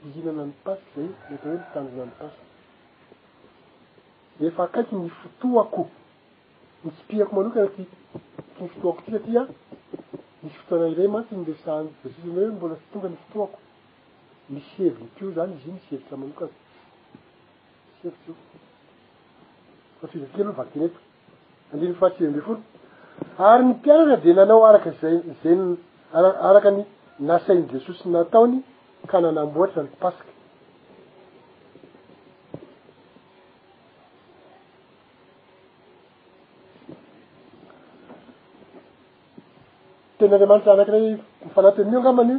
iinana 0.06 0.42
ny 0.48 0.54
pasika 0.64 0.88
zay 0.96 1.06
mety 1.30 1.46
hoe 1.48 1.56
mitandrona 1.62 2.04
ny 2.08 2.12
pask 2.20 2.38
efa 4.46 4.64
kaiky 4.74 4.94
ny 5.02 5.08
fotoako 5.20 5.82
misy 6.84 7.00
piako 7.08 7.32
manokany 7.36 7.68
ty 7.74 7.82
ni 8.60 8.66
fotoako 8.70 9.00
ty 9.04 9.10
satia 9.14 9.42
misy 10.42 10.56
fotoana 10.60 10.86
ire 10.94 11.04
mantsy 11.12 11.34
ny 11.36 11.44
lesany 11.48 11.86
jasisinre 12.02 12.44
mbola 12.56 12.74
ftonga 12.82 13.08
ny 13.12 13.18
fotoako 13.26 13.58
misy 14.50 14.82
hevinikeo 14.84 15.30
zany 15.36 15.52
izy 15.54 15.68
i 15.68 15.72
misy 15.72 15.88
hevitsy 15.90 16.14
amanokazy 16.14 16.52
misy 17.88 18.08
hevitsy 18.08 18.30
o 18.30 18.34
fa 20.00 20.06
fivakely 20.12 20.44
n 20.44 20.50
vakenety 20.60 20.98
andriny 21.72 21.94
fahatsivy 22.00 22.26
ambe 22.30 22.40
foro 22.46 22.60
ary 23.50 23.64
ny 23.66 23.74
pianatra 23.82 24.16
de 24.24 24.32
nanao 24.38 24.64
araka 24.70 24.90
za 25.00 25.08
zayn 25.42 25.60
ar- 26.16 26.38
arakany 26.50 26.80
nasainy 27.28 27.64
jesosy 27.72 28.04
nataony 28.14 28.56
ka 29.10 29.16
nanamboatra 29.20 29.82
zany 29.82 29.90
paske 30.00 30.32
tena 40.18 40.34
andriamanitry 40.34 40.70
anakirey 40.74 41.06
mifanateninio 41.44 41.98
angamani 42.00 42.34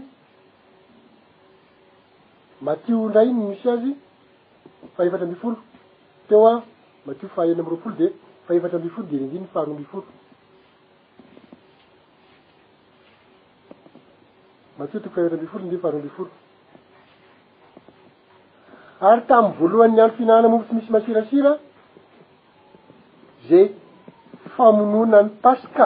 matio 2.61 3.09
ndray 3.09 3.29
iny 3.31 3.39
misy 3.49 3.69
azy 3.69 3.91
fahefatra 4.95 5.25
ambifolo 5.25 5.57
teoa 6.29 6.61
matio 7.05 7.29
fahaeny 7.29 7.59
amy 7.59 7.69
roapolo 7.69 7.95
de 7.95 8.07
fahefatra 8.47 8.77
ambifolo 8.77 9.07
de 9.11 9.17
rindinny 9.17 9.47
faro 9.53 9.71
ambifolo 9.71 10.05
matio 14.77 14.99
toko 14.99 15.15
fahevatra 15.15 15.37
ambifolony 15.37 15.69
de 15.71 15.77
faharoambifolo 15.83 16.29
ary 19.09 19.21
tam'y 19.29 19.53
voalohanyny 19.59 19.99
andro 20.01 20.15
fihinanana 20.17 20.47
mofo 20.53 20.65
tsy 20.65 20.75
misy 20.75 20.91
masirasira 20.91 21.57
zay 23.49 23.71
famonona 24.55 25.21
ny 25.23 25.29
paska 25.41 25.85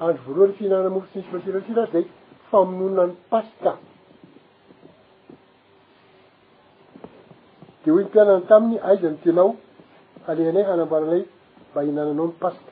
andro 0.00 0.22
voalohan'ny 0.26 0.54
fihinanna 0.58 0.90
mofo 0.94 1.06
sy 1.12 1.18
misy 1.18 1.30
masirasiray 1.36 1.88
zay 1.92 2.04
famonoina 2.50 3.02
n'ny 3.06 3.16
paska 3.30 3.72
de 7.84 7.90
hoe 7.90 8.04
mpianany 8.04 8.42
tamigny 8.48 8.78
aiza 8.88 9.08
ny 9.10 9.18
tenao 9.24 9.50
alehanay 10.28 10.62
hanamboara 10.70 11.06
alay 11.08 11.24
mba 11.70 11.80
hihinananao 11.82 12.26
nypaska 12.26 12.70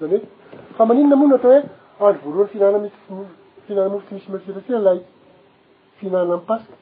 zany 0.00 0.10
hoe 0.10 0.28
fa 0.76 0.82
maninona 0.88 1.14
amono 1.18 1.34
atao 1.36 1.62
hoe 1.98 2.08
andro 2.08 2.44
voalohany 2.44 2.90
fihinanami 2.90 2.90
fihinanamofo 3.66 4.06
tsy 4.06 4.14
misy 4.14 4.30
masirasira 4.32 4.78
lay 4.86 4.98
fihinanna 5.96 6.34
amiy 6.34 6.46
paska 6.48 6.74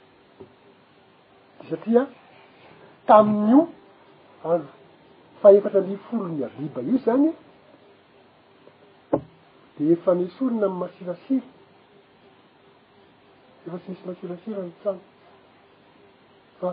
de 1.60 1.64
satria 1.70 2.02
tamin'io 3.08 3.62
andro 4.50 4.70
fa 5.40 5.46
efatra 5.56 5.78
amdriy 5.82 5.98
foro 6.08 6.26
ny 6.34 6.40
abiba 6.48 6.80
io 6.90 6.98
zany 7.06 7.28
de 9.76 9.82
efa 9.94 10.10
ne 10.18 10.26
solina 10.36 10.66
am'y 10.66 10.78
masirasira 10.82 11.46
efa 13.66 13.76
tsy 13.82 13.90
misy 13.92 14.04
masirasira 14.08 14.58
anytsany 14.64 14.98
fa 16.60 16.68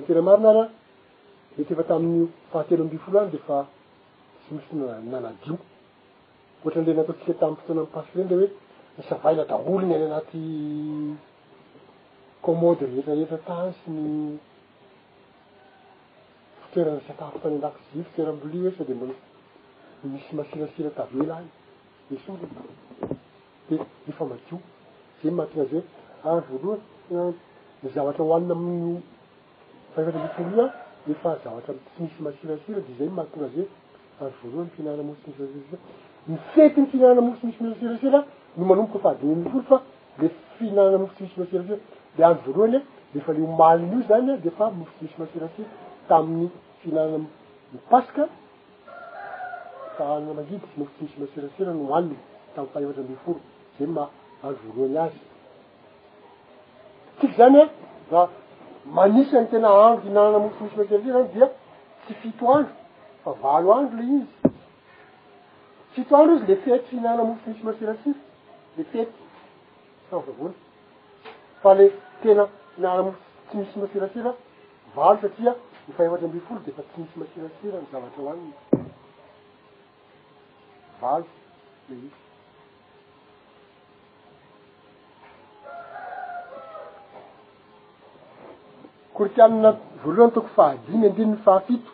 ntera 0.00 0.22
maro 0.22 0.38
na 0.42 0.52
na 0.52 0.68
letyefa 1.56 1.84
tamin'ny 1.88 2.28
fahatelo 2.52 2.82
ambifolo 2.84 3.18
any 3.20 3.30
de 3.30 3.38
fa 3.38 3.66
tsy 4.44 4.50
misy 4.54 4.74
nanadio 5.10 5.54
ohatra 6.60 6.80
nle 6.82 6.92
nataotsika 6.92 7.32
taminy 7.38 7.56
fotoena 7.56 7.80
ampasik 7.84 8.12
reny 8.16 8.28
le 8.30 8.38
hoe 8.42 8.46
msavaina 8.98 9.44
daholo 9.50 9.82
ny 9.86 9.94
any 9.96 10.04
anaty 10.08 10.40
comande 12.44 12.84
retraretra 12.86 13.38
tany 13.48 13.72
sy 13.80 13.90
ny 13.90 14.38
fitoerana 16.62 17.00
sataftany 17.08 17.56
adak 17.58 17.74
ftoerambli 18.12 18.66
e 18.68 18.70
sadymba 18.78 19.06
misy 20.12 20.34
mahasirasira 20.36 20.90
tavela 20.92 21.34
any 21.42 21.48
efa 24.08 24.24
madio 24.28 24.58
zay 25.22 25.30
mahiazao 25.32 25.82
ay 26.24 26.30
ah, 26.30 26.40
voalohany 26.48 27.16
ah, 27.16 27.32
zavatra 27.94 28.22
hoanina 28.24 28.52
aminny 28.54 29.00
fahefatra 29.96 29.96
mb 29.96 30.28
foroia 30.36 30.72
defa 31.06 31.36
zavata 31.44 31.72
tsy 31.72 32.00
misy 32.02 32.20
masirasira 32.24 32.80
de 32.86 32.92
zay 32.98 33.08
mahora 33.16 33.46
ando 34.20 34.32
oalohan 34.44 34.68
finananamomi 34.76 35.16
ir 35.26 35.46
mifetynny 36.30 36.86
fihinanana 36.90 37.20
mofomisy 37.28 37.62
msirasira 37.70 38.20
no 38.56 38.62
manomboka 38.68 38.98
faadiyforo 39.04 39.62
fa 39.70 39.76
le 40.20 40.28
fihinanana 40.58 40.98
mofosmisy 41.02 41.38
masirasir 41.40 41.78
de 42.16 42.22
ando 42.28 42.50
voalohany 42.56 42.80
lefa 43.14 43.30
leomaliny 43.36 43.92
io 43.96 44.02
zany 44.10 44.30
defa 44.44 44.64
mofo 44.78 44.92
s 44.96 45.00
misy 45.02 45.14
masirasira 45.20 45.66
tamin'ny 46.08 46.48
fihinananamipaska 46.80 48.22
anamagidymofo 50.00 50.92
tsy 50.96 51.04
misy 51.08 51.16
masirasira 51.22 51.70
noaniny 51.80 52.18
tamyfaeatra 52.54 53.02
mbiforo 53.06 53.40
za 53.78 53.84
ma 53.94 54.04
andro 54.44 54.66
voloany 54.76 55.02
azy 55.04 55.18
tika 57.18 57.32
zany 57.40 57.58
a 57.60 57.66
a 58.20 58.28
manisany 58.98 59.50
tena 59.52 59.68
andro 59.86 60.08
inana 60.10 60.36
amolo 60.40 60.54
tsy 60.56 60.64
misy 60.64 60.76
masirasira 60.80 61.18
zany 61.22 61.32
dia 61.36 61.48
tsy 62.04 62.14
fito 62.22 62.46
andro 62.54 62.74
fa 63.24 63.32
valo 63.44 63.72
andro 63.76 63.96
le 64.00 64.04
izy 64.04 64.26
fito 65.94 66.16
andro 66.20 66.36
izy 66.38 66.46
le 66.50 66.56
fety 66.64 66.96
inanamolo 67.00 67.38
tsy 67.44 67.50
misy 67.54 67.64
masirasira 67.68 68.18
le 68.76 68.84
fety 68.84 69.22
samvavony 70.10 70.54
fa 71.62 71.72
le 71.78 71.86
tena 72.24 72.44
inanamoo 72.82 73.14
tsy 73.48 73.56
misy 73.62 73.78
masirasira 73.84 74.30
valo 74.98 75.16
satria 75.24 75.52
nyfaefatry 75.88 76.26
ambeyfolo 76.30 76.60
defa 76.68 76.82
tsy 76.92 77.00
misy 77.02 77.18
masirasira 77.24 77.78
ny 77.82 77.86
zavatra 77.96 78.22
hoany 78.28 78.42
izy 78.44 78.94
valo 81.00 81.26
le 81.88 81.94
izy 82.06 82.24
kor 89.16 89.28
tianina 89.36 89.70
voalohany 90.04 90.32
toko 90.34 90.48
fahadimy 90.54 91.06
andininy 91.10 91.36
fahafito 91.44 91.90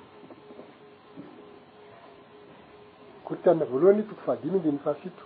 kory 3.27 3.39
tianana 3.45 3.65
voalohany 3.73 3.99
io 4.03 4.07
toko 4.11 4.23
fahadimy 4.29 4.57
andininy 4.61 4.79
fahafito 4.87 5.25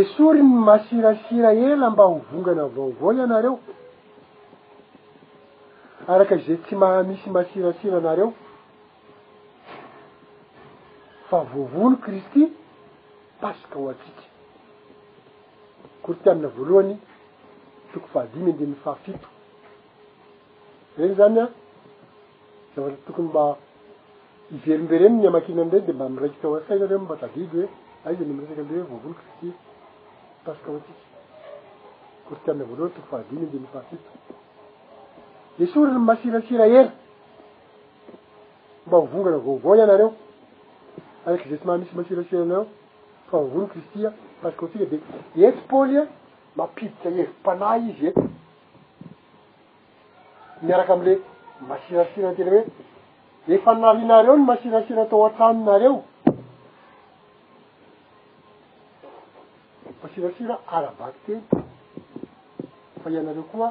esoryny 0.00 0.52
masirasira 0.68 1.50
ela 1.70 1.90
mba 1.94 2.04
hovongana 2.12 2.64
vaovoly 2.76 3.20
anareo 3.26 3.56
araka 6.12 6.36
zay 6.36 6.56
tsy 6.62 6.74
maha- 6.82 7.02
misy 7.10 7.28
masirasira 7.38 7.96
anareo 8.02 8.30
fa 11.28 11.38
vovono 11.52 11.96
kristi 12.06 12.42
paska 13.42 13.78
ho 13.78 13.88
atsiky 13.90 14.25
kory 16.06 16.18
ti 16.22 16.28
amina 16.30 16.48
voalohany 16.56 16.96
tokoy 17.92 18.10
fahadimy 18.12 18.50
andeh 18.52 18.68
myfahafito 18.74 19.28
reny 20.98 21.14
zany 21.16 21.38
a 21.40 21.48
zavaty 22.76 22.96
tokony 23.06 23.28
mba 23.28 23.56
iverimbereny 24.54 25.16
nyamakina 25.22 25.62
andrey 25.62 25.80
de 25.82 25.92
mba 25.92 26.08
miraikytao 26.08 26.54
asay 26.56 26.82
areo 26.82 26.98
mba 27.00 27.16
tadiby 27.16 27.56
hoe 27.58 27.68
aizany 28.06 28.32
miresaky 28.34 28.60
ameh 28.60 28.86
voavonikti 28.90 29.48
pace 30.44 30.60
que 30.64 30.70
oatiy 30.74 30.96
kory 32.26 32.40
ti 32.44 32.50
amina 32.50 32.64
voalohany 32.68 32.92
tokoy 32.94 33.10
fahadimy 33.10 33.42
andenyfahafito 33.46 34.10
e 35.62 35.66
sorany 35.66 35.98
masirasira 35.98 36.66
hery 36.72 36.90
mba 38.86 38.96
hovongana 38.98 39.38
vaovao 39.38 39.76
ianareo 39.76 40.12
araky 41.26 41.48
zetsy 41.48 41.66
maha 41.66 41.78
misy 41.78 41.96
masirasira 41.96 42.42
anareo 42.42 42.66
fa 43.30 43.38
volokristia 43.38 44.12
kasiko 44.42 44.66
tsika 44.68 44.84
de 44.90 44.98
etsy 45.46 45.60
paôly 45.70 45.96
a 46.00 46.06
mapidika 46.58 47.08
hevimpanay 47.16 47.80
izy 47.90 48.06
eto 48.10 48.22
miaraka 50.66 50.92
amle 50.94 51.12
masirasiratery 51.68 52.60
hoe 52.60 53.54
efa 53.56 53.72
narianareo 53.80 54.34
ny 54.38 54.44
masirasira 54.50 55.04
tao 55.10 55.24
an-tranonareo 55.26 55.94
masirasira 60.02 60.54
ara 60.76 60.90
baktery 60.98 61.40
fa 63.02 63.06
ianareo 63.10 63.44
koa 63.52 63.68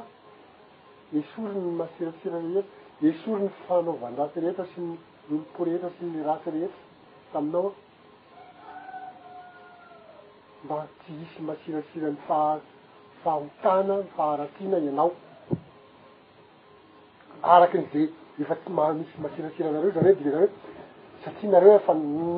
esory 1.17 1.55
ny 1.63 1.69
masirasiraety 1.81 2.61
esory 3.07 3.41
ny 3.43 3.49
fanaovandratereetra 3.67 4.65
sy 4.73 4.81
ny 4.81 4.89
olopo 5.29 5.59
reetra 5.65 5.89
sy 5.97 6.05
ny 6.05 6.21
raty 6.27 6.49
reeta 6.51 6.79
taminaoa 7.33 7.71
mba 10.65 10.87
tsy 10.99 11.11
isy 11.23 11.41
masirasira 11.47 12.07
nnyfahafahahotana 12.09 13.93
myfaharatina 14.05 14.77
ianao 14.87 15.09
araky 17.53 17.75
n'izey 17.77 18.05
efa 18.41 18.55
tsy 18.61 18.69
ma- 18.77 18.95
misy 18.99 19.15
masirasira 19.23 19.65
anareo 19.69 19.91
zany 19.95 20.07
he 20.09 20.13
divy 20.19 20.29
nareo 20.31 20.49
satsia 21.23 21.49
nareo 21.55 21.73
efa 21.79 21.93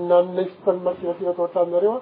nanolesita'ny 0.09 0.79
masirasira 0.87 1.29
atao 1.33 1.45
an-tranynareoa 1.47 1.99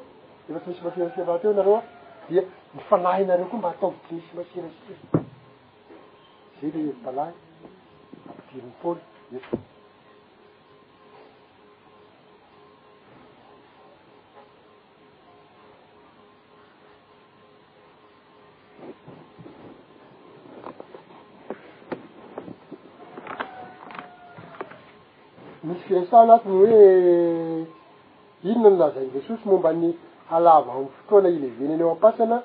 efa 0.49 0.60
tsy 0.64 0.69
misy 0.73 0.84
masirasira 0.88 1.30
ahteo 1.35 1.52
anareo 1.56 1.76
a 1.80 1.84
dia 2.30 2.41
nyfanahy 2.76 3.23
nareo 3.30 3.45
koa 3.52 3.60
mba 3.61 3.69
ataoy 3.73 3.95
tsy 4.03 4.14
misy 4.18 4.31
masirasira 4.38 4.97
zay 6.60 6.69
le 6.76 6.84
balahy 7.03 7.34
diymypaoly 8.49 9.03
e 9.35 9.39
misy 25.68 25.82
fiansa 25.88 26.18
anatiny 26.22 26.54
hoe 26.54 27.66
inona 28.44 28.70
ny 28.72 28.78
lazany 28.80 29.10
ve 29.14 29.22
sosy 29.28 29.46
momba 29.50 29.74
ny 29.74 29.96
alava 30.30 30.74
o 30.74 30.78
amy 30.80 30.90
fotroana 30.98 31.30
ileveny 31.36 31.72
any 31.74 31.80
eo 31.84 31.92
ampasana 31.96 32.38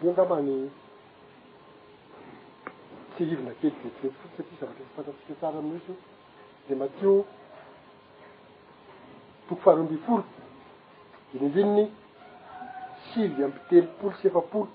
di 0.00 0.06
nda 0.12 0.24
many 0.30 0.70
tsyivona 3.14 3.52
kely 3.60 3.74
dete 3.82 4.08
foto 4.18 4.28
satria 4.36 4.56
zavatry 4.60 4.84
s 4.88 4.90
fantatsika 4.94 5.34
tsara 5.38 5.58
amin'oso 5.58 5.92
de 6.68 6.74
matio 6.74 7.24
toko 9.48 9.60
faromby 9.62 9.96
foro 10.06 10.24
inyndininy 11.34 11.84
sivy 13.08 13.44
ampitelypolo 13.44 14.12
sefapolo 14.22 14.68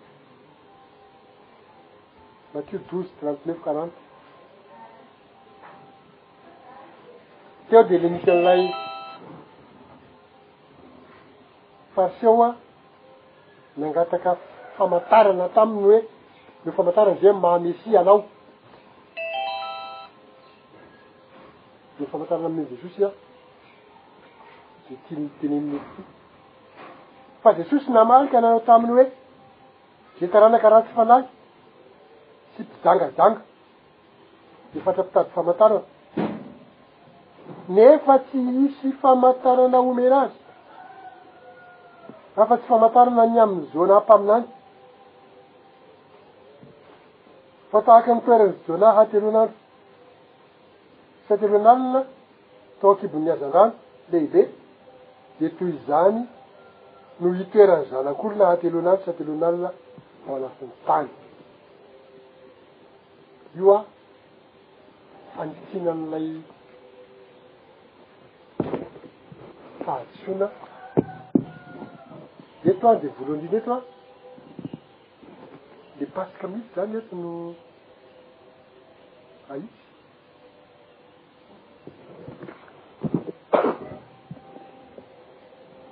matio 2.54 2.80
douze 2.90 3.10
trente 3.20 3.42
neuf 3.48 3.60
quarante 3.64 4.05
eo 7.76 7.84
de 7.84 7.98
le 7.98 8.08
misy 8.10 8.30
an'lay 8.32 8.62
farseo 11.96 12.34
a 12.48 12.56
mangataka 13.80 14.32
famantarana 14.78 15.46
taminy 15.58 15.84
hoe 15.88 16.00
neo 16.64 16.74
famatarany 16.78 17.18
ze 17.22 17.30
mahamesie 17.44 17.96
anao 18.02 18.20
ne 22.00 22.06
famantarana 22.12 22.48
ami'i 22.52 22.66
jesosy 22.72 23.02
a 23.04 23.12
de 24.88 24.94
titeneninty 25.06 26.02
fa 27.42 27.50
de 27.58 27.64
sosy 27.70 27.90
namalika 27.98 28.38
nanao 28.44 28.60
taminy 28.70 28.92
hoe 28.98 29.06
de 30.20 30.26
taranakara 30.34 30.78
tsy 30.84 30.94
fanahy 30.98 31.24
tsy 32.54 32.62
mpizangazanga 32.68 33.40
de 34.72 34.78
fatrapitady 34.86 35.30
famantarana 35.36 35.84
nefa 37.70 38.18
tsy 38.28 38.38
isy 38.66 38.88
famantarana 39.02 39.78
homen 39.86 40.12
azy 40.22 40.38
ahefa 42.38 42.56
tsy 42.58 42.68
famantarana 42.70 43.24
ny 43.34 43.38
amin'ny 43.44 43.66
joanahmpaminany 43.74 44.46
fa 47.72 47.80
tahaky 47.86 48.12
ny 48.14 48.22
toeran'y 48.26 48.56
joana 48.68 48.88
hatelohanandro 48.98 49.56
isatelohanaalina 51.22 52.00
taoakibony 52.80 53.30
azandrando 53.36 53.76
lehile 54.12 54.42
de 55.40 55.48
toy 55.58 55.72
zany 55.88 56.20
no 57.20 57.28
hitoerany 57.40 57.86
zanak'olo 57.92 58.36
na 58.40 58.46
hatelohanandro 58.52 58.98
isatelohanalina 59.04 59.70
ao 60.28 60.34
alafiny 60.40 60.74
tany 60.88 61.10
ioa 63.60 63.78
hanitsina 65.36 65.92
nn'ilay 66.02 66.55
fahatsona 69.86 70.48
eto 72.72 72.88
a 72.90 72.94
de 73.02 73.08
volo 73.18 73.34
andriny 73.34 73.56
eto 73.60 73.72
a 73.76 73.80
le 76.00 76.06
pasike 76.16 76.48
mihitsy 76.48 76.72
zany 76.76 76.96
eto 77.02 77.14
no 77.22 77.34
aitsy 79.56 79.84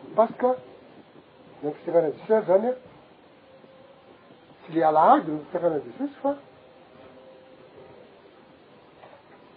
ny 0.05 0.13
pasika 0.17 0.55
da 1.61 1.65
mi 1.67 1.73
fisakana 1.77 2.09
jeser 2.17 2.41
zany 2.47 2.67
a 2.71 2.73
tsy 4.61 4.73
le 4.75 4.83
alaady 4.89 5.31
my 5.31 5.43
fisakana 5.45 5.79
jesosy 5.85 6.15
fa 6.23 6.33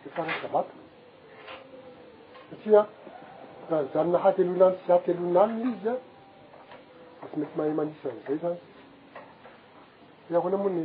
le 0.03 0.09
farazabato 0.15 0.77
satria 2.51 2.85
raha 3.71 3.83
nzany 3.83 4.11
nahaty 4.13 4.45
lolany 4.45 4.79
sy 4.85 4.93
a 4.93 4.99
ty 4.99 5.13
lohnaliny 5.13 5.73
izy 5.75 5.89
a 5.89 5.99
da 7.21 7.27
tsy 7.29 7.39
maity 7.39 7.57
maha 7.57 7.75
manisan'izay 7.79 8.39
zany 8.43 8.59
eahoanamoany 10.31 10.83